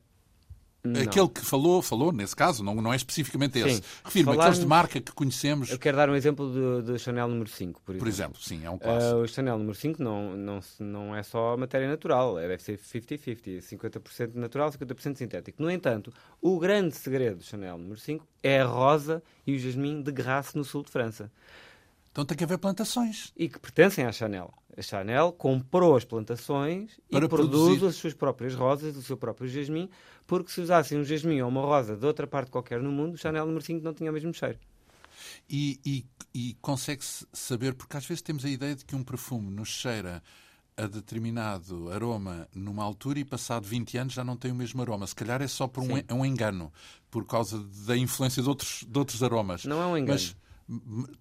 não. 0.84 1.00
Aquele 1.00 1.28
que 1.28 1.40
falou, 1.40 1.80
falou, 1.80 2.12
nesse 2.12 2.36
caso, 2.36 2.62
não, 2.62 2.74
não 2.74 2.92
é 2.92 2.96
especificamente 2.96 3.58
esse. 3.58 3.82
Refiro-me 4.04 4.38
aqueles 4.38 4.58
de 4.58 4.66
marca 4.66 5.00
que 5.00 5.12
conhecemos. 5.12 5.70
Eu 5.70 5.78
quero 5.78 5.96
dar 5.96 6.10
um 6.10 6.14
exemplo 6.14 6.52
do, 6.52 6.82
do 6.82 6.98
Chanel 6.98 7.26
número 7.26 7.48
5, 7.48 7.80
por 7.80 7.92
exemplo. 7.92 8.04
Por 8.04 8.08
exemplo, 8.08 8.42
sim, 8.42 8.66
é 8.66 8.70
um 8.70 8.76
clássico. 8.76 9.16
Uh, 9.16 9.22
o 9.22 9.26
Chanel 9.26 9.56
número 9.56 9.74
5 9.74 10.02
não, 10.02 10.36
não, 10.36 10.60
não 10.78 11.16
é 11.16 11.22
só 11.22 11.56
matéria 11.56 11.88
natural, 11.88 12.38
é, 12.38 12.46
deve 12.46 12.62
ser 12.62 12.78
50-50, 12.78 13.62
50%, 13.62 14.34
natural, 14.34 14.70
50% 14.70 15.16
sintético. 15.16 15.62
No 15.62 15.70
entanto, 15.70 16.12
o 16.38 16.58
grande 16.58 16.94
segredo 16.94 17.38
do 17.38 17.44
Chanel 17.44 17.78
número 17.78 17.98
5 17.98 18.26
é 18.42 18.60
a 18.60 18.66
rosa 18.66 19.22
e 19.46 19.54
o 19.54 19.58
jasmim 19.58 20.02
de 20.02 20.12
Grasse, 20.12 20.54
no 20.54 20.64
sul 20.64 20.82
de 20.82 20.90
França. 20.90 21.32
Então 22.12 22.24
tem 22.24 22.36
que 22.36 22.44
haver 22.44 22.58
plantações. 22.58 23.32
E 23.36 23.48
que 23.48 23.58
pertencem 23.58 24.04
à 24.04 24.12
Chanel. 24.12 24.52
A 24.76 24.82
Chanel 24.82 25.32
comprou 25.32 25.96
as 25.96 26.04
plantações 26.04 26.98
Para 27.10 27.26
e 27.26 27.28
produz 27.28 27.50
produzir. 27.50 27.86
as 27.86 27.94
suas 27.94 28.14
próprias 28.14 28.54
rosas, 28.54 28.96
o 28.96 29.02
seu 29.02 29.16
próprio 29.16 29.48
jasmim, 29.48 29.88
porque 30.26 30.50
se 30.50 30.60
usassem 30.60 30.98
um 30.98 31.04
jasmim 31.04 31.40
ou 31.40 31.48
uma 31.48 31.60
rosa 31.60 31.96
de 31.96 32.04
outra 32.04 32.26
parte 32.26 32.50
qualquer 32.50 32.80
no 32.82 32.90
mundo, 32.90 33.14
o 33.14 33.18
Chanel 33.18 33.46
número 33.46 33.64
5 33.64 33.84
não 33.84 33.94
tinha 33.94 34.10
o 34.10 34.14
mesmo 34.14 34.34
cheiro. 34.34 34.58
E, 35.48 35.78
e, 35.84 36.06
e 36.34 36.56
consegue-se 36.60 37.26
saber, 37.32 37.74
porque 37.74 37.96
às 37.96 38.04
vezes 38.04 38.22
temos 38.22 38.44
a 38.44 38.48
ideia 38.48 38.74
de 38.74 38.84
que 38.84 38.96
um 38.96 39.04
perfume 39.04 39.50
nos 39.50 39.68
cheira 39.68 40.22
a 40.76 40.86
determinado 40.86 41.88
aroma 41.90 42.48
numa 42.52 42.82
altura 42.82 43.20
e 43.20 43.24
passado 43.24 43.64
20 43.64 43.96
anos 43.96 44.12
já 44.12 44.24
não 44.24 44.36
tem 44.36 44.50
o 44.50 44.54
mesmo 44.54 44.82
aroma. 44.82 45.06
Se 45.06 45.14
calhar 45.14 45.40
é 45.40 45.46
só 45.46 45.68
por 45.68 45.82
um, 45.82 46.02
um 46.12 46.26
engano, 46.26 46.72
por 47.10 47.24
causa 47.24 47.64
da 47.86 47.96
influência 47.96 48.42
de 48.42 48.48
outros, 48.48 48.84
de 48.86 48.98
outros 48.98 49.22
aromas. 49.22 49.64
Não 49.64 49.80
é 49.80 49.86
um 49.86 49.96
engano. 49.96 50.18
Mas, 50.18 50.36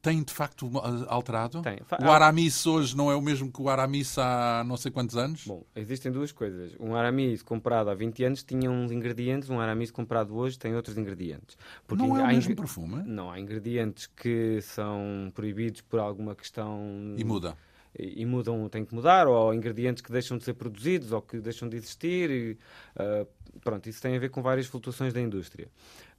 tem 0.02 0.24
de 0.24 0.32
facto 0.32 0.72
alterado? 1.08 1.62
Tem. 1.62 1.78
O 2.02 2.10
Aramis 2.10 2.66
hoje 2.66 2.96
não 2.96 3.12
é 3.12 3.16
o 3.16 3.22
mesmo 3.22 3.52
que 3.52 3.62
o 3.62 3.70
Aramis 3.70 4.18
há 4.18 4.64
não 4.66 4.78
sei 4.78 4.92
quantos 4.92 5.18
anos? 5.18 5.46
Bom, 5.46 5.64
existem 5.76 6.12
duas 6.12 6.32
coisas. 6.32 6.76
Um 6.80 6.96
Aramis 6.96 7.42
comprado 7.42 7.90
há 7.90 7.94
20 7.94 8.24
anos 8.24 8.44
tinha 8.44 8.72
uns 8.72 8.92
ingredientes, 8.92 9.50
um 9.50 9.60
Aramis 9.60 9.92
comprado 9.92 10.36
hoje 10.36 10.58
tem 10.58 10.76
outros 10.76 10.98
ingredientes. 10.98 11.58
Porque 11.86 12.06
não 12.06 12.18
é 12.18 12.24
o 12.24 12.28
mesmo 12.28 12.56
perfume? 12.56 13.04
Não, 13.04 13.30
há 13.30 13.40
ingredientes 13.40 14.08
que 14.08 14.62
são 14.62 15.32
proibidos 15.34 15.82
por 15.82 16.00
alguma 16.00 16.36
questão... 16.36 17.16
E 17.18 17.24
muda? 17.24 17.58
E, 17.98 18.26
mudam, 18.26 18.68
tem 18.70 18.84
que 18.84 18.96
mudar, 18.96 19.28
ou 19.28 19.54
ingredientes 19.54 20.02
que 20.02 20.12
deixam 20.12 20.36
de 20.36 20.44
ser 20.44 20.56
produzidos 20.56 21.12
ou 21.12 21.22
que 21.22 21.40
deixam 21.40 21.70
de 21.70 21.78
existir. 21.78 22.32
E, 22.32 22.58
uh, 23.00 23.28
pronto, 23.62 23.88
isso 23.88 24.02
tem 24.02 24.16
a 24.16 24.20
ver 24.20 24.30
com 24.30 24.42
várias 24.42 24.66
flutuações 24.66 25.14
da 25.14 25.22
indústria. 25.22 25.68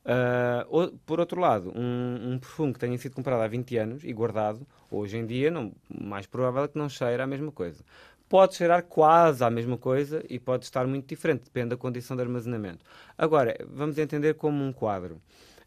Uh, 0.05 0.99
por 1.07 1.19
outro 1.19 1.41
lado, 1.41 1.73
um, 1.75 2.33
um, 2.33 2.39
perfume 2.39 2.75
que 2.75 2.79
tenha 2.79 2.97
sido 2.99 3.15
comprado 3.15 3.41
há 3.41 3.49
20 3.49 3.77
anos 3.79 4.05
e 4.05 4.13
guardado, 4.13 4.67
hoje 4.91 5.17
em 5.17 5.25
dia, 5.25 5.51
não, 5.51 5.73
mais 5.89 6.27
provável 6.27 6.65
é 6.65 6.69
que 6.69 6.77
não 6.77 6.89
cheire 6.89 7.23
a 7.23 7.27
mesma 7.27 7.51
coisa. 7.51 7.83
Pode 8.29 8.55
cheirar 8.55 8.83
quase 8.83 9.43
a 9.43 9.51
mesma 9.51 9.79
coisa 9.79 10.23
e 10.29 10.39
pode 10.39 10.65
estar 10.65 10.87
muito 10.87 11.07
diferente, 11.07 11.45
depende 11.45 11.71
da 11.71 11.77
condição 11.77 12.17
de 12.17 12.23
armazenamento. 12.23 12.85
Agora, 13.17 13.57
vamos 13.67 13.97
entender 13.97 14.35
como 14.35 14.63
um 14.63 14.73
quadro. 14.73 15.21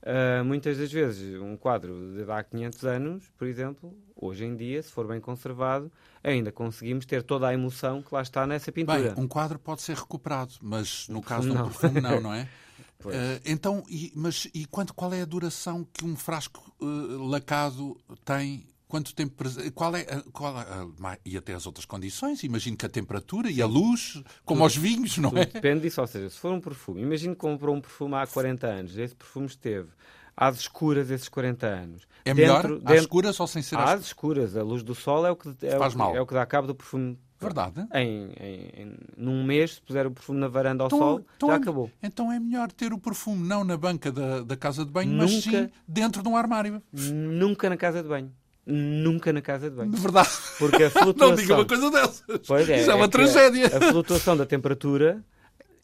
Uh, 0.04 0.46
muitas 0.46 0.78
das 0.78 0.92
vezes, 0.92 1.42
um 1.42 1.58
quadro 1.58 2.14
de 2.14 2.32
há 2.32 2.44
500 2.44 2.86
anos, 2.86 3.32
por 3.38 3.48
exemplo, 3.48 3.94
hoje 4.16 4.46
em 4.46 4.56
dia, 4.56 4.82
se 4.84 4.92
for 4.92 5.08
bem 5.08 5.20
conservado, 5.20 5.92
ainda 6.24 6.52
conseguimos 6.52 7.06
ter 7.06 7.24
toda 7.24 7.48
a 7.48 7.54
emoção 7.54 8.04
que 8.04 8.14
lá 8.14 8.22
está 8.22 8.46
nessa 8.46 8.72
pintura. 8.72 9.14
Bem, 9.14 9.24
um 9.24 9.28
quadro 9.28 9.58
pode 9.58 9.82
ser 9.82 9.96
recuperado, 9.96 10.54
mas 10.62 11.08
no 11.10 11.22
caso 11.22 11.50
de 11.50 11.58
um 11.58 11.64
perfume, 11.64 12.02
não, 12.02 12.22
não 12.22 12.34
é? 12.34 12.48
Uh, 13.06 13.40
então, 13.46 13.84
e, 13.90 14.12
mas 14.16 14.50
e 14.54 14.66
quanto, 14.66 14.94
qual 14.94 15.14
é 15.14 15.22
a 15.22 15.26
duração 15.26 15.88
que 15.94 16.04
um 16.04 16.16
frasco 16.16 16.74
uh, 16.82 17.28
lacado 17.28 17.98
tem? 18.26 18.68
Quanto 18.88 19.14
tempo? 19.14 19.44
Qual 19.76 19.96
é, 19.96 20.06
qual 20.32 20.56
é, 20.60 21.20
e 21.26 21.36
até 21.36 21.54
as 21.54 21.66
outras 21.66 21.86
condições? 21.86 22.42
Imagino 22.44 22.78
que 22.78 22.86
a 22.86 22.90
temperatura 22.90 23.52
e 23.52 23.62
a 23.62 23.66
luz, 23.66 24.14
como 24.46 24.60
Tudo. 24.60 24.64
aos 24.64 24.78
vinhos, 24.78 25.18
não 25.18 25.32
é? 25.38 25.46
Depende 25.46 25.82
disso. 25.82 26.00
Ou 26.00 26.08
seja, 26.08 26.30
se 26.30 26.38
for 26.38 26.54
um 26.54 26.62
perfume, 26.62 27.02
imagino 27.02 27.36
que 27.36 27.42
comprou 27.42 27.76
um 27.76 27.82
perfume 27.82 28.16
há 28.16 28.26
40 28.26 28.66
anos, 28.66 28.98
esse 28.98 29.14
perfume 29.14 29.46
esteve 29.46 29.90
às 30.38 30.58
escuras 30.58 31.10
esses 31.12 31.28
40 31.28 31.68
anos. 31.68 32.08
É 32.24 32.34
melhor 32.34 32.62
dentro, 32.62 32.82
às 32.86 33.02
escuras 33.02 33.40
ou 33.40 33.48
sem 33.48 33.62
ser 33.62 33.78
às, 33.78 33.90
às 33.90 34.06
escuras? 34.06 34.56
A 34.56 34.64
luz 34.64 34.84
do 34.84 34.96
sol 34.96 35.26
é 35.26 35.32
o 35.32 35.36
que, 35.36 35.50
é, 35.64 35.78
o, 35.78 36.16
é 36.16 36.22
o 36.22 36.26
que 36.26 36.34
dá 36.34 36.46
cabo 36.46 36.68
do 36.68 36.76
perfume 36.76 37.20
Verdade. 37.40 37.86
Em, 37.94 38.32
em, 38.40 38.94
num 39.16 39.44
mês, 39.44 39.76
se 39.76 39.82
puser 39.82 40.08
o 40.08 40.12
perfume 40.12 40.40
na 40.40 40.48
varanda 40.48 40.84
ao 40.84 40.88
então, 40.88 41.00
sol, 41.00 41.26
então 41.36 41.50
já 41.50 41.56
é, 41.56 41.58
acabou. 41.58 41.92
Então 42.02 42.32
é 42.32 42.40
melhor 42.40 42.72
ter 42.72 42.92
o 42.92 42.98
perfume 42.98 43.48
não 43.48 43.64
na 43.64 43.78
banca 43.78 44.12
da, 44.12 44.42
da 44.42 44.58
casa 44.58 44.84
de 44.84 44.92
banho, 44.92 45.12
nunca, 45.12 45.24
mas 45.24 45.44
sim 45.44 45.70
dentro 45.88 46.24
de 46.24 46.30
um 46.30 46.36
armário. 46.36 46.82
Nunca 46.92 47.70
na 47.70 47.78
casa 47.78 48.02
de 48.02 48.10
banho. 48.10 48.32
Nunca 48.66 49.32
na 49.32 49.42
casa 49.42 49.70
de 49.70 49.76
banho. 49.76 49.92
De 49.92 50.02
verdade. 50.02 50.30
Porque 50.58 50.84
a 50.84 50.90
flutuação... 50.90 51.30
não 51.30 51.36
diga 51.36 51.54
uma 51.56 51.66
coisa 51.66 51.92
dessas. 51.92 52.42
Pois 52.46 52.70
é, 52.70 52.82
Isso 52.82 52.90
é, 52.90 52.94
é 52.94 52.96
uma 52.96 53.08
tragédia. 53.08 53.68
A, 53.72 53.78
a, 53.78 53.92
flutuação 53.92 54.36
da 54.36 54.46
temperatura 54.46 55.24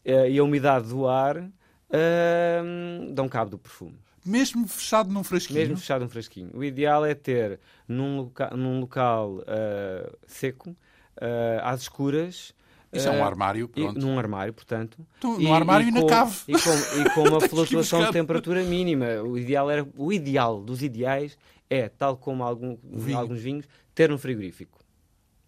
uh, 0.04 0.26
e 0.28 0.38
a 0.38 0.44
umidade 0.44 0.88
do 0.88 1.06
ar 1.06 1.38
uh, 1.38 3.12
dão 3.12 3.28
cabo 3.28 3.52
do 3.52 3.58
perfume. 3.58 3.96
Mesmo 4.26 4.66
fechado 4.66 5.10
num 5.10 5.22
frasquinho? 5.22 5.60
Mesmo 5.60 5.76
fechado 5.76 6.02
num 6.02 6.08
frasquinho. 6.08 6.50
O 6.52 6.64
ideal 6.64 7.06
é 7.06 7.14
ter 7.14 7.60
num, 7.86 8.16
loca 8.16 8.50
num 8.56 8.80
local 8.80 9.36
uh, 9.36 10.16
seco 10.26 10.76
uh, 11.20 11.60
às 11.62 11.82
escuras. 11.82 12.54
Isso 12.92 13.08
é 13.08 13.10
um 13.10 13.16
eh, 13.16 13.22
armário, 13.22 13.68
pronto. 13.68 13.98
E, 13.98 14.00
num 14.00 14.16
armário, 14.16 14.52
portanto. 14.52 15.04
Tu, 15.18 15.40
no 15.40 15.52
armário 15.52 15.84
e, 15.84 15.88
e 15.88 15.90
na 15.90 16.00
com, 16.02 16.06
cave. 16.06 16.36
E 16.46 16.52
com, 16.52 17.00
e 17.00 17.10
com 17.10 17.28
uma 17.28 17.40
flutuação 17.48 18.04
de 18.04 18.12
temperatura 18.12 18.62
mínima. 18.62 19.20
O 19.22 19.36
ideal, 19.36 19.68
era, 19.68 19.86
o 19.96 20.12
ideal 20.12 20.62
dos 20.62 20.80
ideais 20.80 21.36
é, 21.68 21.88
tal 21.88 22.16
como 22.16 22.44
algum, 22.44 22.76
alguns 23.16 23.40
vinhos, 23.40 23.68
ter 23.94 24.12
um 24.12 24.18
frigorífico. 24.18 24.78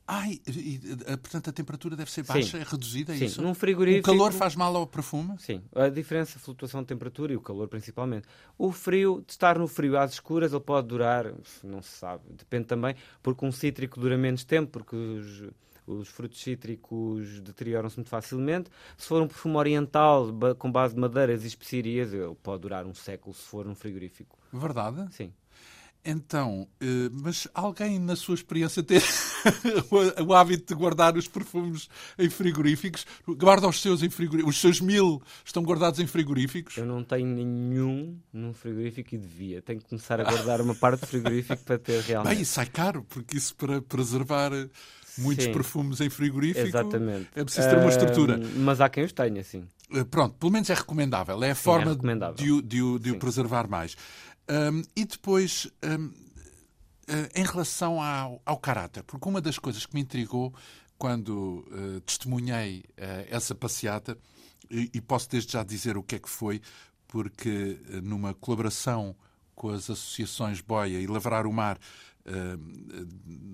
Ai, 0.08 0.40
e, 0.46 0.78
portanto 1.16 1.50
a 1.50 1.52
temperatura 1.52 1.96
deve 1.96 2.10
ser 2.12 2.22
baixa, 2.22 2.56
sim. 2.56 2.58
é 2.58 2.62
reduzida, 2.62 3.12
é 3.12 3.18
sim. 3.18 3.24
isso? 3.24 3.42
Num 3.42 3.54
frigorífico... 3.54 4.08
O 4.08 4.12
calor 4.12 4.32
faz 4.32 4.54
mal 4.54 4.76
ao 4.76 4.86
perfume? 4.86 5.36
Sim, 5.38 5.62
a 5.74 5.88
diferença, 5.88 6.38
a 6.38 6.40
flutuação 6.40 6.80
de 6.80 6.86
temperatura 6.86 7.32
e 7.32 7.36
o 7.36 7.40
calor 7.40 7.66
principalmente. 7.66 8.28
O 8.56 8.70
frio, 8.70 9.24
de 9.26 9.32
estar 9.32 9.58
no 9.58 9.66
frio 9.66 9.98
às 9.98 10.12
escuras, 10.12 10.52
ele 10.52 10.60
pode 10.60 10.86
durar, 10.86 11.32
não 11.64 11.82
se 11.82 11.90
sabe, 11.90 12.22
depende 12.30 12.66
também, 12.66 12.94
porque 13.20 13.44
um 13.44 13.50
cítrico 13.50 13.98
dura 13.98 14.16
menos 14.16 14.44
tempo, 14.44 14.70
porque 14.70 14.94
os, 14.94 15.44
os 15.86 16.08
frutos 16.08 16.40
cítricos 16.40 17.40
deterioram-se 17.40 17.96
muito 17.96 18.08
facilmente. 18.08 18.70
Se 18.96 19.08
for 19.08 19.20
um 19.20 19.26
perfume 19.26 19.56
oriental 19.56 20.28
com 20.56 20.70
base 20.70 20.94
de 20.94 21.00
madeiras 21.00 21.42
e 21.42 21.48
especiarias, 21.48 22.12
ele 22.12 22.36
pode 22.42 22.62
durar 22.62 22.86
um 22.86 22.94
século 22.94 23.34
se 23.34 23.42
for 23.42 23.66
um 23.66 23.74
frigorífico. 23.74 24.38
Verdade? 24.52 25.12
Sim. 25.12 25.32
Então, 26.06 26.68
eh, 26.80 27.10
mas 27.12 27.48
alguém 27.52 27.98
na 27.98 28.14
sua 28.14 28.36
experiência 28.36 28.80
tem 28.80 29.00
o 30.24 30.32
hábito 30.32 30.72
de 30.72 30.78
guardar 30.78 31.16
os 31.16 31.26
perfumes 31.26 31.88
em 32.16 32.30
frigoríficos? 32.30 33.04
Guarda 33.26 33.66
os 33.66 33.82
seus 33.82 34.02
em 34.04 34.08
frigoríficos? 34.08 34.54
Os 34.54 34.60
seus 34.60 34.80
mil 34.80 35.20
estão 35.44 35.64
guardados 35.64 35.98
em 35.98 36.06
frigoríficos? 36.06 36.76
Eu 36.76 36.86
não 36.86 37.02
tenho 37.02 37.26
nenhum 37.26 38.16
num 38.32 38.54
frigorífico 38.54 39.14
e 39.16 39.18
devia. 39.18 39.60
Tenho 39.60 39.80
que 39.80 39.88
começar 39.88 40.20
a 40.20 40.24
guardar 40.24 40.60
uma 40.60 40.74
parte 40.76 41.00
do 41.00 41.06
frigorífico 41.06 41.62
para 41.64 41.78
ter 41.78 42.00
realmente. 42.06 42.36
Bem, 42.36 42.44
sai 42.44 42.66
caro, 42.66 43.04
porque 43.08 43.36
isso 43.36 43.56
para 43.56 43.82
preservar 43.82 44.52
muitos 45.18 45.46
Sim, 45.46 45.52
perfumes 45.52 46.00
em 46.00 46.10
frigorífico 46.10 46.66
exatamente. 46.66 47.28
é 47.34 47.42
preciso 47.44 47.68
ter 47.68 47.78
uma 47.78 47.88
estrutura. 47.88 48.38
Uh, 48.38 48.58
mas 48.60 48.80
há 48.80 48.88
quem 48.88 49.04
os 49.04 49.12
tenha, 49.12 49.42
sim. 49.42 49.64
Uh, 49.90 50.04
pronto, 50.04 50.34
pelo 50.36 50.52
menos 50.52 50.68
é 50.68 50.74
recomendável. 50.74 51.42
É 51.42 51.50
a 51.50 51.54
Sim, 51.54 51.60
é 51.60 51.64
forma 51.64 51.86
é 51.90 51.94
recomendável. 51.94 52.34
de, 52.34 52.62
de, 52.62 52.98
de 52.98 53.10
o 53.12 53.18
preservar 53.18 53.68
mais. 53.68 53.96
Um, 54.48 54.82
e 54.94 55.04
depois, 55.04 55.66
um, 55.82 56.06
uh, 56.06 56.12
em 57.34 57.44
relação 57.44 58.00
ao, 58.00 58.40
ao 58.46 58.58
caráter, 58.58 59.02
porque 59.02 59.28
uma 59.28 59.40
das 59.40 59.58
coisas 59.58 59.84
que 59.84 59.94
me 59.94 60.00
intrigou 60.00 60.54
quando 60.98 61.66
uh, 61.70 62.00
testemunhei 62.00 62.84
uh, 62.98 63.26
essa 63.28 63.54
passeata 63.54 64.16
e, 64.70 64.90
e, 64.94 65.00
posso 65.00 65.28
desde 65.28 65.52
já 65.52 65.62
dizer 65.62 65.96
o 65.96 66.02
que 66.02 66.16
é 66.16 66.18
que 66.18 66.28
foi, 66.28 66.60
porque 67.06 67.78
uh, 67.88 68.00
numa 68.02 68.34
colaboração 68.34 69.14
com 69.54 69.70
as 69.70 69.90
associações 69.90 70.60
Boia 70.60 71.00
e 71.00 71.06
Lavrar 71.06 71.46
o 71.46 71.52
Mar, 71.52 71.78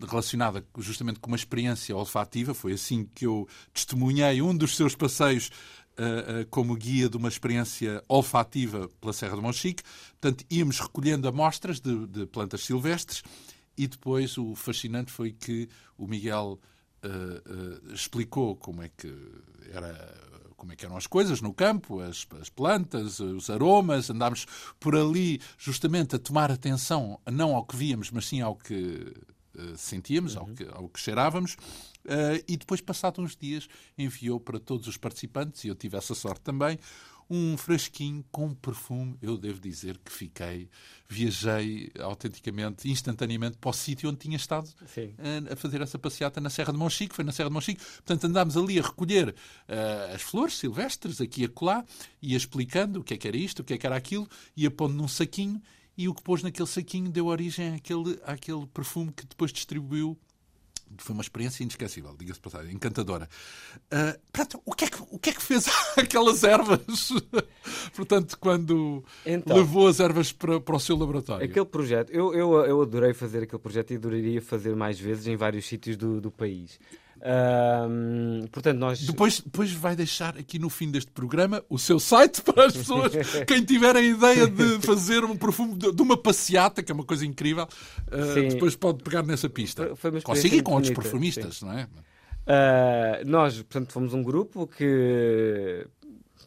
relacionada 0.09 0.67
justamente 0.79 1.21
com 1.21 1.29
uma 1.29 1.37
experiência 1.37 1.95
olfativa, 1.95 2.55
foi 2.55 2.73
assim 2.73 3.07
que 3.15 3.27
eu 3.27 3.47
testemunhei 3.73 4.41
um 4.41 4.57
dos 4.57 4.75
seus 4.75 4.97
passeios 4.97 5.51
como 6.51 6.75
guia 6.75 7.09
de 7.09 7.17
uma 7.17 7.29
experiência 7.29 8.03
olfativa 8.09 8.89
pela 9.01 9.13
Serra 9.13 9.37
do 9.37 9.43
Monchique. 9.43 9.83
Portanto, 10.21 10.45
íamos 10.51 10.81
recolhendo 10.81 11.29
amostras 11.29 11.81
de, 11.81 12.07
de 12.07 12.27
plantas 12.27 12.63
silvestres 12.65 13.23
e 13.77 13.87
depois 13.87 14.37
o 14.39 14.55
fascinante 14.55 15.11
foi 15.11 15.33
que 15.33 15.69
o 15.97 16.07
Miguel 16.07 16.59
uh, 17.05 17.89
uh, 17.89 17.93
explicou 17.93 18.57
como 18.57 18.83
é 18.83 18.89
que 18.89 19.13
era 19.73 20.33
como 20.57 20.73
é 20.73 20.77
que 20.77 20.87
eram 20.87 20.97
as 20.97 21.09
coisas 21.09 21.41
no 21.41 21.53
campo, 21.53 21.99
as, 21.99 22.25
as, 22.41 22.49
plantas, 22.49 23.19
os 23.19 23.51
aromas, 23.51 24.09
andámos 24.09 24.47
por 24.79 24.95
ali 24.95 25.41
justamente 25.59 26.15
a 26.15 26.21
tomar 26.21 26.53
atenção 26.53 27.19
não 27.29 27.57
ao 27.57 27.65
que 27.65 27.75
víamos, 27.75 28.13
mas 28.13 28.27
sim 28.29 28.41
ao 28.41 28.55
que 28.55 29.13
uh, 29.57 29.77
sentíamos, 29.77 30.37
uhum. 30.37 30.43
ao, 30.43 30.47
que, 30.55 30.69
ao 30.73 30.89
que 30.89 31.01
cheirávamos. 31.01 31.57
Uh, 32.05 32.43
e 32.49 32.57
depois, 32.57 32.81
passados 32.81 33.25
uns 33.25 33.37
dias, 33.37 33.69
enviou 33.97 34.41
para 34.41 34.59
todos 34.59 34.87
os 34.87 34.97
participantes, 34.97 35.65
e 35.65 35.69
eu 35.69 35.75
tive 35.75 35.97
essa 35.97 36.15
sorte 36.15 36.41
também, 36.41 36.79
um 37.31 37.57
frasquinho 37.57 38.23
com 38.31 38.55
perfume. 38.55 39.17
Eu 39.23 39.39
devo 39.39 39.59
dizer 39.59 39.99
que 39.99 40.13
fiquei, 40.13 40.69
viajei 41.09 41.91
autenticamente, 41.99 42.91
instantaneamente 42.91 43.57
para 43.57 43.71
o 43.71 43.73
sítio 43.73 44.11
onde 44.11 44.19
tinha 44.19 44.37
estado 44.37 44.69
a, 45.49 45.53
a 45.53 45.57
fazer 45.57 45.81
essa 45.81 45.99
passeata 45.99 46.41
na 46.41 46.51
Serra 46.51 46.73
de 46.73 46.79
Monchique. 46.79 47.15
Foi 47.15 47.25
na 47.25 47.33
Serra 47.33 47.49
de 47.49 47.55
Monchique. 47.55 47.83
Portanto, 47.83 48.25
andámos 48.27 48.57
ali 48.57 48.79
a 48.79 48.83
recolher 48.83 49.31
uh, 49.31 50.15
as 50.15 50.21
flores 50.21 50.59
silvestres, 50.59 51.23
aqui 51.23 51.43
e 51.43 51.45
acolá, 51.47 51.85
ia 52.21 52.37
explicando 52.37 53.01
o 53.01 53.05
que 53.05 53.15
é 53.15 53.17
que 53.17 53.29
era 53.29 53.37
isto, 53.37 53.61
o 53.61 53.65
que 53.65 53.75
é 53.75 53.79
que 53.79 53.87
era 53.87 53.97
aquilo, 53.97 54.29
ia 54.55 54.71
pondo 54.71 54.95
num 54.95 55.09
saquinho 55.09 55.61
e 55.97 56.09
o 56.09 56.15
que 56.15 56.23
pôs 56.23 56.43
naquele 56.43 56.69
saquinho 56.69 57.11
deu 57.11 57.27
origem 57.27 57.75
àquele, 57.75 58.19
àquele 58.25 58.67
perfume 58.67 59.13
que 59.13 59.27
depois 59.27 59.53
distribuiu 59.53 60.19
foi 60.99 61.15
uma 61.15 61.23
experiência 61.23 61.63
inesquecível, 61.63 62.15
diga-se 62.19 62.41
passagem, 62.41 62.75
encantadora. 62.75 63.29
Uh, 63.87 64.19
portanto, 64.33 64.63
o 64.65 64.75
que, 64.75 64.85
é 64.85 64.89
que, 64.89 65.03
o 65.11 65.19
que 65.19 65.31
é 65.31 65.33
que 65.33 65.43
fez 65.43 65.67
aquelas 65.97 66.43
ervas? 66.45 67.11
portanto, 67.95 68.39
quando 68.39 69.05
então, 69.25 69.57
levou 69.57 69.89
as 69.89 70.01
ervas 70.01 70.33
para, 70.33 70.61
para 70.61 70.77
o 70.77 70.81
seu 70.81 70.97
laboratório? 70.97 71.45
Aquele 71.45 71.67
projeto, 71.67 72.11
eu, 72.11 72.35
eu, 72.35 72.55
eu 72.65 72.83
adorei 72.83 73.13
fazer 73.15 73.43
aquele 73.43 73.63
projeto 73.63 73.93
e 73.93 73.97
adoraria 73.97 74.43
fazer 74.43 74.75
mais 74.75 74.99
vezes 74.99 75.27
em 75.27 75.37
vários 75.37 75.67
sítios 75.67 75.97
do, 75.97 76.21
do 76.21 76.31
país 76.31 76.79
portanto, 78.51 78.79
nós... 78.79 79.01
depois, 79.01 79.41
depois 79.41 79.73
vai 79.73 79.95
deixar 79.95 80.37
aqui 80.37 80.59
no 80.59 80.69
fim 80.69 80.91
deste 80.91 81.11
programa 81.11 81.63
o 81.69 81.79
seu 81.79 82.01
site 82.01 82.43
para 82.43 82.67
as 82.67 82.77
pessoas, 82.77 83.13
quem 83.47 83.65
tiver 83.65 83.95
a 83.95 84.03
ideia 84.03 84.47
de 84.47 84.81
fazer 84.81 85.25
um 85.25 85.37
perfume 85.37 85.77
de, 85.77 85.93
de 85.93 86.03
uma 86.03 86.17
passeata, 86.17 86.83
que 86.83 86.91
é 86.91 86.95
uma 86.95 87.05
coisa 87.05 87.25
incrível, 87.25 87.65
uh, 87.65 88.49
depois 88.49 88.75
pode 88.75 89.03
pegar 89.03 89.23
nessa 89.23 89.49
pista. 89.49 89.93
Consiga 90.25 90.57
ir 90.57 90.63
com 90.63 90.73
outros 90.73 90.93
perfumistas, 90.93 91.59
sim. 91.59 91.67
não 91.67 91.73
é? 91.79 91.89
Uh, 92.43 93.25
nós, 93.25 93.55
portanto, 93.57 93.93
fomos 93.93 94.13
um 94.13 94.23
grupo 94.23 94.67
que 94.67 95.87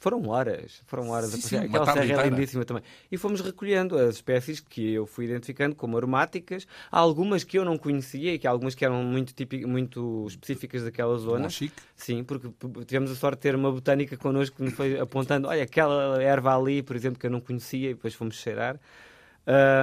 foram 0.06 0.28
horas, 0.28 0.84
foram 0.86 1.10
horas 1.10 1.32
sim, 1.32 1.40
a 1.40 1.42
passear. 1.42 1.64
Aquela 1.66 1.86
serra 1.94 2.22
é 2.22 2.30
lindíssima 2.30 2.64
também. 2.64 2.84
E 3.12 3.18
fomos 3.18 3.42
recolhendo 3.42 3.98
as 3.98 4.18
espécies 4.18 4.60
que 4.60 4.94
eu 4.94 5.08
fui 5.08 5.26
identificando 5.26 5.76
como 5.76 5.98
aromáticas. 5.98 6.68
Há 6.92 7.00
algumas 7.00 7.44
que 7.44 7.58
eu 7.58 7.66
não 7.66 7.76
conhecia 7.76 8.36
e 8.36 8.38
que 8.38 8.46
algumas 8.46 8.76
que 8.76 8.86
eram 8.86 9.04
muito, 9.04 9.34
típicas, 9.34 9.68
muito 9.68 10.28
específicas 10.28 10.84
daquela 10.84 11.18
zona. 11.18 11.50
chique. 11.50 11.74
Sim, 11.96 12.24
porque 12.24 12.48
tivemos 12.86 13.10
a 13.10 13.16
sorte 13.16 13.38
de 13.38 13.42
ter 13.42 13.56
uma 13.56 13.72
botânica 13.72 14.16
connosco 14.16 14.58
que 14.58 14.62
nos 14.62 14.76
foi 14.76 15.00
apontando, 15.00 15.48
olha, 15.48 15.64
aquela 15.64 16.22
erva 16.22 16.56
ali, 16.56 16.84
por 16.84 16.96
exemplo, 16.96 17.20
que 17.20 17.26
eu 17.26 17.32
não 17.32 17.42
conhecia, 17.42 17.90
e 17.90 17.94
depois 17.96 18.14
fomos 18.14 18.36
cheirar. 18.36 18.80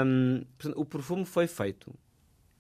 Um, 0.07 0.45
o 0.77 0.85
perfume 0.85 1.25
foi 1.25 1.49
feito 1.49 1.93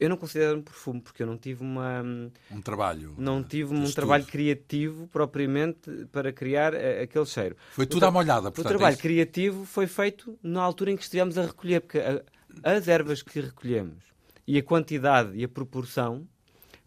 eu 0.02 0.08
não 0.08 0.16
considero 0.16 0.58
um 0.58 0.62
perfume 0.62 1.00
porque 1.00 1.22
eu 1.22 1.26
não 1.26 1.36
tive 1.36 1.62
uma 1.62 2.02
um 2.50 2.60
trabalho 2.60 3.14
não 3.16 3.42
tive 3.42 3.72
um 3.72 3.90
trabalho 3.92 4.24
criativo 4.24 5.06
propriamente 5.08 6.06
para 6.10 6.32
criar 6.32 6.74
eh, 6.74 7.02
aquele 7.02 7.26
cheiro 7.26 7.56
foi 7.70 7.86
tudo 7.86 8.02
o 8.02 8.08
à 8.08 8.10
molhada 8.10 8.50
portanto, 8.50 8.66
o 8.66 8.68
trabalho 8.68 8.94
é 8.94 8.98
criativo 8.98 9.64
foi 9.64 9.86
feito 9.86 10.36
na 10.42 10.60
altura 10.60 10.90
em 10.90 10.96
que 10.96 11.02
estivemos 11.04 11.38
a 11.38 11.46
recolher 11.46 11.80
porque 11.80 11.98
a, 11.98 12.22
as 12.64 12.88
ervas 12.88 13.22
que 13.22 13.40
recolhemos 13.40 14.02
e 14.46 14.58
a 14.58 14.62
quantidade 14.62 15.36
e 15.36 15.44
a 15.44 15.48
proporção 15.48 16.26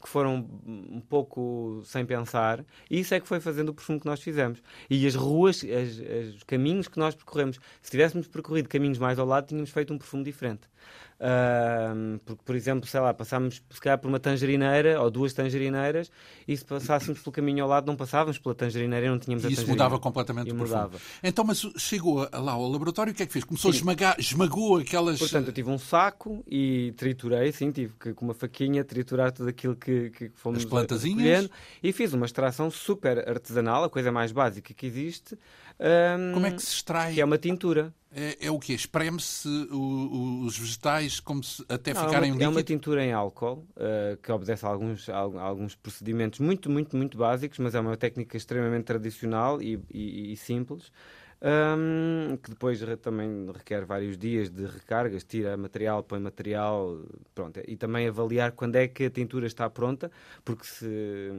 que 0.06 0.10
foram 0.10 0.48
um 0.68 1.02
pouco 1.02 1.82
sem 1.84 2.06
pensar, 2.06 2.64
isso 2.90 3.16
é 3.16 3.20
que 3.20 3.28
foi 3.28 3.40
fazendo 3.40 3.70
o 3.70 3.74
perfume 3.74 4.00
que 4.00 4.06
nós 4.06 4.22
fizemos. 4.22 4.62
E 4.88 5.06
as 5.08 5.16
ruas, 5.16 5.64
as, 5.64 6.36
os 6.36 6.44
caminhos 6.44 6.88
que 6.88 7.00
nós 7.00 7.16
percorremos, 7.16 7.60
se 7.82 7.90
tivéssemos 7.90 8.28
percorrido 8.28 8.70
caminhos 8.70 9.00
mais 9.00 9.18
ao 9.18 9.26
lado, 9.26 9.48
tínhamos 9.48 9.72
feito 9.72 9.92
um 9.92 9.98
perfume 9.98 10.24
diferente. 10.24 10.70
Uh, 11.16 12.20
porque, 12.26 12.42
por 12.44 12.56
exemplo, 12.56 12.90
sei 12.90 13.00
lá, 13.00 13.14
passámos 13.14 13.64
se 13.70 13.80
calhar 13.80 13.98
por 13.98 14.10
uma 14.10 14.20
tangerineira 14.20 15.02
ou 15.02 15.10
duas 15.10 15.32
tangerineiras 15.32 16.12
e 16.46 16.56
se 16.58 16.66
passássemos 16.66 17.22
pelo 17.22 17.32
caminho 17.32 17.64
ao 17.64 17.70
lado 17.70 17.88
não 17.88 17.96
passávamos 17.96 18.38
pela 18.38 18.54
tangerineira 18.54 19.06
e 19.06 19.10
não 19.10 19.18
tínhamos 19.18 19.46
e 19.46 19.48
a 19.48 19.50
isso 19.50 19.66
mudava 19.66 19.98
completamente 19.98 20.50
e 20.50 20.52
o 20.52 20.56
mudava. 20.56 20.90
perfume. 20.90 21.20
Então, 21.24 21.46
mas 21.46 21.66
chegou 21.78 22.28
lá 22.34 22.52
ao 22.52 22.68
laboratório 22.68 23.14
o 23.14 23.16
que 23.16 23.24
é 23.24 23.26
que 23.26 23.32
fez? 23.32 23.46
Começou 23.46 23.72
sim. 23.72 23.78
a 23.78 23.80
esmagar, 23.80 24.16
esmagou 24.20 24.78
aquelas... 24.78 25.18
Portanto, 25.18 25.48
eu 25.48 25.54
tive 25.54 25.70
um 25.70 25.78
saco 25.78 26.44
e 26.48 26.94
triturei, 26.98 27.50
sim, 27.54 27.72
tive 27.72 27.94
que 27.98 28.14
com 28.14 28.26
uma 28.26 28.34
faquinha 28.34 28.84
triturar 28.84 29.32
tudo 29.32 29.48
aquilo 29.48 29.76
que, 29.76 30.10
que 30.10 30.32
fomos 30.36 30.60
As 30.60 30.66
plantazinhas? 30.66 31.50
E 31.82 31.94
fiz 31.94 32.12
uma 32.12 32.26
extração 32.26 32.70
super 32.70 33.28
artesanal, 33.30 33.86
a 33.86 33.90
coisa 33.90 34.12
mais 34.12 34.34
básica 34.34 34.74
que 34.74 34.86
existe. 34.86 35.38
Um, 35.80 36.34
Como 36.34 36.46
é 36.46 36.52
que 36.52 36.62
se 36.62 36.74
extrai? 36.74 37.14
Que 37.14 37.22
é 37.22 37.26
uma 37.26 37.38
tintura 37.38 37.94
é, 38.18 38.48
é 38.48 38.50
o 38.50 38.58
quê? 38.58 38.72
Espreme-se 38.72 39.50
os 39.70 40.58
vegetais 40.58 41.20
como 41.20 41.44
se, 41.44 41.66
até 41.68 41.94
Não, 41.94 42.06
ficarem 42.06 42.30
é 42.30 42.32
uma, 42.32 42.36
líquido? 42.36 42.44
É 42.44 42.48
uma 42.48 42.64
tintura 42.64 43.04
em 43.04 43.12
álcool 43.12 43.68
uh, 43.76 44.16
que 44.24 44.32
obedece 44.32 44.66
a 44.66 44.70
alguns, 44.70 45.10
a 45.10 45.18
alguns 45.18 45.76
procedimentos 45.76 46.40
muito, 46.40 46.70
muito, 46.70 46.96
muito 46.96 47.18
básicos, 47.18 47.60
mas 47.60 47.76
é 47.76 47.80
uma 47.82 47.98
técnica 47.98 48.38
extremamente 48.38 48.86
tradicional 48.86 49.62
e, 49.62 49.78
e, 49.92 50.32
e 50.32 50.38
simples. 50.38 50.94
Um, 51.42 52.38
que 52.38 52.50
depois 52.50 52.80
também 53.02 53.52
requer 53.54 53.84
vários 53.86 54.18
dias 54.18 54.50
de 54.50 54.66
recargas, 54.66 55.26
tira 55.26 55.58
material, 55.58 56.02
põe 56.02 56.18
material, 56.18 57.02
pronto, 57.36 57.60
e 57.68 57.76
também 57.76 58.08
avaliar 58.08 58.54
quando 58.54 58.78
é 58.78 58.88
que 58.88 59.04
a 59.04 59.10
tintura 59.10 59.46
está 59.46 59.70
pronta, 59.70 60.10
porque 60.46 60.66
se, 60.66 61.30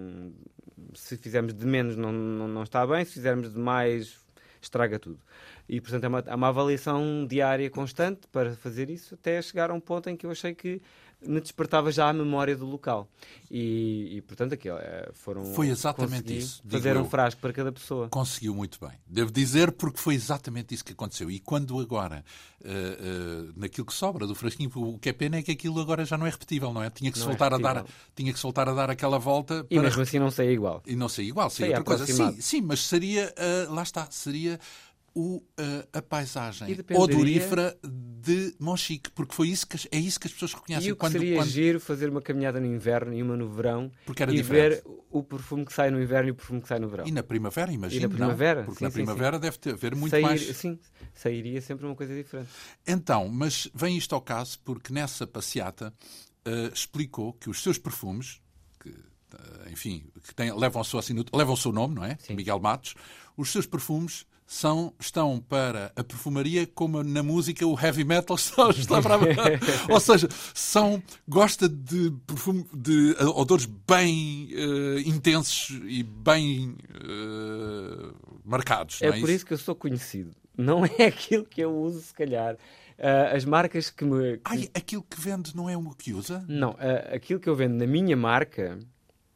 se 0.95 1.17
fizermos 1.17 1.55
de 1.55 1.67
menos 1.67 1.97
não, 1.97 2.13
não, 2.13 2.47
não 2.47 2.63
está 2.63 2.87
bem, 2.87 3.05
se 3.07 3.15
fizermos 3.15 3.51
de 3.51 3.59
mais 3.59 4.26
estraga 4.61 4.99
tudo. 4.99 5.21
E, 5.69 5.81
portanto, 5.81 6.05
é 6.05 6.09
uma, 6.09 6.25
é 6.27 6.35
uma 6.35 6.49
avaliação 6.49 7.27
diária 7.27 7.69
constante 7.71 8.27
para 8.31 8.55
fazer 8.55 8.91
isso, 8.91 9.15
até 9.15 9.41
chegar 9.43 9.71
a 9.71 9.75
um 9.75 9.81
ponto 9.81 10.09
em 10.09 10.17
que 10.17 10.27
eu 10.27 10.31
achei 10.31 10.55
que 10.55 10.81
me 11.23 11.41
despertava 11.41 11.91
já 11.91 12.09
a 12.09 12.13
memória 12.13 12.57
do 12.57 12.67
local. 12.67 13.09
E, 13.51 14.17
e 14.17 14.23
portanto, 14.23 14.53
aquilo 14.55 14.77
é, 14.79 15.11
foram. 15.15 15.45
Foi 15.55 15.69
exatamente 15.69 16.37
isso. 16.37 16.63
Fazer 16.69 16.97
um 16.97 17.05
frasco 17.05 17.41
para 17.41 17.53
cada 17.53 17.73
pessoa. 17.73 18.09
Conseguiu 18.09 18.55
muito 18.55 18.79
bem. 18.81 18.93
Devo 19.07 19.31
dizer, 19.31 19.73
porque 19.73 19.99
foi 19.99 20.15
exatamente 20.15 20.75
isso 20.75 20.85
que 20.85 20.93
aconteceu. 20.93 21.31
E 21.31 21.39
quando 21.39 21.79
agora, 21.79 22.25
uh, 22.61 22.69
uh, 22.69 23.53
naquilo 23.57 23.87
que 23.87 23.95
sobra 23.95 24.27
do 24.27 24.35
frasquinho, 24.35 24.71
o 24.75 24.99
que 24.99 25.09
é 25.09 25.13
pena 25.13 25.37
é 25.37 25.43
que 25.43 25.53
aquilo 25.53 25.81
agora 25.81 26.05
já 26.05 26.19
não 26.19 26.27
é 26.27 26.31
repetível, 26.31 26.73
não 26.73 26.83
é? 26.83 26.91
Tinha 26.91 27.13
que, 27.13 27.19
se 27.19 27.25
voltar, 27.25 27.53
é 27.53 27.55
a 27.55 27.59
dar, 27.59 27.85
tinha 28.15 28.33
que 28.33 28.41
voltar 28.41 28.69
a 28.69 28.75
dar 28.75 28.91
aquela 28.91 29.19
volta. 29.19 29.65
E 29.71 29.79
mesmo 29.79 30.03
assim 30.03 30.19
não 30.19 30.31
sei 30.31 30.53
igual. 30.53 30.83
E 30.87 30.97
não 30.97 31.09
sei 31.09 31.29
igual, 31.29 31.47
outra 31.47 31.85
coisa. 31.85 32.07
Sim, 32.07 32.41
sim, 32.41 32.61
mas 32.61 32.81
seria. 32.81 33.33
Uh, 33.37 33.73
lá 33.73 33.83
está, 33.83 34.09
seria 34.11 34.59
o, 35.19 35.43
a, 35.57 35.99
a 35.99 36.03
paisagem 36.03 36.77
odorífera 36.95 37.75
de 37.83 38.55
Monchique, 38.61 39.11
porque 39.13 39.35
foi 39.35 39.49
isso 39.49 39.67
que, 39.67 39.89
é 39.91 39.99
isso 39.99 40.21
que 40.21 40.27
as 40.27 40.33
pessoas 40.35 40.53
reconhecem. 40.53 40.91
E 40.91 40.93
o 40.93 40.97
quando, 40.97 41.13
seria 41.13 41.37
quando... 41.37 41.49
giro 41.49 41.81
fazer 41.81 42.11
uma 42.11 42.21
caminhada 42.21 42.61
no 42.61 42.67
inverno 42.67 43.15
e 43.15 43.23
uma 43.23 43.35
no 43.35 43.49
verão 43.49 43.91
porque 44.05 44.23
era 44.23 44.31
e 44.31 44.37
diferente. 44.37 44.75
ver 44.75 44.85
o 45.11 45.23
perfume 45.23 45.65
que 45.65 45.73
sai 45.73 45.91
no 45.91 46.03
inverno 46.03 46.29
e 46.29 46.33
o 46.33 46.35
perfume 46.35 46.61
que 46.61 46.69
sai 46.69 46.79
no 46.79 46.89
verão. 46.89 47.07
E 47.07 47.13
na 47.13 47.23
primavera, 47.23 47.73
imagino. 47.73 48.01
E 48.01 48.03
na 48.03 48.09
primavera, 48.11 48.61
não? 48.61 48.67
Porque 48.67 48.81
sim, 48.81 48.85
na 48.85 48.91
primavera 48.91 49.37
sim, 49.37 49.41
deve 49.41 49.59
ter, 49.59 49.73
haver 49.73 49.97
muito 49.97 50.11
Sair, 50.11 50.23
mais. 50.23 50.43
Sim, 50.55 50.79
sairia 51.15 51.63
sempre 51.63 51.87
uma 51.87 51.95
coisa 51.95 52.15
diferente. 52.15 52.51
Então, 52.87 53.27
mas 53.31 53.71
vem 53.75 53.97
isto 53.97 54.15
ao 54.15 54.21
caso 54.21 54.59
porque 54.67 54.93
nessa 54.93 55.27
passeata 55.27 55.95
uh, 56.47 56.75
explicou 56.75 57.33
que 57.33 57.49
os 57.49 57.63
seus 57.63 57.79
perfumes, 57.79 58.39
que, 58.79 58.91
uh, 58.91 59.73
enfim, 59.73 60.05
que 60.23 60.35
têm, 60.35 60.55
levam, 60.55 60.83
a 60.83 60.85
sua 60.85 61.01
levam 61.33 61.55
o 61.55 61.57
seu 61.57 61.73
nome, 61.73 61.95
não 61.95 62.05
é? 62.05 62.19
Sim. 62.21 62.35
Miguel 62.35 62.61
Matos, 62.61 62.95
os 63.35 63.51
seus 63.51 63.67
perfumes 63.67 64.27
são, 64.47 64.95
estão 64.99 65.41
para 65.41 65.93
a 65.97 66.05
perfumaria 66.05 66.67
como 66.67 67.03
na 67.03 67.23
música 67.23 67.67
o 67.67 67.79
heavy 67.79 68.05
metal 68.05 68.37
está, 68.39 68.71
está 68.71 69.03
para 69.03 69.17
Ou 69.91 69.99
seja, 69.99 70.29
são, 70.55 71.03
gosta 71.29 71.69
de, 71.69 72.13
perfume, 72.27 72.65
de 72.73 73.17
odores 73.35 73.67
bem 73.67 74.49
uh, 74.53 75.01
intensos 75.01 75.81
e 75.85 76.03
bem 76.03 76.77
uh, 76.95 78.15
marcados. 78.45 79.03
É, 79.03 79.07
é 79.07 79.11
por 79.11 79.19
isso? 79.19 79.31
isso? 79.33 79.47
que 79.47 79.53
eu 79.53 79.59
sou 79.59 79.75
conhecido. 79.75 80.31
Não 80.57 80.87
é 80.87 81.07
aquilo 81.07 81.45
que 81.45 81.61
eu 81.61 81.77
uso, 81.77 82.01
se 82.01 82.15
calhar. 82.15 82.55
Uh, 82.55 83.35
as 83.35 83.45
marcas 83.45 83.91
que 83.91 84.05
me. 84.05 84.37
Que... 84.37 84.43
Ai, 84.45 84.71
aquilo 84.75 85.03
que 85.03 85.21
vende 85.21 85.55
não 85.57 85.69
é 85.69 85.77
o 85.77 85.91
que 85.91 86.15
usa? 86.15 86.45
Não, 86.49 86.77
aquilo 87.13 87.41
que 87.41 87.49
eu 87.49 87.55
vendo 87.55 87.75
na 87.75 87.87
minha 87.87 88.17
marca 88.17 88.79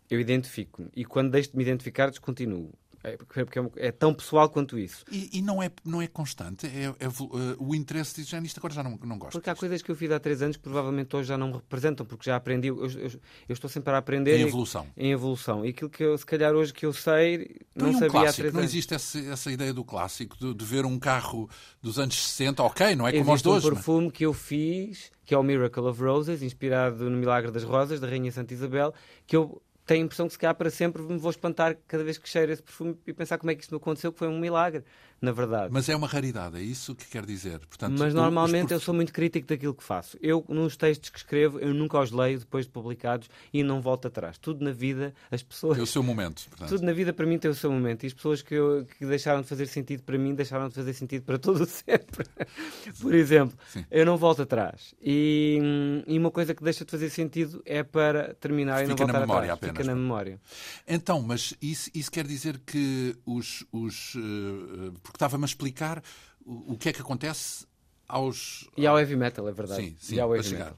Eu 0.08 0.20
identifico-me. 0.20 0.88
E 0.96 1.04
quando 1.04 1.30
deixo 1.30 1.50
de 1.50 1.56
me 1.56 1.64
identificar, 1.64 2.08
descontinuo. 2.10 2.72
É, 3.02 3.16
porque 3.16 3.58
é, 3.58 3.88
é, 3.88 3.92
tão 3.92 4.12
pessoal 4.12 4.48
quanto 4.50 4.78
isso. 4.78 5.04
E, 5.10 5.38
e, 5.38 5.42
não, 5.42 5.62
é, 5.62 5.70
não 5.84 6.02
é 6.02 6.06
constante? 6.06 6.66
É, 6.66 6.84
é 6.98 7.08
uh, 7.08 7.56
o 7.58 7.74
interesse 7.74 8.16
diz, 8.16 8.28
já 8.28 8.38
nisto 8.38 8.58
agora 8.58 8.74
já 8.74 8.82
não, 8.82 8.98
não 9.02 9.18
gosto. 9.18 9.32
Porque 9.32 9.48
há 9.48 9.54
coisas 9.54 9.80
que 9.80 9.90
eu 9.90 9.94
fiz 9.94 10.10
há 10.10 10.20
três 10.20 10.42
anos 10.42 10.56
que 10.56 10.62
provavelmente 10.62 11.16
hoje 11.16 11.28
já 11.28 11.38
não 11.38 11.48
me 11.48 11.54
representam, 11.54 12.04
porque 12.04 12.28
já 12.28 12.36
aprendi. 12.36 12.68
Eu, 12.68 12.84
eu, 12.84 13.10
eu 13.48 13.52
estou 13.52 13.70
sempre 13.70 13.94
a 13.94 13.98
aprender. 13.98 14.38
Em 14.38 14.42
evolução. 14.42 14.86
E, 14.96 15.06
em 15.06 15.12
evolução. 15.12 15.64
E 15.64 15.70
aquilo 15.70 15.88
que 15.88 16.04
eu, 16.04 16.16
se 16.18 16.26
calhar 16.26 16.52
hoje 16.52 16.74
que 16.74 16.84
eu 16.84 16.92
sei, 16.92 17.56
não 17.74 17.88
um 17.88 17.92
sabia 17.94 18.10
clássico, 18.10 18.28
há 18.28 18.32
três 18.34 18.52
não 18.52 18.60
anos. 18.60 18.70
existe 18.70 18.94
essa, 18.94 19.18
essa 19.18 19.50
ideia 19.50 19.72
do 19.72 19.82
clássico, 19.84 20.36
de, 20.38 20.52
de, 20.52 20.64
ver 20.64 20.84
um 20.84 20.98
carro 20.98 21.48
dos 21.80 21.98
anos 21.98 22.22
60, 22.22 22.62
ok, 22.62 22.94
não 22.94 23.08
é 23.08 23.12
como 23.12 23.32
existe 23.32 23.48
os 23.48 23.62
dois. 23.62 23.64
um 23.64 23.68
perfume 23.70 24.06
mas... 24.06 24.12
que 24.12 24.26
eu 24.26 24.34
fiz, 24.34 25.10
que 25.24 25.34
é 25.34 25.38
o 25.38 25.42
Miracle 25.42 25.84
of 25.84 26.02
Roses, 26.02 26.42
inspirado 26.42 27.08
no 27.08 27.16
Milagre 27.16 27.50
das 27.50 27.64
Rosas, 27.64 27.98
da 27.98 28.06
Rainha 28.06 28.30
Santa 28.30 28.52
Isabel, 28.52 28.92
que 29.26 29.36
eu 29.36 29.62
tenho 29.90 30.02
a 30.02 30.04
impressão 30.04 30.28
que 30.28 30.34
se 30.34 30.38
calhar 30.38 30.54
para 30.54 30.70
sempre 30.70 31.02
me 31.02 31.18
vou 31.18 31.32
espantar 31.32 31.76
cada 31.88 32.04
vez 32.04 32.16
que 32.16 32.28
cheiro 32.28 32.52
esse 32.52 32.62
perfume 32.62 32.96
e 33.04 33.12
pensar 33.12 33.38
como 33.38 33.50
é 33.50 33.56
que 33.56 33.62
isto 33.62 33.72
não 33.72 33.78
aconteceu, 33.78 34.12
que 34.12 34.18
foi 34.20 34.28
um 34.28 34.38
milagre 34.38 34.84
na 35.20 35.32
verdade. 35.32 35.68
Mas 35.70 35.88
é 35.88 35.94
uma 35.94 36.06
raridade, 36.06 36.56
é 36.56 36.62
isso 36.62 36.94
que 36.94 37.06
quer 37.06 37.26
dizer. 37.26 37.58
Portanto, 37.60 37.98
Mas 37.98 38.14
normalmente 38.14 38.72
eu 38.72 38.80
sou 38.80 38.94
muito 38.94 39.12
crítico 39.12 39.46
daquilo 39.46 39.74
que 39.74 39.84
faço. 39.84 40.16
Eu, 40.22 40.44
nos 40.48 40.76
textos 40.76 41.10
que 41.10 41.18
escrevo, 41.18 41.58
eu 41.58 41.74
nunca 41.74 42.00
os 42.00 42.10
leio 42.10 42.38
depois 42.38 42.64
de 42.64 42.72
publicados 42.72 43.28
e 43.52 43.62
não 43.62 43.82
volto 43.82 44.08
atrás. 44.08 44.38
Tudo 44.38 44.64
na 44.64 44.72
vida, 44.72 45.12
as 45.30 45.42
pessoas. 45.42 45.74
Tem 45.74 45.84
o 45.84 45.86
seu 45.86 46.02
momento. 46.02 46.48
Portanto. 46.48 46.68
Tudo 46.70 46.86
na 46.86 46.92
vida 46.92 47.12
para 47.12 47.26
mim 47.26 47.38
tem 47.38 47.50
o 47.50 47.54
seu 47.54 47.70
momento. 47.70 48.04
E 48.04 48.06
as 48.06 48.14
pessoas 48.14 48.40
que, 48.40 48.54
eu, 48.54 48.86
que 48.98 49.04
deixaram 49.04 49.42
de 49.42 49.48
fazer 49.48 49.66
sentido 49.66 50.02
para 50.02 50.16
mim 50.16 50.34
deixaram 50.34 50.68
de 50.68 50.74
fazer 50.74 50.94
sentido 50.94 51.22
para 51.24 51.38
todo 51.38 51.66
sempre. 51.68 52.26
Por 53.00 53.14
exemplo, 53.14 53.56
Sim. 53.68 53.84
eu 53.90 54.06
não 54.06 54.16
volto 54.16 54.42
atrás. 54.42 54.94
E, 55.02 56.02
e, 56.06 56.18
uma 56.18 56.30
coisa 56.30 56.54
que 56.54 56.64
deixa 56.64 56.84
de 56.84 56.90
fazer 56.90 57.10
sentido 57.10 57.62
é 57.66 57.82
para 57.82 58.34
terminar 58.34 58.78
Fica 58.78 58.86
e 58.86 58.88
não 58.88 58.96
voltar 58.96 59.12
na 59.12 59.20
memória 59.20 59.52
atrás. 59.52 59.70
Apenas. 59.70 59.79
Fica 59.82 59.94
na 59.94 60.00
memória. 60.00 60.40
Então, 60.86 61.20
mas 61.22 61.54
isso, 61.60 61.90
isso 61.94 62.10
quer 62.10 62.26
dizer 62.26 62.58
que 62.66 63.16
os. 63.24 63.64
os 63.72 64.14
uh, 64.14 64.92
porque 65.02 65.16
estava-me 65.16 65.44
a 65.44 65.46
explicar 65.46 66.02
o, 66.44 66.74
o 66.74 66.78
que 66.78 66.88
é 66.88 66.92
que 66.92 67.00
acontece 67.00 67.66
aos... 68.10 68.68
E 68.76 68.86
ao 68.86 68.98
heavy 68.98 69.16
metal, 69.16 69.48
é 69.48 69.52
verdade. 69.52 69.82
Sim, 69.82 69.96
sim, 69.98 70.16
e 70.16 70.20
ao 70.20 70.34
heavy 70.34 70.52
metal. 70.52 70.76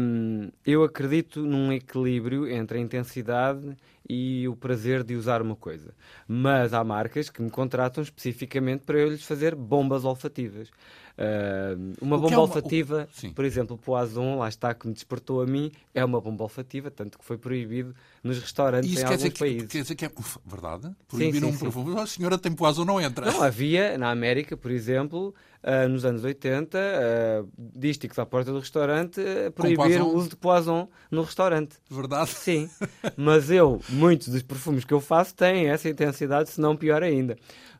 Um, 0.00 0.50
eu 0.64 0.84
acredito 0.84 1.40
num 1.42 1.72
equilíbrio 1.72 2.48
entre 2.48 2.78
a 2.78 2.80
intensidade 2.80 3.76
e 4.08 4.46
o 4.46 4.54
prazer 4.54 5.02
de 5.02 5.16
usar 5.16 5.42
uma 5.42 5.56
coisa. 5.56 5.94
Mas 6.28 6.72
há 6.72 6.84
marcas 6.84 7.28
que 7.28 7.42
me 7.42 7.50
contratam 7.50 8.02
especificamente 8.02 8.82
para 8.84 8.98
eu 8.98 9.08
lhes 9.08 9.24
fazer 9.24 9.54
bombas 9.54 10.04
olfativas. 10.04 10.70
Uh, 11.16 11.94
uma 12.00 12.18
bomba 12.18 12.34
é 12.34 12.36
uma... 12.36 12.42
olfativa, 12.42 13.08
o... 13.22 13.32
por 13.32 13.44
exemplo, 13.44 13.76
o 13.76 13.78
Poison, 13.78 14.38
lá 14.38 14.48
está, 14.48 14.74
que 14.74 14.86
me 14.86 14.92
despertou 14.92 15.40
a 15.40 15.46
mim, 15.46 15.70
é 15.94 16.04
uma 16.04 16.20
bomba 16.20 16.42
olfativa, 16.42 16.90
tanto 16.90 17.18
que 17.18 17.24
foi 17.24 17.38
proibido 17.38 17.94
nos 18.22 18.38
restaurantes 18.40 18.90
Isso 18.90 19.00
em 19.00 19.04
alguns 19.04 19.18
dizer 19.18 19.38
países. 19.38 19.62
Que, 19.62 19.68
quer 19.68 19.82
dizer 19.82 19.94
que 19.94 20.04
é 20.06 20.10
verdade? 20.44 20.90
Proibir 21.06 21.44
um 21.44 21.56
perfume. 21.56 22.00
A 22.00 22.06
senhora 22.06 22.36
tem 22.36 22.52
Poison, 22.52 22.84
não 22.84 23.00
entra. 23.00 23.30
Não, 23.30 23.42
havia, 23.42 23.96
na 23.96 24.10
América, 24.10 24.56
por 24.56 24.72
exemplo, 24.72 25.32
uh, 25.64 25.88
nos 25.88 26.04
anos 26.04 26.22
80, 26.22 26.78
uh, 26.78 27.48
dísticos 27.56 28.18
à 28.18 28.26
porta 28.26 28.52
do 28.52 28.60
restaurante, 28.60 29.20
uh, 29.20 29.50
proibir 29.50 30.00
o 30.00 30.14
uso 30.14 30.30
de 30.30 30.36
Poison 30.36 30.88
no 31.10 31.22
restaurante. 31.22 31.76
Verdade? 31.90 32.30
Sim. 32.30 32.70
Mas 33.16 33.50
eu, 33.50 33.80
muitos 33.88 34.28
dos 34.28 34.42
perfumes 34.42 34.84
que 34.84 34.94
eu 34.94 35.00
faço 35.00 35.34
têm 35.34 35.68
essa 35.68 35.88
intensidade, 35.88 36.50
se 36.50 36.60
não 36.60 36.76
pior 36.76 37.02
ainda 37.02 37.36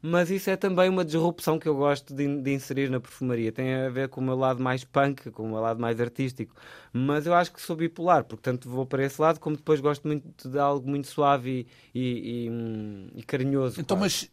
mas 0.06 0.30
isso 0.30 0.50
é 0.50 0.56
também 0.56 0.90
uma 0.90 1.02
disrupção 1.02 1.58
que 1.58 1.66
eu 1.66 1.74
gosto 1.74 2.12
de, 2.12 2.42
de, 2.42 2.52
inserir 2.52 2.90
na 2.90 3.00
perfumaria. 3.00 3.50
Tem 3.50 3.72
a 3.72 3.88
ver 3.88 4.10
com 4.10 4.20
o 4.20 4.24
meu 4.24 4.36
lado 4.36 4.62
mais 4.62 4.84
punk, 4.84 5.30
com 5.30 5.44
o 5.44 5.48
meu 5.48 5.60
lado 5.60 5.80
mais 5.80 5.98
artístico. 5.98 6.54
Mas 6.92 7.26
eu 7.26 7.32
acho 7.32 7.50
que 7.50 7.58
sou 7.58 7.74
bipolar, 7.74 8.22
porque 8.22 8.42
tanto 8.42 8.68
vou 8.68 8.84
para 8.84 9.02
esse 9.02 9.18
lado, 9.18 9.40
como 9.40 9.56
depois 9.56 9.80
gosto 9.80 10.06
muito 10.06 10.46
de 10.46 10.58
algo 10.58 10.86
muito 10.86 11.06
suave 11.06 11.66
e, 11.94 11.98
e, 11.98 12.48
e, 12.48 13.20
e 13.20 13.22
carinhoso. 13.22 13.80
Então, 13.80 13.96
quase. 13.96 14.28
mas 14.28 14.30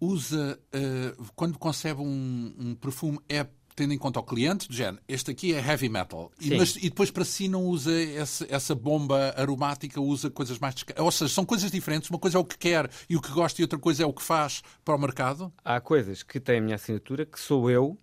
usa, 0.00 0.58
uh, 0.74 1.24
quando 1.34 1.58
concebe 1.58 2.00
um, 2.00 2.54
um 2.58 2.74
perfume, 2.74 3.18
é 3.28 3.46
tendo 3.76 3.92
em 3.92 3.98
conta 3.98 4.18
o 4.18 4.22
cliente, 4.22 4.66
do 4.68 4.74
género, 4.74 5.02
este 5.06 5.30
aqui 5.30 5.54
é 5.54 5.58
heavy 5.58 5.90
metal. 5.90 6.32
E, 6.40 6.56
mas, 6.56 6.76
e 6.76 6.88
depois 6.88 7.10
para 7.10 7.26
si 7.26 7.46
não 7.46 7.66
usa 7.66 7.92
essa, 7.92 8.46
essa 8.48 8.74
bomba 8.74 9.34
aromática, 9.36 10.00
usa 10.00 10.30
coisas 10.30 10.58
mais... 10.58 10.74
Ou 10.96 11.12
seja, 11.12 11.32
são 11.32 11.44
coisas 11.44 11.70
diferentes. 11.70 12.08
Uma 12.08 12.18
coisa 12.18 12.38
é 12.38 12.40
o 12.40 12.44
que 12.44 12.56
quer 12.56 12.90
e 13.08 13.14
o 13.14 13.20
que 13.20 13.30
gosta 13.30 13.60
e 13.60 13.64
outra 13.64 13.78
coisa 13.78 14.02
é 14.02 14.06
o 14.06 14.14
que 14.14 14.22
faz 14.22 14.62
para 14.82 14.96
o 14.96 14.98
mercado. 14.98 15.52
Há 15.62 15.78
coisas 15.78 16.22
que 16.22 16.40
têm 16.40 16.56
a 16.56 16.60
minha 16.62 16.76
assinatura, 16.76 17.26
que 17.26 17.38
sou 17.38 17.70
eu, 17.70 17.98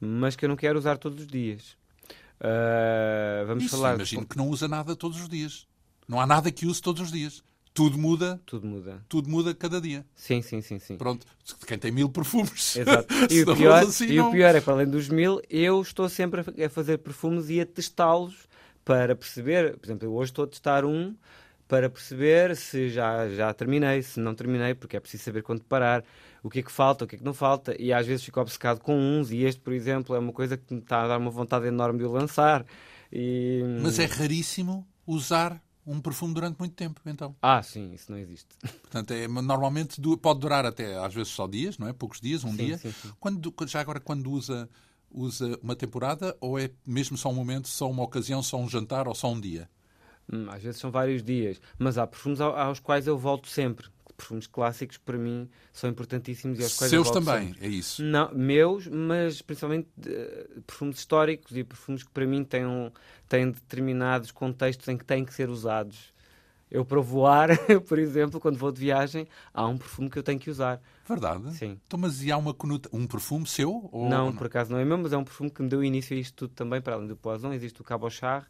mas 0.00 0.34
que 0.34 0.46
eu 0.46 0.48
não 0.48 0.56
quero 0.56 0.78
usar 0.78 0.96
todos 0.96 1.20
os 1.20 1.26
dias. 1.26 1.76
Uh, 2.40 3.46
vamos 3.46 3.64
Isso, 3.64 3.76
falar... 3.76 3.94
imagino 3.96 4.26
que 4.26 4.38
não 4.38 4.48
usa 4.48 4.66
nada 4.66 4.96
todos 4.96 5.20
os 5.20 5.28
dias. 5.28 5.68
Não 6.08 6.20
há 6.20 6.26
nada 6.26 6.50
que 6.50 6.66
use 6.66 6.80
todos 6.80 7.02
os 7.02 7.12
dias. 7.12 7.44
Tudo 7.74 7.98
muda. 7.98 8.40
Tudo 8.44 8.66
muda. 8.66 9.02
Tudo 9.08 9.30
muda 9.30 9.54
cada 9.54 9.80
dia. 9.80 10.04
Sim, 10.14 10.42
sim, 10.42 10.60
sim. 10.60 10.78
sim. 10.78 10.96
Pronto, 10.96 11.26
quem 11.66 11.78
tem 11.78 11.90
mil 11.90 12.08
perfumes. 12.08 12.76
Exato. 12.76 13.12
E, 13.30 13.42
o 13.42 13.56
pior, 13.56 13.82
assim, 13.82 14.06
e 14.06 14.20
o 14.20 14.30
pior 14.30 14.54
é, 14.54 14.60
para 14.60 14.74
além 14.74 14.86
dos 14.86 15.08
mil, 15.08 15.40
eu 15.48 15.80
estou 15.80 16.08
sempre 16.08 16.42
a 16.42 16.68
fazer 16.68 16.98
perfumes 16.98 17.48
e 17.48 17.60
a 17.60 17.66
testá-los 17.66 18.46
para 18.84 19.16
perceber. 19.16 19.78
Por 19.78 19.86
exemplo, 19.86 20.06
eu 20.06 20.14
hoje 20.14 20.30
estou 20.30 20.44
a 20.44 20.48
testar 20.48 20.84
um 20.84 21.14
para 21.66 21.88
perceber 21.88 22.54
se 22.54 22.90
já, 22.90 23.26
já 23.30 23.54
terminei, 23.54 24.02
se 24.02 24.20
não 24.20 24.34
terminei, 24.34 24.74
porque 24.74 24.94
é 24.94 25.00
preciso 25.00 25.24
saber 25.24 25.42
quando 25.42 25.62
parar, 25.64 26.04
o 26.42 26.50
que 26.50 26.58
é 26.58 26.62
que 26.62 26.70
falta, 26.70 27.04
o 27.04 27.08
que 27.08 27.14
é 27.14 27.18
que 27.18 27.24
não 27.24 27.32
falta, 27.32 27.74
e 27.80 27.94
às 27.94 28.06
vezes 28.06 28.22
fico 28.22 28.38
obcecado 28.38 28.80
com 28.80 28.94
uns, 28.94 29.30
e 29.30 29.44
este, 29.44 29.58
por 29.62 29.72
exemplo, 29.72 30.14
é 30.14 30.18
uma 30.18 30.34
coisa 30.34 30.58
que 30.58 30.74
me 30.74 30.80
está 30.80 31.02
a 31.02 31.08
dar 31.08 31.18
uma 31.18 31.30
vontade 31.30 31.66
enorme 31.66 32.00
de 32.00 32.04
o 32.04 32.12
lançar. 32.12 32.66
E... 33.10 33.62
Mas 33.80 33.98
é 33.98 34.04
raríssimo 34.04 34.86
usar 35.06 35.61
um 35.86 36.00
perfume 36.00 36.34
durante 36.34 36.58
muito 36.58 36.74
tempo, 36.74 37.00
então. 37.06 37.34
Ah, 37.42 37.62
sim, 37.62 37.92
isso 37.92 38.10
não 38.10 38.18
existe. 38.18 38.48
Portanto, 38.82 39.10
é, 39.12 39.26
normalmente 39.26 40.00
pode 40.20 40.40
durar 40.40 40.64
até, 40.64 40.96
às 40.98 41.12
vezes, 41.12 41.32
só 41.32 41.46
dias, 41.46 41.78
não 41.78 41.88
é? 41.88 41.92
Poucos 41.92 42.20
dias, 42.20 42.44
um 42.44 42.50
sim, 42.50 42.56
dia. 42.56 42.78
Sim, 42.78 42.92
sim. 42.92 43.12
Quando, 43.18 43.54
já 43.66 43.80
agora, 43.80 44.00
quando 44.00 44.30
usa, 44.30 44.68
usa 45.10 45.58
uma 45.62 45.74
temporada, 45.74 46.36
ou 46.40 46.58
é 46.58 46.70
mesmo 46.86 47.16
só 47.16 47.30
um 47.30 47.34
momento, 47.34 47.68
só 47.68 47.90
uma 47.90 48.02
ocasião, 48.02 48.42
só 48.42 48.58
um 48.58 48.68
jantar 48.68 49.08
ou 49.08 49.14
só 49.14 49.30
um 49.30 49.40
dia? 49.40 49.68
Hum, 50.32 50.46
às 50.50 50.62
vezes 50.62 50.80
são 50.80 50.90
vários 50.90 51.22
dias, 51.22 51.60
mas 51.78 51.98
há 51.98 52.06
perfumes 52.06 52.40
aos 52.40 52.78
quais 52.78 53.06
eu 53.06 53.18
volto 53.18 53.48
sempre 53.48 53.88
perfumes 54.22 54.46
clássicos 54.46 54.96
para 54.98 55.18
mim 55.18 55.48
são 55.72 55.90
importantíssimos 55.90 56.58
e 56.58 56.62
aos 56.62 56.76
quais 56.76 56.90
Seus 56.90 57.08
eu 57.08 57.12
também, 57.12 57.48
sempre. 57.48 57.66
é 57.66 57.68
isso? 57.68 58.02
Não, 58.02 58.32
meus, 58.32 58.86
mas 58.86 59.42
principalmente 59.42 59.88
uh, 59.98 60.62
perfumes 60.62 60.98
históricos 60.98 61.56
e 61.56 61.64
perfumes 61.64 62.04
que 62.04 62.10
para 62.10 62.26
mim 62.26 62.44
têm, 62.44 62.64
um, 62.64 62.90
têm 63.32 63.50
determinados 63.50 64.30
contextos 64.30 64.86
em 64.88 64.96
que 64.98 65.04
têm 65.06 65.24
que 65.24 65.32
ser 65.32 65.48
usados. 65.48 66.12
Eu 66.70 66.84
para 66.84 67.00
voar, 67.00 67.48
por 67.88 67.98
exemplo, 67.98 68.38
quando 68.38 68.58
vou 68.58 68.70
de 68.70 68.80
viagem, 68.80 69.26
há 69.54 69.66
um 69.66 69.78
perfume 69.78 70.10
que 70.10 70.18
eu 70.18 70.22
tenho 70.22 70.38
que 70.38 70.50
usar. 70.50 70.80
Verdade? 71.08 71.50
Sim. 71.54 71.78
Então, 71.86 71.98
mas 71.98 72.22
e 72.22 72.30
há 72.30 72.36
uma 72.36 72.52
conota... 72.52 72.90
um 72.92 73.06
perfume 73.06 73.46
seu? 73.46 73.88
Ou... 73.90 74.08
Não, 74.08 74.34
por 74.34 74.46
acaso 74.46 74.70
não 74.70 74.78
é 74.78 74.84
meu, 74.84 74.98
mas 74.98 75.14
é 75.14 75.16
um 75.16 75.24
perfume 75.24 75.50
que 75.50 75.62
me 75.62 75.68
deu 75.68 75.82
início 75.82 76.14
a 76.14 76.20
isto 76.20 76.34
tudo 76.34 76.54
também, 76.54 76.80
para 76.80 76.94
além 76.94 77.08
do 77.08 77.16
Poison. 77.16 77.52
Existe 77.54 77.80
o 77.80 77.84
Cabochard, 77.84 78.46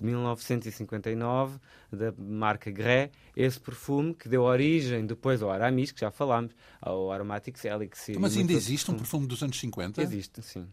de 0.00 0.06
1959, 0.06 1.58
da 1.92 2.12
marca 2.18 2.70
Gré, 2.72 3.10
esse 3.36 3.60
perfume 3.60 4.14
que 4.14 4.28
deu 4.28 4.42
origem 4.42 5.06
depois 5.06 5.42
ao 5.42 5.50
Aramis, 5.50 5.92
que 5.92 6.00
já 6.00 6.10
falámos, 6.10 6.52
ao 6.80 7.12
Aromatics 7.12 7.64
Elixir. 7.64 8.18
Mas 8.18 8.36
ainda 8.36 8.52
existe 8.52 8.90
um 8.90 8.94
perfume 8.94 9.26
dos 9.28 9.42
anos 9.42 9.58
50? 9.58 10.02
Existe, 10.02 10.42
sim. 10.42 10.66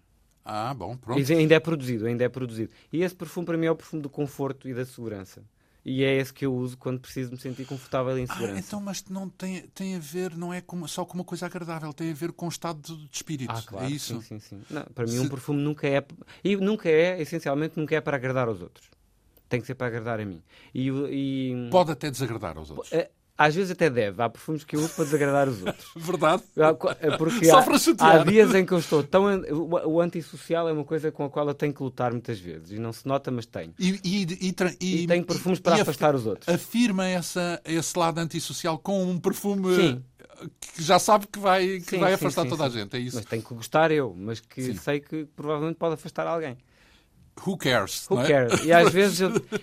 Ah, 0.44 0.74
bom, 0.74 0.98
pronto. 0.98 1.32
Ainda 1.32 1.56
é 1.56 1.60
produzido, 1.60 2.06
ainda 2.06 2.24
é 2.24 2.30
produzido. 2.30 2.72
E 2.92 3.04
esse 3.04 3.16
perfume 3.16 3.46
para 3.46 3.58
mim 3.58 3.68
é 3.68 3.72
o 3.72 3.76
perfume 3.76 4.02
do 4.02 4.10
conforto 4.10 4.68
e 4.68 4.74
da 4.74 4.86
segurança. 4.86 5.44
E 5.84 6.04
é 6.04 6.16
esse 6.16 6.32
que 6.32 6.46
eu 6.46 6.54
uso 6.54 6.78
quando 6.78 7.00
preciso 7.00 7.32
me 7.32 7.38
sentir 7.38 7.66
confortável 7.66 8.16
e 8.18 8.22
em 8.22 8.28
segurança. 8.28 8.54
Ah, 8.54 8.60
então, 8.60 8.80
mas 8.80 9.04
não 9.06 9.28
tem, 9.28 9.62
tem 9.74 9.96
a 9.96 10.00
ver, 10.00 10.38
não 10.38 10.54
é 10.54 10.62
com, 10.62 10.88
só 10.88 11.04
com 11.04 11.16
uma 11.16 11.24
coisa 11.24 11.48
agradável, 11.48 11.92
tem 11.92 12.12
a 12.12 12.14
ver 12.14 12.32
com 12.32 12.46
o 12.46 12.50
estado 12.50 12.80
de 12.80 13.10
espírito. 13.12 13.52
Ah, 13.52 13.64
claro. 13.66 13.88
É 13.88 13.90
isso? 13.90 14.22
Sim, 14.22 14.40
sim, 14.40 14.40
sim. 14.40 14.62
Não, 14.70 14.84
para 14.94 15.06
mim, 15.06 15.14
Se... 15.14 15.20
um 15.20 15.28
perfume 15.28 15.62
nunca 15.62 15.88
é. 15.88 16.06
E 16.44 16.56
nunca 16.56 16.88
é, 16.88 17.20
essencialmente, 17.20 17.80
nunca 17.80 17.96
é 17.96 18.02
para 18.02 18.16
agradar 18.16 18.48
aos 18.48 18.62
outros. 18.62 18.88
Tem 19.50 19.60
que 19.60 19.66
ser 19.66 19.74
para 19.74 19.88
agradar 19.88 20.20
a 20.20 20.26
mim. 20.26 20.42
E, 20.74 20.88
e... 20.90 21.70
Pode 21.72 21.92
até 21.92 22.12
desagradar 22.12 22.58
aos 22.58 22.70
outros. 22.70 22.94
É, 22.94 23.10
às 23.46 23.56
vezes 23.56 23.72
até 23.72 23.90
deve. 23.90 24.22
Há 24.22 24.30
perfumes 24.30 24.64
que 24.64 24.76
eu 24.76 24.80
uso 24.80 24.94
para 24.94 25.06
desagradar 25.06 25.50
os 25.50 25.62
outros. 25.64 25.92
Verdade. 25.96 26.44
Porque 27.18 27.46
Só 27.46 27.60
há, 27.60 27.64
para 27.64 27.80
chatear. 27.80 28.22
há 28.22 28.24
dias 28.24 28.54
em 28.54 28.66
que 28.66 28.72
eu 28.72 28.78
estou 28.78 29.04
tão. 29.04 29.26
O, 29.52 30.00
antissocial 30.00 30.70
é 30.70 30.72
uma 30.72 30.84
coisa 30.84 31.12
com 31.12 31.26
a 31.26 31.30
qual 31.30 31.48
eu 31.48 31.54
tenho 31.54 31.74
que 31.74 31.82
lutar 31.82 32.12
muitas 32.12 32.40
vezes. 32.40 32.72
E 32.72 32.80
não 32.80 32.94
se 32.94 33.08
nota, 33.08 33.32
mas 33.32 33.48
tenho. 33.48 33.74
E, 33.80 34.00
e, 34.04 34.54
e, 34.80 35.04
e 35.04 35.08
tenho 35.08 35.26
perfumes 35.26 35.60
para 35.60 35.82
afastar 35.82 36.14
os 36.14 36.26
outros. 36.28 36.48
Afirma 36.48 37.08
essa, 37.08 37.60
esse 37.66 37.98
lado 37.98 38.20
antissocial 38.20 38.78
com 38.78 39.04
um 39.04 39.20
perfume. 39.20 39.76
Sim. 39.76 40.04
Que 40.60 40.84
já 40.84 40.98
sabe 40.98 41.28
que 41.28 41.38
vai, 41.38 41.80
que 41.80 41.92
sim, 41.92 42.00
vai 42.00 42.10
sim, 42.10 42.16
afastar 42.16 42.44
sim, 42.44 42.50
toda 42.50 42.66
a 42.66 42.70
gente, 42.70 42.96
é 42.96 43.00
isso? 43.00 43.16
Mas 43.16 43.26
tenho 43.26 43.44
que 43.44 43.54
gostar 43.54 43.92
eu, 43.92 44.16
mas 44.18 44.40
que 44.40 44.74
sei 44.76 45.00
que 45.00 45.26
provavelmente 45.36 45.78
pode 45.78 45.94
afastar 45.94 46.26
alguém. 46.26 46.58
Who 47.46 47.58
cares? 47.58 48.08
Who 48.10 48.20
é? 48.22 48.28
cares? 48.28 48.64
E 48.64 48.72
às 48.72 48.92
vezes, 48.94 49.20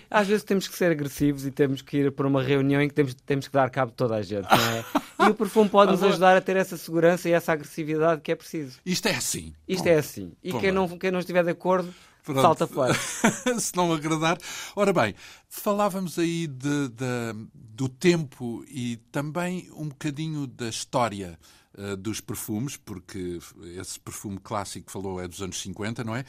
às 0.09 0.27
vezes 0.27 0.43
temos 0.43 0.67
que 0.67 0.77
ser 0.77 0.91
agressivos 0.91 1.45
e 1.45 1.51
temos 1.51 1.81
que 1.81 1.97
ir 1.97 2.11
para 2.11 2.27
uma 2.27 2.41
reunião 2.41 2.81
em 2.81 2.87
que 2.87 2.93
temos, 2.93 3.13
temos 3.13 3.47
que 3.47 3.53
dar 3.53 3.69
cabo 3.69 3.91
de 3.91 3.97
toda 3.97 4.15
a 4.15 4.21
gente, 4.21 4.47
é? 4.47 5.25
E 5.25 5.29
o 5.29 5.33
perfume 5.33 5.69
pode 5.69 5.91
nos 5.91 6.03
ajudar 6.03 6.35
a 6.35 6.41
ter 6.41 6.55
essa 6.55 6.77
segurança 6.77 7.29
e 7.29 7.31
essa 7.31 7.51
agressividade 7.51 8.21
que 8.21 8.31
é 8.31 8.35
preciso. 8.35 8.79
Isto 8.85 9.07
é 9.07 9.15
assim. 9.15 9.53
Isto 9.67 9.87
é 9.87 9.95
assim. 9.95 10.31
E 10.43 10.53
quem 10.53 10.71
não, 10.71 10.87
quem 10.97 11.11
não 11.11 11.19
estiver 11.19 11.43
de 11.43 11.51
acordo 11.51 11.93
Pronto. 12.23 12.41
Salta 12.41 12.67
fora. 12.67 12.93
Se 13.59 13.75
não 13.75 13.91
agradar. 13.91 14.37
Ora 14.75 14.93
bem, 14.93 15.15
falávamos 15.47 16.19
aí 16.19 16.47
de, 16.47 16.89
de, 16.89 17.47
do 17.53 17.89
tempo 17.89 18.63
e 18.67 18.97
também 19.11 19.69
um 19.73 19.87
bocadinho 19.87 20.45
da 20.45 20.69
história 20.69 21.39
uh, 21.79 21.95
dos 21.95 22.19
perfumes, 22.19 22.75
porque 22.77 23.39
esse 23.79 23.99
perfume 23.99 24.37
clássico 24.37 24.87
que 24.87 24.91
falou 24.91 25.21
é 25.21 25.27
dos 25.27 25.41
anos 25.41 25.59
50, 25.61 26.03
não 26.03 26.15
é? 26.15 26.25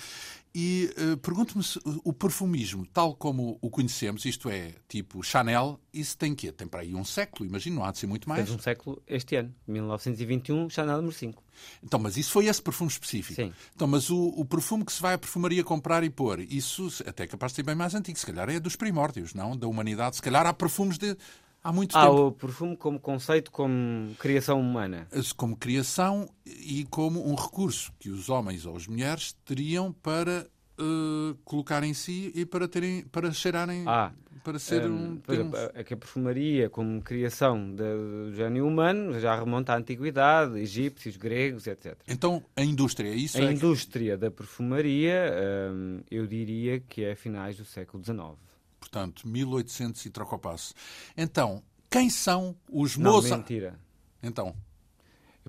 E 0.54 0.92
uh, 0.98 1.16
pergunto-me 1.18 1.62
se 1.62 1.78
o 2.04 2.12
perfumismo, 2.12 2.86
tal 2.86 3.14
como 3.14 3.58
o 3.60 3.70
conhecemos, 3.70 4.24
isto 4.24 4.48
é, 4.48 4.74
tipo 4.88 5.22
Chanel, 5.22 5.78
isso 5.92 6.16
tem 6.16 6.34
quê? 6.34 6.50
Tem 6.50 6.66
para 6.66 6.80
aí 6.80 6.94
um 6.94 7.04
século, 7.04 7.48
imagino, 7.48 7.76
não 7.76 7.84
há 7.84 7.92
de 7.92 7.98
ser 7.98 8.06
muito 8.06 8.28
mais. 8.28 8.46
Tem 8.46 8.56
um 8.56 8.58
século 8.58 9.02
este 9.06 9.36
ano, 9.36 9.54
1921, 9.66 10.70
Chanel 10.70 10.96
número 10.96 11.14
5. 11.14 11.42
Então, 11.82 12.00
mas 12.00 12.16
isso 12.16 12.32
foi 12.32 12.46
esse 12.46 12.62
perfume 12.62 12.90
específico. 12.90 13.40
Sim. 13.40 13.52
Então, 13.74 13.86
mas 13.86 14.10
o, 14.10 14.28
o, 14.36 14.44
perfume 14.44 14.84
que 14.84 14.92
se 14.92 15.00
vai 15.00 15.14
à 15.14 15.18
perfumaria 15.18 15.62
comprar 15.62 16.02
e 16.02 16.10
pôr, 16.10 16.40
isso 16.40 16.88
até 17.06 17.24
é 17.24 17.26
capaz 17.26 17.52
de 17.52 17.56
ser 17.56 17.62
bem 17.62 17.74
mais 17.74 17.94
antigo. 17.94 18.18
Se 18.18 18.26
calhar 18.26 18.48
é 18.48 18.58
dos 18.58 18.76
primórdios, 18.76 19.34
não? 19.34 19.56
Da 19.56 19.66
humanidade. 19.66 20.16
Se 20.16 20.22
calhar 20.22 20.46
há 20.46 20.52
perfumes 20.52 20.98
de 20.98 21.16
há 21.62 21.72
muito 21.72 21.96
há 21.96 22.06
tempo. 22.06 22.26
o 22.26 22.32
perfume 22.32 22.76
como 22.76 22.98
conceito, 22.98 23.50
como 23.50 24.14
criação 24.16 24.60
humana. 24.60 25.06
Como 25.36 25.56
criação 25.56 26.28
e 26.46 26.84
como 26.90 27.26
um 27.28 27.34
recurso 27.34 27.92
que 27.98 28.10
os 28.10 28.28
homens 28.28 28.66
ou 28.66 28.76
as 28.76 28.86
mulheres 28.86 29.34
teriam 29.44 29.92
para 29.92 30.46
uh, 30.80 31.34
colocar 31.44 31.82
em 31.84 31.94
si 31.94 32.32
e 32.34 32.44
para 32.44 32.66
terem 32.66 33.04
para 33.04 33.30
cheirarem 33.32 33.84
ah, 33.86 34.12
para 34.42 34.58
ser 34.58 34.86
um, 34.86 35.20
um 35.28 35.32
exemplo, 35.32 35.58
a, 35.58 35.80
a 35.80 35.84
perfumaria 35.84 36.70
como 36.70 37.00
criação 37.02 37.74
do 37.74 38.32
gênio 38.34 38.66
humano 38.66 39.18
já 39.20 39.38
remonta 39.38 39.74
à 39.74 39.76
antiguidade 39.76 40.58
egípcios 40.58 41.16
gregos 41.16 41.66
etc 41.66 41.96
então 42.08 42.42
a 42.56 42.64
indústria 42.64 43.10
é 43.10 43.14
isso 43.14 43.38
a 43.38 43.42
é 43.42 43.52
indústria 43.52 44.14
que... 44.14 44.20
da 44.22 44.30
perfumaria 44.30 45.70
um, 45.72 46.00
eu 46.10 46.26
diria 46.26 46.80
que 46.80 47.04
é 47.04 47.14
finais 47.14 47.56
do 47.56 47.64
século 47.64 48.02
XIX 48.02 48.49
portanto 48.90 49.26
1800 49.26 50.06
e 50.06 50.10
troca 50.10 50.34
o 50.36 50.38
passo 50.38 50.74
então 51.16 51.62
quem 51.88 52.08
são 52.10 52.56
os 52.70 52.96
Não, 52.96 53.22
mentira 53.22 53.78
então 54.22 54.54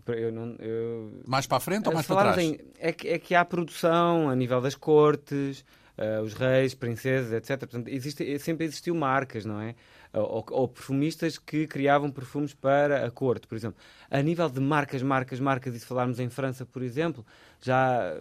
eu 0.08 0.32
não, 0.32 0.56
eu... 0.56 1.22
Mais 1.28 1.46
para 1.46 1.58
a 1.58 1.60
frente 1.60 1.88
ou 1.88 1.94
mais 1.94 2.08
para 2.08 2.34
trás? 2.34 2.38
Em, 2.38 2.58
é, 2.80 2.92
que, 2.92 3.10
é 3.10 3.20
que 3.20 3.36
há 3.36 3.44
produção 3.44 4.30
a 4.30 4.36
nível 4.36 4.62
das 4.62 4.74
cortes, 4.74 5.66
uh, 5.98 6.22
os 6.24 6.34
reis, 6.34 6.74
princesas, 6.74 7.32
etc. 7.32 7.60
Portanto, 7.60 7.88
existe, 7.88 8.40
sempre 8.40 8.66
existiu 8.66 8.96
marcas, 8.96 9.46
não 9.46 9.60
é? 9.62 9.76
Ou, 10.14 10.46
ou, 10.50 10.68
perfumistas 10.68 11.38
que 11.38 11.66
criavam 11.68 12.12
perfumes 12.12 12.54
para 12.54 13.06
a 13.06 13.12
corte, 13.12 13.48
por 13.48 13.56
exemplo. 13.56 13.80
A 14.10 14.22
nível 14.22 14.50
de 14.50 14.60
marcas, 14.60 15.02
marcas, 15.02 15.40
marcas, 15.40 15.74
e 15.74 15.80
se 15.80 15.86
falarmos 15.86 16.20
em 16.20 16.30
França, 16.30 16.66
por 16.66 16.82
exemplo, 16.82 17.26
já 17.62 18.20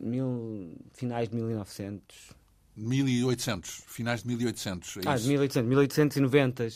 mil, 0.00 0.74
finais 0.94 1.28
de 1.28 1.36
1900, 1.36 2.37
1800, 2.78 3.82
finais 3.86 4.22
de 4.22 4.28
1800. 4.28 4.98
É 4.98 5.00
ah, 5.06 5.16
de 5.16 5.28
1800, 5.28 5.68
1890. 5.68 6.66
E, 6.66 6.70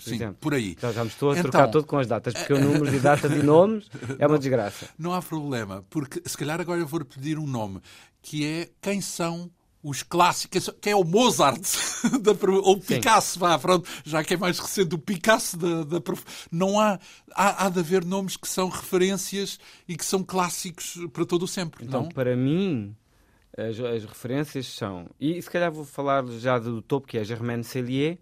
sim, 0.00 0.14
exemplo. 0.14 0.36
por 0.40 0.54
aí. 0.54 0.76
Já, 0.80 0.92
já 0.92 1.02
me 1.02 1.10
estou 1.10 1.30
a 1.30 1.32
então, 1.32 1.50
trocar 1.50 1.68
todo 1.68 1.86
com 1.86 1.98
as 1.98 2.06
datas, 2.06 2.34
porque 2.34 2.52
o 2.52 2.60
número 2.60 2.90
de 2.90 2.98
datas 2.98 3.32
e 3.32 3.42
nomes 3.42 3.88
é 4.18 4.26
uma 4.26 4.38
desgraça. 4.38 4.88
Não 4.98 5.14
há 5.14 5.22
problema, 5.22 5.84
porque 5.88 6.22
se 6.26 6.36
calhar 6.36 6.60
agora 6.60 6.80
eu 6.80 6.86
vou 6.86 7.04
pedir 7.04 7.38
um 7.38 7.46
nome, 7.46 7.80
que 8.20 8.44
é 8.44 8.68
quem 8.80 9.00
são 9.00 9.50
os 9.82 10.02
clássicos, 10.02 10.68
que 10.80 10.90
é 10.90 10.96
o 10.96 11.04
Mozart, 11.04 11.62
da, 12.20 12.32
ou 12.62 12.80
Picasso, 12.80 13.38
vá, 13.38 13.56
pronto, 13.56 13.88
já 14.04 14.24
que 14.24 14.34
é 14.34 14.36
mais 14.36 14.58
recente, 14.58 14.96
o 14.96 14.98
Picasso 14.98 15.56
da, 15.56 15.84
da 15.84 16.02
Não 16.50 16.80
há, 16.80 16.98
há, 17.32 17.66
há 17.66 17.68
de 17.68 17.78
haver 17.78 18.04
nomes 18.04 18.36
que 18.36 18.48
são 18.48 18.68
referências 18.68 19.60
e 19.86 19.96
que 19.96 20.04
são 20.04 20.24
clássicos 20.24 20.98
para 21.12 21.24
todo 21.24 21.44
o 21.44 21.48
sempre. 21.48 21.84
Então, 21.84 22.02
não? 22.02 22.08
para 22.08 22.34
mim, 22.34 22.96
as, 23.56 23.78
as, 23.80 24.04
referências 24.04 24.66
são. 24.66 25.08
E 25.18 25.40
se 25.40 25.50
calhar 25.50 25.72
vou 25.72 25.84
falar 25.84 26.24
já 26.26 26.58
do 26.58 26.82
topo, 26.82 27.06
que 27.06 27.18
é 27.18 27.24
Germaine 27.24 27.64
Cellier, 27.64 28.18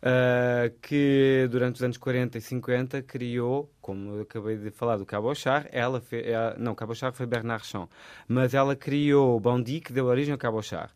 uh, 0.00 0.74
que 0.82 1.48
durante 1.50 1.76
os 1.76 1.82
anos 1.82 1.96
40 1.96 2.38
e 2.38 2.40
50 2.40 3.02
criou, 3.02 3.70
como 3.80 4.20
acabei 4.20 4.56
de 4.56 4.70
falar 4.70 4.96
do 4.96 5.06
Cabochard, 5.06 5.68
ela 5.70 6.00
fez, 6.00 6.26
ela, 6.26 6.56
não, 6.58 6.74
Cabochard 6.74 7.16
foi 7.16 7.26
Bernard 7.26 7.66
Chon, 7.66 7.88
mas 8.26 8.54
ela 8.54 8.74
criou 8.74 9.38
Bondi, 9.38 9.80
que 9.80 9.92
deu 9.92 10.06
origem 10.06 10.32
ao 10.32 10.38
Cabochard. 10.38 10.92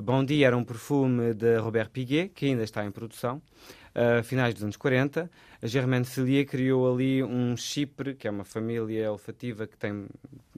Bondi 0.00 0.44
era 0.44 0.56
um 0.56 0.62
perfume 0.62 1.34
de 1.34 1.56
Robert 1.56 1.90
Piguet, 1.90 2.28
que 2.28 2.46
ainda 2.46 2.62
está 2.62 2.84
em 2.84 2.90
produção, 2.90 3.42
uh, 3.98 4.22
finais 4.22 4.54
dos 4.54 4.62
anos 4.62 4.76
40. 4.76 5.30
A 5.60 5.66
Germaine 5.66 6.04
Cellier 6.04 6.46
criou 6.46 6.92
ali 6.92 7.22
um 7.22 7.56
chipre, 7.56 8.14
que 8.14 8.28
é 8.28 8.30
uma 8.30 8.44
família 8.44 9.10
olfativa 9.10 9.66
que 9.66 9.76
tem 9.76 10.06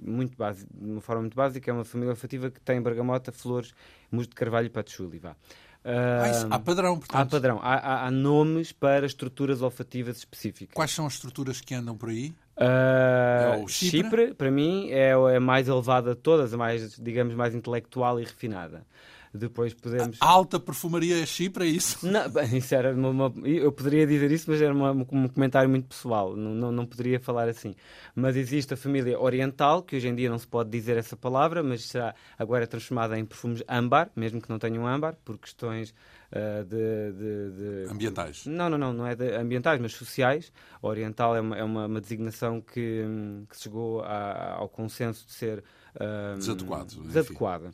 muito 0.00 0.36
base, 0.36 0.66
de 0.70 0.90
uma 0.90 1.00
forma 1.00 1.22
muito 1.22 1.36
básica, 1.36 1.70
é 1.70 1.74
uma 1.74 1.84
família 1.84 2.10
olfativa 2.10 2.50
que 2.50 2.60
tem 2.60 2.80
bergamota, 2.80 3.32
flores, 3.32 3.72
musgo 4.10 4.30
de 4.30 4.36
carvalho 4.36 4.66
e 4.66 4.70
patchouli. 4.70 5.18
Vá. 5.18 5.34
Uh, 5.82 6.46
há 6.50 6.58
padrão, 6.58 6.98
portanto. 6.98 7.20
Há 7.20 7.26
padrão. 7.26 7.58
Há, 7.62 7.74
há, 7.74 8.06
há, 8.06 8.10
nomes 8.10 8.70
para 8.70 9.06
estruturas 9.06 9.62
olfativas 9.62 10.18
específicas. 10.18 10.74
Quais 10.74 10.90
são 10.90 11.06
as 11.06 11.14
estruturas 11.14 11.62
que 11.62 11.74
andam 11.74 11.96
por 11.96 12.10
aí? 12.10 12.34
Uh, 12.58 13.64
é 13.64 13.64
Chipre? 13.66 14.00
Chipre? 14.02 14.34
para 14.34 14.50
mim, 14.50 14.90
é 14.90 15.14
a 15.14 15.30
é 15.30 15.38
mais 15.38 15.68
elevada 15.68 16.14
de 16.14 16.20
todas, 16.20 16.52
a 16.52 16.58
mais, 16.58 16.98
digamos, 16.98 17.34
mais 17.34 17.54
intelectual 17.54 18.20
e 18.20 18.24
refinada. 18.24 18.84
Depois 19.32 19.72
podemos. 19.72 20.16
A 20.20 20.26
alta 20.26 20.58
perfumaria 20.58 21.22
é 21.22 21.24
Chipre, 21.24 21.64
é 21.64 21.68
isso? 21.68 22.04
Não, 22.04 22.26
bem, 22.30 22.56
isso 22.56 22.74
era 22.74 22.92
uma, 22.92 23.10
uma, 23.10 23.48
eu 23.48 23.70
poderia 23.70 24.04
dizer 24.04 24.30
isso, 24.32 24.50
mas 24.50 24.60
era 24.60 24.74
uma, 24.74 24.90
um 24.90 25.28
comentário 25.28 25.70
muito 25.70 25.86
pessoal. 25.86 26.34
Não, 26.34 26.52
não, 26.52 26.72
não, 26.72 26.84
poderia 26.84 27.20
falar 27.20 27.48
assim. 27.48 27.76
Mas 28.14 28.36
existe 28.36 28.74
a 28.74 28.76
família 28.76 29.20
oriental, 29.20 29.82
que 29.82 29.94
hoje 29.94 30.08
em 30.08 30.14
dia 30.16 30.28
não 30.28 30.38
se 30.38 30.48
pode 30.48 30.68
dizer 30.70 30.96
essa 30.96 31.16
palavra, 31.16 31.62
mas 31.62 31.84
será 31.84 32.12
agora 32.36 32.66
transformada 32.66 33.16
em 33.16 33.24
perfumes 33.24 33.62
âmbar, 33.68 34.10
mesmo 34.16 34.40
que 34.40 34.50
não 34.50 34.58
tenham 34.58 34.84
âmbar, 34.84 35.14
por 35.24 35.38
questões 35.38 35.94
uh, 36.32 36.64
de, 36.64 37.12
de, 37.12 37.84
de, 37.86 37.92
Ambientais? 37.92 38.46
Não, 38.46 38.68
não, 38.68 38.78
não, 38.78 38.92
não 38.92 39.06
é 39.06 39.14
ambientais, 39.40 39.80
mas 39.80 39.92
sociais. 39.92 40.52
oriental 40.82 41.36
é 41.36 41.40
uma, 41.40 41.56
é 41.56 41.62
uma, 41.62 41.86
uma 41.86 42.00
designação 42.00 42.60
que, 42.60 43.04
que 43.48 43.56
chegou 43.56 44.02
a, 44.02 44.54
ao 44.54 44.68
consenso 44.68 45.24
de 45.24 45.32
ser. 45.32 45.62
Uh, 45.94 46.36
desadequado. 46.36 47.02
Desadequado. 47.04 47.70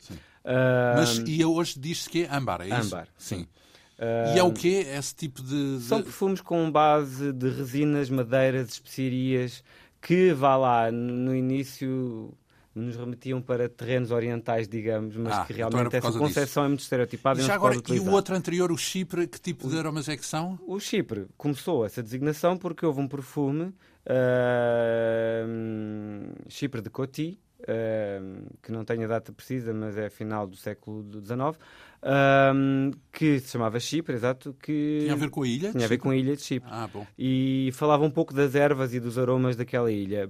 Mas 0.95 1.17
e 1.25 1.43
hoje 1.43 1.79
diz-se 1.79 2.09
que 2.09 2.23
é 2.23 2.35
âmbar, 2.35 2.61
é 2.61 2.67
isso? 2.67 2.95
Âmbar, 2.95 3.07
sim. 3.17 3.47
e 4.35 4.39
é 4.39 4.43
o 4.43 4.51
quê? 4.51 4.85
Esse 4.97 5.15
tipo 5.15 5.41
de, 5.41 5.77
de, 5.77 5.83
São 5.83 6.01
perfumes 6.01 6.41
com 6.41 6.71
base 6.71 7.33
de 7.33 7.49
resinas, 7.49 8.09
madeiras, 8.09 8.69
especiarias, 8.69 9.63
que, 10.01 10.33
vá 10.33 10.55
lá, 10.55 10.91
no 10.91 11.35
início 11.35 12.33
nos 12.77 12.95
remetiam 12.95 13.41
para 13.41 13.67
terrenos 13.67 14.11
orientais, 14.11 14.67
digamos, 14.67 15.15
mas 15.15 15.33
ah, 15.33 15.45
que 15.45 15.53
então 15.53 15.69
realmente 15.69 15.95
então 15.97 16.09
essa 16.09 16.19
concepção 16.19 16.65
é 16.65 16.67
muito 16.67 16.81
estereotipada. 16.81 17.41
E, 17.41 17.43
já 17.43 17.55
agora, 17.55 17.75
e 17.75 17.99
o 17.99 18.11
outro 18.11 18.35
anterior, 18.35 18.71
o 18.71 18.77
Chipre, 18.77 19.27
que 19.27 19.41
tipo 19.41 19.67
o, 19.67 19.69
de 19.69 19.77
aromas 19.77 20.07
é 20.07 20.15
que 20.15 20.25
são? 20.25 20.59
O 20.65 20.79
Chipre 20.79 21.27
começou 21.35 21.83
essa 21.85 22.03
designação 22.03 22.57
porque 22.57 22.85
houve 22.85 23.01
um 23.01 23.07
perfume, 23.07 23.63
uh, 23.63 23.73
Chipre 26.47 26.81
de 26.81 26.89
Coty, 26.89 27.39
que 28.61 28.71
não 28.71 28.85
tenho 28.85 29.03
a 29.03 29.07
data 29.07 29.31
precisa, 29.33 29.73
mas 29.73 29.97
é 29.97 30.09
final 30.09 30.47
do 30.47 30.55
século 30.55 31.05
XIX, 31.21 31.57
que 33.11 33.39
se 33.39 33.51
chamava 33.51 33.79
Chipre, 33.79 34.15
exato. 34.15 34.55
Que 34.61 34.99
tinha 35.01 35.13
a 35.13 35.17
ver 35.17 35.29
com 35.29 35.43
a 35.43 35.47
ilha? 35.47 35.71
Tinha 35.71 35.85
a 35.85 35.89
ver 35.89 35.97
com 35.97 36.09
a 36.09 36.15
ilha 36.15 36.35
de 36.35 36.41
Chipre. 36.41 36.69
Ah, 36.71 36.87
bom. 36.87 37.05
E 37.17 37.69
falava 37.73 38.03
um 38.05 38.11
pouco 38.11 38.33
das 38.33 38.55
ervas 38.55 38.93
e 38.93 38.99
dos 38.99 39.17
aromas 39.17 39.55
daquela 39.55 39.91
ilha. 39.91 40.29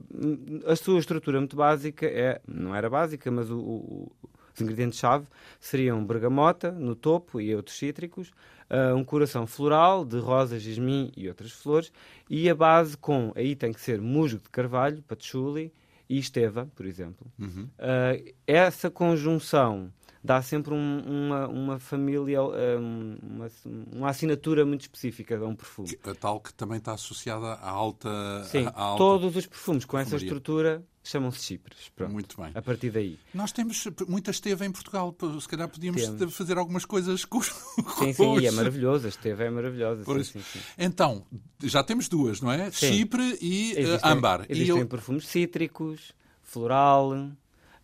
A 0.66 0.76
sua 0.76 1.00
estrutura 1.00 1.40
muito 1.40 1.56
básica 1.56 2.06
é, 2.06 2.42
não 2.48 2.76
era 2.76 2.90
básica, 2.90 3.30
mas 3.30 3.52
o, 3.52 3.60
o, 3.60 4.12
os 4.58 4.62
ingredientes-chave 4.62 5.28
seriam 5.60 6.04
bergamota 6.04 6.72
no 6.72 6.96
topo 6.96 7.40
e 7.40 7.56
outros 7.56 7.78
cítricos, 7.78 8.32
uh, 8.70 8.96
um 8.96 9.04
coração 9.04 9.46
floral 9.46 10.04
de 10.04 10.18
rosa, 10.20 10.60
jasmim 10.60 11.12
e 11.16 11.28
outras 11.28 11.52
flores, 11.52 11.92
e 12.30 12.50
a 12.50 12.56
base 12.56 12.98
com, 12.98 13.32
aí 13.36 13.56
tem 13.56 13.72
que 13.72 13.80
ser 13.80 14.02
musgo 14.02 14.42
de 14.42 14.50
carvalho, 14.50 15.04
patchouli, 15.04 15.72
e 16.10 16.18
Esteva, 16.18 16.70
por 16.76 16.86
exemplo. 16.86 17.28
Uhum. 17.40 17.70
Uh, 17.78 18.34
essa 18.46 18.90
conjunção 18.90 19.92
dá 20.28 20.42
sempre 20.42 20.74
um, 20.74 21.00
uma, 21.06 21.48
uma 21.48 21.80
família, 21.80 22.42
uma, 22.42 23.48
uma 23.94 24.10
assinatura 24.10 24.66
muito 24.66 24.82
específica 24.82 25.38
a 25.38 25.48
um 25.48 25.56
perfume. 25.56 25.98
A 26.04 26.14
tal 26.14 26.42
que 26.42 26.54
também 26.54 26.78
está 26.78 26.94
associada 26.94 27.54
à 27.54 27.70
alta. 27.70 28.44
Sim, 28.46 28.66
à 28.68 28.82
alta 28.82 28.98
todos 28.98 29.36
os 29.36 29.48
perfumes 29.48 29.86
com 29.86 29.98
essa 29.98 30.18
estrutura 30.18 30.84
chamam-se 31.02 31.42
chipres. 31.42 31.90
Pronto, 31.96 32.12
Muito 32.12 32.42
bem. 32.42 32.52
A 32.54 32.62
partir 32.62 32.92
daí. 32.92 33.18
Nós 33.34 33.54
temos 33.54 33.88
muita 34.08 34.32
esteve 34.32 34.66
em 34.66 34.72
Portugal. 34.72 35.16
Se 35.40 35.48
calhar 35.48 35.70
podíamos 35.70 36.06
temos. 36.10 36.36
fazer 36.36 36.58
algumas 36.58 36.84
coisas 36.84 37.24
com 37.24 37.42
Sim, 37.42 38.14
sim, 38.14 38.40
e 38.40 38.48
é 38.48 38.52
maravilhoso. 38.52 39.06
A 39.06 39.10
esteve 39.10 39.46
é 39.46 39.50
maravilhosa. 39.50 40.04
Sim, 40.04 40.24
sim, 40.24 40.42
sim. 40.42 40.60
Então, 40.78 41.26
já 41.64 41.82
temos 41.84 42.10
duas, 42.10 42.42
não 42.42 42.52
é? 42.52 42.70
Chipre 42.72 43.38
e 43.42 43.74
eh, 43.76 43.82
existem, 43.82 44.12
âmbar. 44.12 44.46
Existem 44.50 44.78
e 44.78 44.80
eu... 44.82 44.88
perfumes 44.88 45.28
cítricos, 45.28 46.14
floral. 46.44 47.32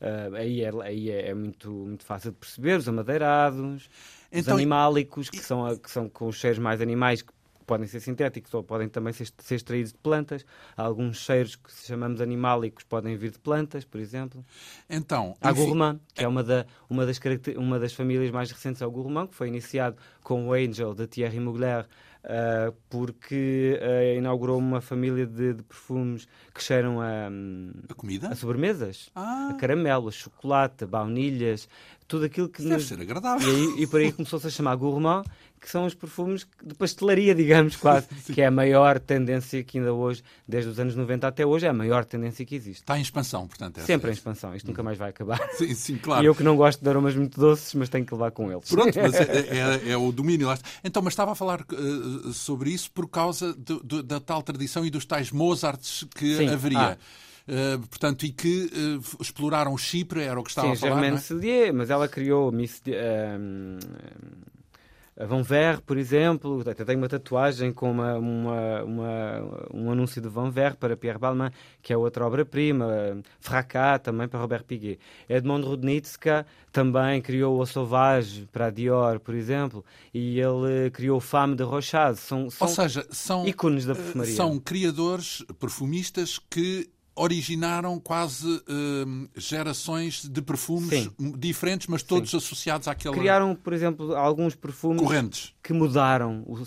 Uh, 0.03 0.35
aí 0.35 0.61
é, 0.61 0.71
aí 0.81 1.09
é, 1.09 1.29
é, 1.29 1.33
muito, 1.33 1.71
muito 1.71 2.03
fácil 2.03 2.31
de 2.31 2.37
perceber, 2.37 2.77
os 2.77 2.89
amadeirados, 2.89 3.89
então, 4.29 4.53
os 4.53 4.59
animálicos, 4.59 5.29
que, 5.29 5.37
e... 5.37 5.41
são, 5.41 5.77
que 5.77 5.89
são 5.89 6.09
com 6.09 6.27
os 6.27 6.35
cheiros 6.35 6.59
mais 6.59 6.81
animais, 6.81 7.23
podem 7.65 7.87
ser 7.87 8.01
sintéticos 8.01 8.53
ou 8.53 8.61
podem 8.61 8.89
também 8.89 9.13
ser, 9.13 9.29
ser 9.37 9.55
extraídos 9.55 9.93
de 9.93 9.99
plantas. 9.99 10.45
Há 10.75 10.83
alguns 10.83 11.19
cheiros 11.19 11.55
que 11.55 11.71
chamamos 11.71 12.19
animálicos 12.19 12.83
podem 12.83 13.15
vir 13.15 13.31
de 13.31 13.39
plantas, 13.39 13.85
por 13.85 14.01
exemplo. 14.01 14.45
Então, 14.89 15.37
Há 15.39 15.53
gourmand, 15.53 16.01
que 16.13 16.25
é 16.25 16.27
uma, 16.27 16.43
da, 16.43 16.65
uma, 16.89 17.05
das, 17.05 17.17
uma 17.55 17.79
das 17.79 17.93
famílias 17.93 18.29
mais 18.29 18.51
recentes 18.51 18.81
ao 18.81 18.91
gourmand, 18.91 19.27
que 19.27 19.35
foi 19.35 19.47
iniciado 19.47 19.95
com 20.21 20.49
o 20.49 20.53
Angel 20.53 20.93
de 20.93 21.07
Thierry 21.07 21.39
Mugler, 21.39 21.87
uh, 22.23 22.73
porque 22.89 23.79
uh, 23.81 24.17
inaugurou 24.17 24.57
uma 24.57 24.81
família 24.81 25.25
de, 25.25 25.53
de, 25.53 25.63
perfumes 25.63 26.27
que 26.53 26.61
cheiram 26.61 27.01
a, 27.01 27.29
a 27.89 27.93
comida? 27.93 28.29
A 28.29 28.35
sobremesas. 28.35 29.09
Ah. 29.15 29.49
A 29.51 29.53
caramelo, 29.55 30.09
a 30.09 30.11
chocolate, 30.11 30.83
a 30.83 30.87
baunilhas, 30.87 31.67
tudo 32.07 32.25
aquilo 32.25 32.49
que... 32.49 32.61
Deve 32.61 32.75
nos... 32.75 32.87
ser 32.87 32.99
agradável. 32.99 33.47
E, 33.47 33.55
aí, 33.55 33.83
e 33.83 33.87
por 33.87 33.99
aí 33.99 34.11
começou-se 34.11 34.47
a 34.47 34.49
chamar 34.49 34.75
gourmand, 34.75 35.23
que 35.63 35.69
são 35.69 35.85
os 35.85 35.93
perfumes 35.93 36.45
de 36.61 36.75
pastelaria, 36.75 37.33
digamos, 37.33 37.77
quase, 37.77 38.07
que 38.33 38.41
é 38.41 38.47
a 38.47 38.51
maior 38.51 38.99
tendência 38.99 39.63
que 39.63 39.77
ainda 39.77 39.93
hoje, 39.93 40.21
desde 40.45 40.69
os 40.69 40.77
anos 40.77 40.93
90 40.95 41.25
até 41.25 41.45
hoje, 41.45 41.65
é 41.65 41.69
a 41.69 41.73
maior 41.73 42.03
tendência 42.03 42.45
que 42.45 42.53
existe. 42.53 42.81
Está 42.81 42.97
em 42.97 43.01
expansão, 43.01 43.47
portanto. 43.47 43.79
Sempre 43.81 44.11
em 44.11 44.13
expansão, 44.13 44.53
isto 44.53 44.67
nunca 44.67 44.83
mais 44.83 44.97
vai 44.97 45.09
acabar. 45.09 45.39
Sim, 45.53 45.73
sim, 45.73 45.97
claro. 45.97 46.21
E 46.21 46.27
eu 46.27 46.35
que 46.35 46.43
não 46.43 46.57
gosto 46.57 46.81
de 46.81 46.89
aromas 46.89 47.15
muito 47.15 47.39
doces, 47.39 47.73
mas 47.75 47.87
tenho 47.87 48.05
que 48.05 48.13
levar 48.13 48.31
com 48.31 48.51
eles. 48.51 48.69
Pronto, 48.69 48.93
mas 48.99 49.13
é, 49.15 49.79
é, 49.87 49.91
é 49.91 49.97
o 49.97 50.11
domínio. 50.11 50.49
Então, 50.83 51.01
mas 51.01 51.13
estava 51.13 51.31
a 51.31 51.35
falar 51.35 51.61
uh, 51.61 52.33
sobre 52.33 52.69
isso 52.69 52.91
por 52.91 53.07
causa 53.07 53.53
do, 53.53 53.79
do, 53.79 54.03
da 54.03 54.19
tal 54.19 54.43
tradição 54.43 54.85
e 54.85 54.89
dos 54.89 55.05
tais 55.05 55.31
Mozarts 55.31 56.05
que 56.13 56.37
sim. 56.37 56.49
haveria. 56.49 56.79
Ah. 56.79 56.97
Uh, 57.45 57.79
portanto, 57.87 58.25
e 58.25 58.31
que 58.31 58.65
uh, 58.65 59.21
exploraram 59.21 59.77
Chipre, 59.77 60.21
era 60.21 60.39
o 60.39 60.43
que 60.43 60.49
estava 60.49 60.67
Sim, 60.69 60.73
a 60.73 60.77
falar. 60.77 60.93
Germaine 60.93 61.17
é? 61.17 61.19
Cellier, 61.19 61.73
mas 61.73 61.89
ela 61.89 62.07
criou 62.07 62.51
Miss, 62.53 62.81
uh, 62.87 64.13
a 65.19 65.25
Van 65.25 65.43
Ver, 65.43 65.81
por 65.81 65.97
exemplo, 65.97 66.61
até 66.61 66.83
tenho 66.83 66.97
uma 66.97 67.09
tatuagem 67.09 67.71
com 67.71 67.91
uma, 67.91 68.15
uma, 68.15 68.83
uma, 68.83 69.67
um 69.73 69.91
anúncio 69.91 70.21
de 70.21 70.27
Van 70.27 70.49
Ver 70.49 70.75
para 70.75 70.97
Pierre 70.97 71.19
Balmain, 71.19 71.51
que 71.81 71.93
é 71.93 71.97
outra 71.97 72.25
obra-prima, 72.25 73.21
Fracas 73.39 74.01
também 74.01 74.27
para 74.27 74.39
Robert 74.39 74.63
Piguet. 74.63 74.97
Edmond 75.29 75.67
Rudnitska 75.67 76.45
também 76.71 77.21
criou 77.21 77.59
o 77.59 77.65
Sauvage 77.65 78.47
para 78.51 78.67
a 78.67 78.69
Dior, 78.71 79.19
por 79.19 79.35
exemplo, 79.35 79.85
e 80.11 80.39
ele 80.39 80.89
criou 80.91 81.19
Femme 81.19 81.55
de 81.55 81.63
Rochade. 81.63 82.17
São, 82.17 82.49
são 82.49 82.67
Ou 82.67 82.73
seja, 82.73 83.05
são 83.11 83.47
ícones 83.47 83.85
da 83.85 83.93
perfumaria. 83.93 84.33
São 84.33 84.57
criadores, 84.57 85.45
perfumistas 85.59 86.39
que 86.49 86.89
originaram 87.15 87.99
quase 87.99 88.47
uh, 88.47 89.29
gerações 89.35 90.27
de 90.27 90.41
perfumes 90.41 90.89
Sim. 90.89 91.33
diferentes, 91.37 91.87
mas 91.87 92.03
todos 92.03 92.31
Sim. 92.31 92.37
associados 92.37 92.87
àquela. 92.87 93.15
Criaram, 93.15 93.55
por 93.55 93.73
exemplo, 93.73 94.15
alguns 94.15 94.55
perfumes 94.55 95.01
correntes 95.01 95.53
que 95.61 95.73
mudaram 95.73 96.43
o, 96.45 96.55
uh, 96.55 96.63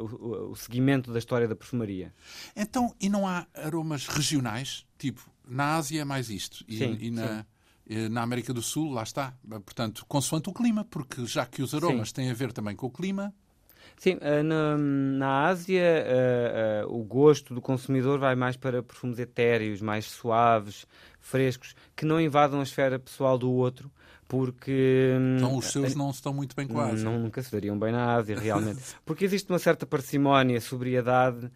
o, 0.00 0.50
o, 0.50 0.56
seguimento 0.56 1.12
da 1.12 1.18
história 1.18 1.46
da 1.46 1.54
perfumaria. 1.54 2.12
Então, 2.56 2.94
e 3.00 3.08
não 3.08 3.26
há 3.26 3.46
aromas 3.54 4.06
regionais? 4.06 4.86
Tipo, 4.98 5.30
na 5.46 5.76
Ásia 5.76 6.02
é 6.02 6.04
mais 6.04 6.30
isto, 6.30 6.64
e, 6.68 6.78
Sim. 6.78 6.98
e 7.00 7.10
na. 7.10 7.46
Eh, 7.92 8.08
na 8.08 8.22
América 8.22 8.54
do 8.54 8.62
Sul, 8.62 8.92
lá 8.92 9.02
está. 9.02 9.34
Portanto, 9.48 10.06
consoante 10.06 10.48
o 10.48 10.52
clima, 10.52 10.84
porque 10.84 11.26
já 11.26 11.44
que 11.44 11.60
os 11.60 11.74
aromas 11.74 12.12
têm 12.12 12.30
a 12.30 12.34
ver 12.34 12.52
também 12.52 12.76
com 12.76 12.86
o 12.86 12.90
clima, 12.90 13.34
Sim, 13.96 14.16
eh, 14.20 14.42
na, 14.42 14.76
na 14.78 15.46
Ásia 15.46 16.04
uh, 16.86 16.88
uh, 16.88 17.00
o 17.00 17.04
gosto 17.04 17.54
do 17.54 17.60
consumidor 17.60 18.18
vai 18.18 18.34
mais 18.34 18.56
para 18.56 18.82
perfumes 18.82 19.18
etéreos, 19.18 19.80
mais 19.80 20.06
suaves, 20.06 20.86
frescos, 21.20 21.74
que 21.94 22.04
não 22.04 22.20
invadam 22.20 22.60
a 22.60 22.62
esfera 22.62 22.98
pessoal 22.98 23.36
do 23.36 23.50
outro, 23.50 23.90
porque... 24.26 25.14
Então 25.36 25.56
os 25.56 25.66
seus 25.66 25.94
uh, 25.94 25.98
não 25.98 26.10
estão 26.10 26.32
muito 26.32 26.56
bem 26.56 26.66
com 26.66 26.80
a 26.80 26.86
Ásia. 26.86 27.04
Não, 27.04 27.18
nunca 27.18 27.42
se 27.42 27.52
dariam 27.52 27.78
bem 27.78 27.92
na 27.92 28.14
Ásia, 28.14 28.38
realmente. 28.38 28.80
porque 29.04 29.24
existe 29.24 29.50
uma 29.50 29.58
certa 29.58 29.84
parcimónia, 29.84 30.60
sobriedade, 30.60 31.50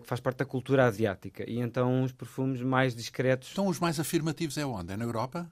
que 0.00 0.06
faz 0.06 0.20
parte 0.20 0.38
da 0.38 0.44
cultura 0.44 0.86
asiática. 0.86 1.44
E 1.48 1.60
então 1.60 2.02
os 2.02 2.12
perfumes 2.12 2.62
mais 2.62 2.94
discretos... 2.94 3.50
Então 3.52 3.66
os 3.68 3.78
mais 3.78 4.00
afirmativos 4.00 4.58
é 4.58 4.66
onde? 4.66 4.92
É 4.92 4.96
na 4.96 5.04
Europa? 5.04 5.50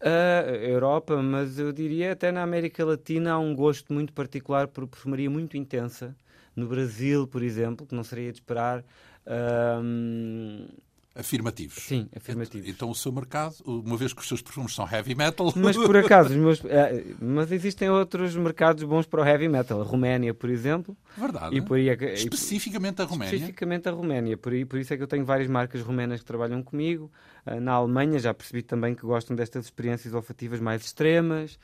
A 0.00 0.52
Europa, 0.56 1.22
mas 1.22 1.58
eu 1.58 1.72
diria 1.72 2.12
até 2.12 2.30
na 2.32 2.42
América 2.42 2.84
Latina 2.84 3.32
há 3.32 3.38
um 3.38 3.54
gosto 3.54 3.92
muito 3.92 4.12
particular 4.12 4.68
por 4.68 4.86
perfumaria 4.86 5.30
muito 5.30 5.56
intensa. 5.56 6.16
No 6.54 6.68
Brasil, 6.68 7.26
por 7.26 7.42
exemplo, 7.42 7.86
que 7.86 7.94
não 7.94 8.04
seria 8.04 8.32
de 8.32 8.38
esperar. 8.38 8.84
Um, 9.26 10.68
afirmativos. 11.16 11.82
Sim, 11.82 12.08
afirmativos. 12.14 12.68
Então 12.68 12.90
o 12.90 12.94
seu 12.94 13.10
mercado, 13.10 13.56
uma 13.64 13.96
vez 13.96 14.12
que 14.12 14.20
os 14.20 14.28
seus 14.28 14.42
perfumes 14.42 14.74
são 14.74 14.88
heavy 14.90 15.14
metal. 15.14 15.52
Mas 15.56 15.76
por 15.76 15.96
acaso, 15.96 16.34
meus, 16.34 16.62
eh, 16.64 17.04
mas 17.20 17.50
existem 17.50 17.88
outros 17.88 18.36
mercados 18.36 18.82
bons 18.84 19.06
para 19.06 19.22
o 19.22 19.26
heavy 19.26 19.48
metal. 19.48 19.80
A 19.80 19.84
Roménia, 19.84 20.34
por 20.34 20.50
exemplo. 20.50 20.96
Verdade. 21.16 21.56
E 21.56 21.62
por 21.62 21.76
aí, 21.78 21.88
é 21.88 22.14
especificamente 22.14 23.00
a 23.00 23.04
Roménia. 23.04 23.34
Especificamente 23.34 23.88
a 23.88 23.92
Roménia. 23.92 24.36
Por, 24.36 24.52
aí, 24.52 24.64
por 24.64 24.78
isso 24.78 24.92
é 24.92 24.96
que 24.96 25.02
eu 25.02 25.08
tenho 25.08 25.24
várias 25.24 25.48
marcas 25.48 25.80
romenas 25.80 26.20
que 26.20 26.26
trabalham 26.26 26.62
comigo. 26.62 27.10
Eh, 27.46 27.58
na 27.60 27.72
Alemanha 27.72 28.18
já 28.18 28.34
percebi 28.34 28.62
também 28.62 28.94
que 28.94 29.02
gostam 29.02 29.34
destas 29.34 29.64
experiências 29.64 30.12
olfativas 30.12 30.60
mais 30.60 30.84
extremas. 30.84 31.58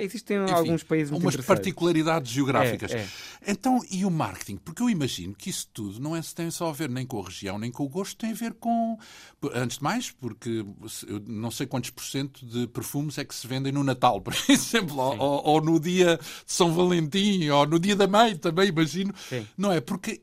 Existem 0.00 0.42
Enfim, 0.42 0.52
alguns 0.52 0.82
países 0.82 1.10
muito 1.10 1.22
umas 1.22 1.36
particularidades 1.36 2.32
geográficas. 2.32 2.90
É, 2.90 2.98
é. 2.98 3.08
Então, 3.46 3.80
e 3.90 4.04
o 4.04 4.10
marketing? 4.10 4.56
Porque 4.56 4.82
eu 4.82 4.90
imagino 4.90 5.34
que 5.34 5.50
isso 5.50 5.68
tudo 5.72 6.00
não 6.00 6.16
é, 6.16 6.20
tem 6.34 6.50
só 6.50 6.68
a 6.68 6.72
ver 6.72 6.88
nem 6.88 7.06
com 7.06 7.20
a 7.20 7.24
região, 7.24 7.58
nem 7.58 7.70
com 7.70 7.84
o 7.84 7.88
gosto, 7.88 8.16
tem 8.16 8.32
a 8.32 8.34
ver 8.34 8.54
com. 8.54 8.98
Antes 9.54 9.78
de 9.78 9.84
mais, 9.84 10.10
porque 10.10 10.64
eu 11.06 11.20
não 11.26 11.50
sei 11.50 11.66
quantos 11.66 11.90
por 11.90 12.02
cento 12.02 12.44
de 12.44 12.66
perfumes 12.66 13.18
é 13.18 13.24
que 13.24 13.34
se 13.34 13.46
vendem 13.46 13.72
no 13.72 13.84
Natal, 13.84 14.20
por 14.22 14.34
exemplo, 14.48 14.98
ou, 14.98 15.46
ou, 15.46 15.60
no 15.60 15.78
dia 15.78 16.16
de 16.16 16.52
São 16.52 16.72
Valentim, 16.72 17.48
ou 17.48 17.64
no 17.64 17.78
dia 17.78 17.94
da 17.94 18.08
mãe, 18.08 18.36
também 18.36 18.68
imagino. 18.68 19.14
Sim. 19.28 19.46
Não 19.56 19.70
é? 19.70 19.80
Porque 19.80 20.22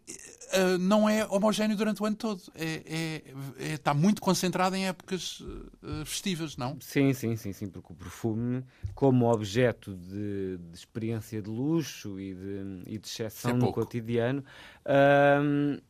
uh, 0.54 0.78
não 0.78 1.08
é 1.08 1.26
homogéneo 1.26 1.76
durante 1.76 2.02
o 2.02 2.06
ano 2.06 2.16
todo. 2.16 2.42
É, 2.56 2.66
é, 2.66 3.24
é, 3.60 3.74
está 3.74 3.94
muito 3.94 4.22
concentrado 4.22 4.76
em 4.76 4.88
épocas 4.88 5.40
uh, 5.42 6.06
festivas, 6.06 6.58
não? 6.58 6.78
Sim, 6.80 7.14
sim, 7.14 7.36
sim, 7.36 7.54
sim, 7.54 7.68
porque 7.68 7.92
o 7.92 7.96
perfume, 7.96 8.64
como 8.94 9.32
objeto 9.32 9.96
de, 9.96 10.58
de 10.58 10.78
experiência 10.78 11.42
de 11.42 11.50
luxo 11.50 12.20
e 12.20 12.34
de, 12.34 12.84
e 12.88 12.98
de 12.98 13.08
exceção 13.08 13.58
no 13.58 13.72
cotidiano, 13.72 14.44
uh, 14.86 15.82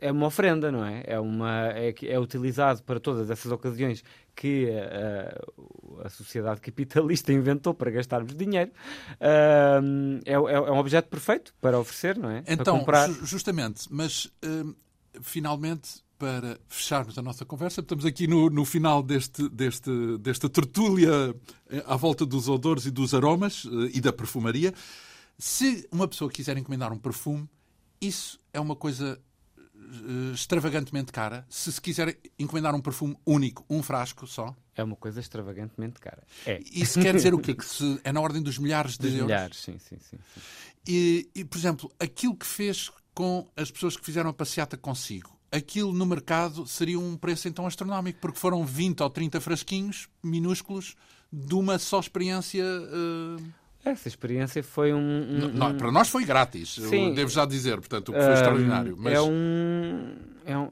é 0.00 0.10
uma 0.10 0.26
ofrenda, 0.26 0.72
não 0.72 0.84
é? 0.84 1.02
É, 1.06 1.20
uma, 1.20 1.68
é, 1.68 1.94
é 2.02 2.18
utilizado 2.18 2.82
para 2.82 2.98
todas 2.98 3.30
essas 3.30 3.50
ocasiões 3.52 4.02
que 4.34 4.66
uh, 4.66 6.00
a 6.04 6.10
sociedade 6.10 6.60
capitalista 6.60 7.32
inventou 7.32 7.74
para 7.74 7.90
gastarmos 7.90 8.34
dinheiro. 8.34 8.70
Uh, 9.20 10.20
é, 10.24 10.32
é, 10.32 10.38
um 10.38 10.78
objeto 10.78 11.08
perfeito 11.08 11.54
para 11.60 11.78
oferecer, 11.78 12.18
não 12.18 12.30
é? 12.30 12.44
Então, 12.46 12.84
justamente, 13.22 13.86
mas 13.90 14.26
uh, 14.44 14.74
finalmente 15.20 16.04
para 16.18 16.58
fecharmos 16.66 17.18
a 17.18 17.22
nossa 17.22 17.44
conversa, 17.44 17.82
estamos 17.82 18.06
aqui 18.06 18.26
no, 18.26 18.48
no 18.48 18.64
final 18.64 19.02
deste, 19.02 19.50
deste, 19.50 19.90
desta 20.18 20.48
tertúlia 20.48 21.34
à 21.84 21.94
volta 21.94 22.24
dos 22.24 22.48
odores 22.48 22.86
e 22.86 22.90
dos 22.90 23.12
aromas 23.12 23.66
e 23.92 24.00
da 24.00 24.14
perfumaria. 24.14 24.72
Se 25.38 25.86
uma 25.92 26.08
pessoa 26.08 26.30
quiser 26.30 26.56
encomendar 26.56 26.90
um 26.90 26.96
perfume, 26.96 27.46
isso 28.00 28.38
é 28.52 28.60
uma 28.60 28.74
coisa 28.74 29.20
extravagantemente 30.32 31.12
cara. 31.12 31.46
Se 31.48 31.72
se 31.72 31.80
quiser 31.80 32.18
encomendar 32.38 32.74
um 32.74 32.80
perfume 32.80 33.16
único, 33.24 33.64
um 33.68 33.82
frasco 33.82 34.26
só. 34.26 34.54
É 34.74 34.82
uma 34.82 34.96
coisa 34.96 35.20
extravagantemente 35.20 36.00
cara. 36.00 36.22
É. 36.44 36.60
Isso 36.72 37.00
quer 37.00 37.14
dizer 37.14 37.34
o 37.34 37.38
quê? 37.38 37.54
Que 37.54 37.64
se, 37.64 38.00
é 38.04 38.12
na 38.12 38.20
ordem 38.20 38.42
dos 38.42 38.58
milhares 38.58 38.98
de 38.98 39.08
euros? 39.08 39.22
milhares, 39.22 39.58
sim, 39.58 39.78
sim, 39.78 39.96
sim. 39.98 40.18
sim. 40.34 40.40
E, 40.86 41.28
e, 41.34 41.44
por 41.44 41.58
exemplo, 41.58 41.90
aquilo 41.98 42.36
que 42.36 42.46
fez 42.46 42.90
com 43.14 43.48
as 43.56 43.70
pessoas 43.70 43.96
que 43.96 44.04
fizeram 44.04 44.30
a 44.30 44.32
passeata 44.32 44.76
consigo, 44.76 45.36
aquilo 45.50 45.92
no 45.92 46.06
mercado 46.06 46.66
seria 46.66 46.98
um 46.98 47.16
preço 47.16 47.48
então 47.48 47.66
astronómico, 47.66 48.20
porque 48.20 48.38
foram 48.38 48.64
20 48.64 49.02
ou 49.02 49.10
30 49.10 49.40
frasquinhos 49.40 50.08
minúsculos 50.22 50.94
de 51.32 51.54
uma 51.54 51.78
só 51.78 51.98
experiência. 51.98 52.64
Uh... 52.64 53.65
Essa 53.86 54.08
experiência 54.08 54.64
foi 54.64 54.92
um. 54.92 54.98
um, 54.98 55.48
Não, 55.52 55.76
para 55.76 55.92
nós 55.92 56.08
foi 56.08 56.24
grátis, 56.24 56.74
Sim. 56.74 57.14
devo 57.14 57.30
já 57.30 57.46
dizer, 57.46 57.76
portanto, 57.76 58.12
foi 58.12 58.20
um, 58.20 58.32
extraordinário. 58.32 58.96
Mas... 58.98 59.14
É, 59.14 59.20
um, 59.20 60.16
é, 60.44 60.58
um, 60.58 60.68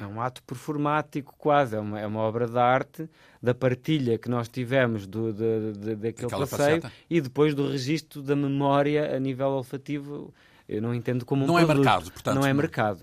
é 0.00 0.06
um 0.06 0.20
ato 0.20 0.42
performático, 0.42 1.36
quase, 1.38 1.76
é 1.76 1.78
uma, 1.78 2.00
é 2.00 2.06
uma 2.06 2.18
obra 2.20 2.48
de 2.48 2.58
arte 2.58 3.08
da 3.40 3.54
partilha 3.54 4.18
que 4.18 4.28
nós 4.28 4.48
tivemos 4.48 5.06
do, 5.06 5.32
de, 5.32 5.72
de, 5.72 5.94
daquele 5.94 6.26
Aquela 6.26 6.46
passeio 6.48 6.82
faceta. 6.82 6.92
e 7.08 7.20
depois 7.20 7.54
do 7.54 7.70
registro 7.70 8.20
da 8.22 8.34
memória 8.34 9.14
a 9.14 9.20
nível 9.20 9.50
olfativo. 9.50 10.34
Eu 10.68 10.82
não 10.82 10.92
entendo 10.92 11.24
como 11.24 11.44
um 11.44 11.46
não 11.46 11.54
produto. 11.54 11.72
é 11.72 11.76
mercado, 11.76 12.12
portanto. 12.12 12.34
Não 12.34 12.44
é 12.44 12.52
mercado. 12.52 13.02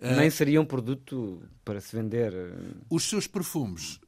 Uh, 0.00 0.14
Nem 0.14 0.30
seria 0.30 0.60
um 0.60 0.64
produto 0.64 1.42
para 1.64 1.80
se 1.80 1.96
vender. 1.96 2.32
Os 2.88 3.02
seus 3.08 3.26
perfumes 3.26 3.98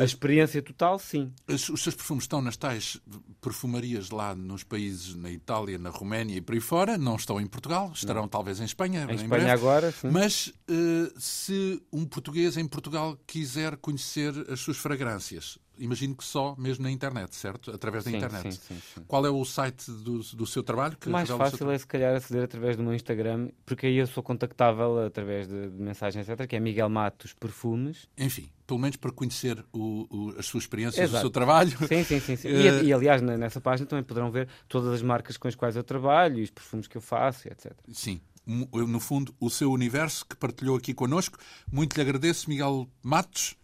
a 0.00 0.04
experiência 0.04 0.60
total, 0.60 0.98
sim. 0.98 1.32
Os, 1.48 1.62
seus 1.82 1.94
perfumes 1.94 2.24
estão 2.24 2.42
nas 2.42 2.56
tais 2.56 3.00
perfumarias 3.40 4.10
lá 4.10 4.34
nos 4.34 4.64
países, 4.64 5.14
na 5.14 5.30
Itália, 5.30 5.78
na 5.78 5.90
Roménia 5.90 6.36
e 6.36 6.40
por 6.40 6.54
aí 6.54 6.60
fora, 6.60 6.98
não 6.98 7.16
estão 7.16 7.40
em 7.40 7.46
Portugal, 7.46 7.90
estarão 7.94 8.22
não. 8.22 8.28
talvez 8.28 8.60
em 8.60 8.64
Espanha. 8.64 9.04
Em, 9.04 9.12
em 9.12 9.14
Espanha 9.14 9.28
breve. 9.28 9.50
agora, 9.50 9.92
sim. 9.92 10.08
Mas 10.10 10.48
uh, 10.48 11.12
se 11.18 11.82
um 11.92 12.04
português 12.04 12.56
em 12.56 12.66
Portugal 12.66 13.18
quiser 13.26 13.76
conhecer 13.76 14.32
as 14.50 14.60
suas 14.60 14.76
fragrâncias, 14.76 15.58
imagino 15.82 16.14
que 16.14 16.24
só 16.24 16.54
mesmo 16.56 16.84
na 16.84 16.90
internet, 16.90 17.34
certo? 17.34 17.70
Através 17.70 18.04
da 18.04 18.10
sim, 18.10 18.16
internet. 18.16 18.54
Sim, 18.54 18.80
sim. 18.94 19.02
Qual 19.06 19.26
é 19.26 19.30
o 19.30 19.44
site 19.44 19.90
do, 19.90 20.18
do 20.18 20.46
seu 20.46 20.62
trabalho? 20.62 20.96
o 21.04 21.10
mais 21.10 21.28
fácil 21.28 21.70
é, 21.70 21.76
se 21.76 21.86
calhar, 21.86 22.14
aceder 22.14 22.44
através 22.44 22.76
do 22.76 22.82
meu 22.82 22.94
Instagram, 22.94 23.50
porque 23.66 23.86
aí 23.86 23.96
eu 23.96 24.06
sou 24.06 24.22
contactável 24.22 25.04
através 25.04 25.48
de, 25.48 25.70
de 25.70 25.82
mensagens, 25.82 26.28
etc., 26.28 26.46
que 26.46 26.56
é 26.56 26.60
Miguel 26.60 26.88
Matos 26.88 27.32
Perfumes. 27.34 28.08
Enfim, 28.16 28.48
pelo 28.66 28.78
menos 28.78 28.96
para 28.96 29.10
conhecer 29.10 29.64
o, 29.72 30.06
o, 30.08 30.34
as 30.38 30.46
suas 30.46 30.64
experiências, 30.64 31.04
Exato. 31.04 31.18
o 31.18 31.20
seu 31.20 31.30
trabalho. 31.30 31.76
Sim, 31.88 32.04
sim, 32.04 32.20
sim. 32.20 32.36
sim. 32.36 32.48
E, 32.52 32.68
uh... 32.68 32.84
e, 32.84 32.92
aliás, 32.92 33.20
nessa 33.22 33.60
página 33.60 33.86
também 33.86 34.04
poderão 34.04 34.30
ver 34.30 34.48
todas 34.68 34.92
as 34.92 35.02
marcas 35.02 35.36
com 35.36 35.48
as 35.48 35.54
quais 35.54 35.74
eu 35.74 35.82
trabalho 35.82 36.38
e 36.38 36.42
os 36.42 36.50
perfumes 36.50 36.86
que 36.86 36.96
eu 36.96 37.00
faço, 37.00 37.48
etc. 37.48 37.72
Sim, 37.92 38.20
no 38.46 39.00
fundo, 39.00 39.34
o 39.40 39.48
seu 39.48 39.70
universo 39.70 40.26
que 40.26 40.36
partilhou 40.36 40.76
aqui 40.76 40.92
connosco. 40.92 41.38
Muito 41.70 41.94
lhe 41.94 42.02
agradeço, 42.02 42.48
Miguel 42.48 42.88
Matos, 43.02 43.56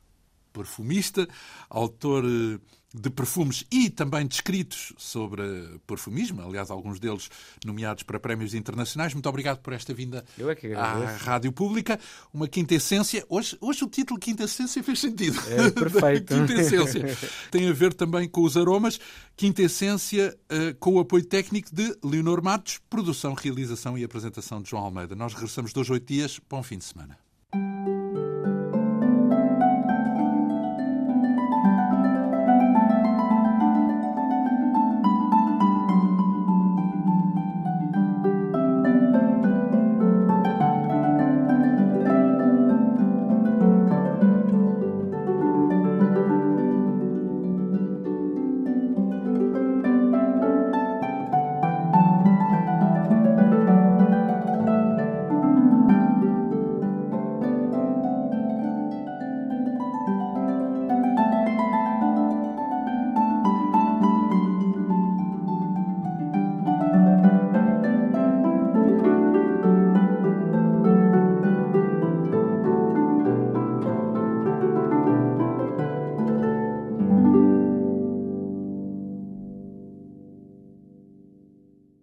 perfumista, 0.53 1.28
autor 1.68 2.24
eh, 2.24 2.59
de 2.94 3.11
perfumes 3.11 3.66
e 3.70 3.90
também 3.90 4.26
de 4.26 4.34
escritos 4.34 4.94
sobre 4.96 5.42
perfumismo, 5.86 6.40
aliás, 6.42 6.70
alguns 6.70 6.99
deles 6.99 7.28
nomeados 7.64 8.03
para 8.03 8.18
prémios 8.18 8.55
internacionais. 8.55 9.12
Muito 9.12 9.28
obrigado 9.28 9.59
por 9.59 9.72
esta 9.72 9.92
vinda 9.92 10.24
é 10.38 10.74
à 10.74 11.16
Rádio 11.16 11.53
Pública. 11.53 12.01
Uma 12.32 12.49
Quinta 12.49 12.74
Essência. 12.74 13.24
Hoje, 13.28 13.57
hoje 13.61 13.84
o 13.84 13.88
título 13.88 14.18
Quinta 14.18 14.44
Essência 14.44 14.82
fez 14.82 15.01
sentido. 15.01 15.38
É 15.49 15.68
perfeito. 15.70 16.34
Quinta 16.34 16.55
Essência. 16.55 17.05
Tem 17.51 17.68
a 17.68 17.72
ver 17.72 17.92
também 17.92 18.26
com 18.28 18.42
os 18.42 18.57
aromas. 18.57 18.99
Quinta 19.36 19.62
Essência 19.62 20.36
uh, 20.51 20.74
com 20.78 20.94
o 20.94 21.01
apoio 21.01 21.24
técnico 21.24 21.68
de 21.74 21.94
Leonor 22.03 22.42
Matos, 22.42 22.80
produção, 22.88 23.34
realização 23.34 23.99
e 23.99 24.05
apresentação 24.05 24.62
de 24.62 24.70
João 24.70 24.84
Almeida. 24.84 25.14
Nós 25.14 25.34
regressamos 25.34 25.72
dois, 25.72 25.90
oito 25.90 26.07
dias. 26.07 26.40
Bom 26.49 26.62
fim 26.62 26.78
de 26.78 26.84
semana. 26.84 27.28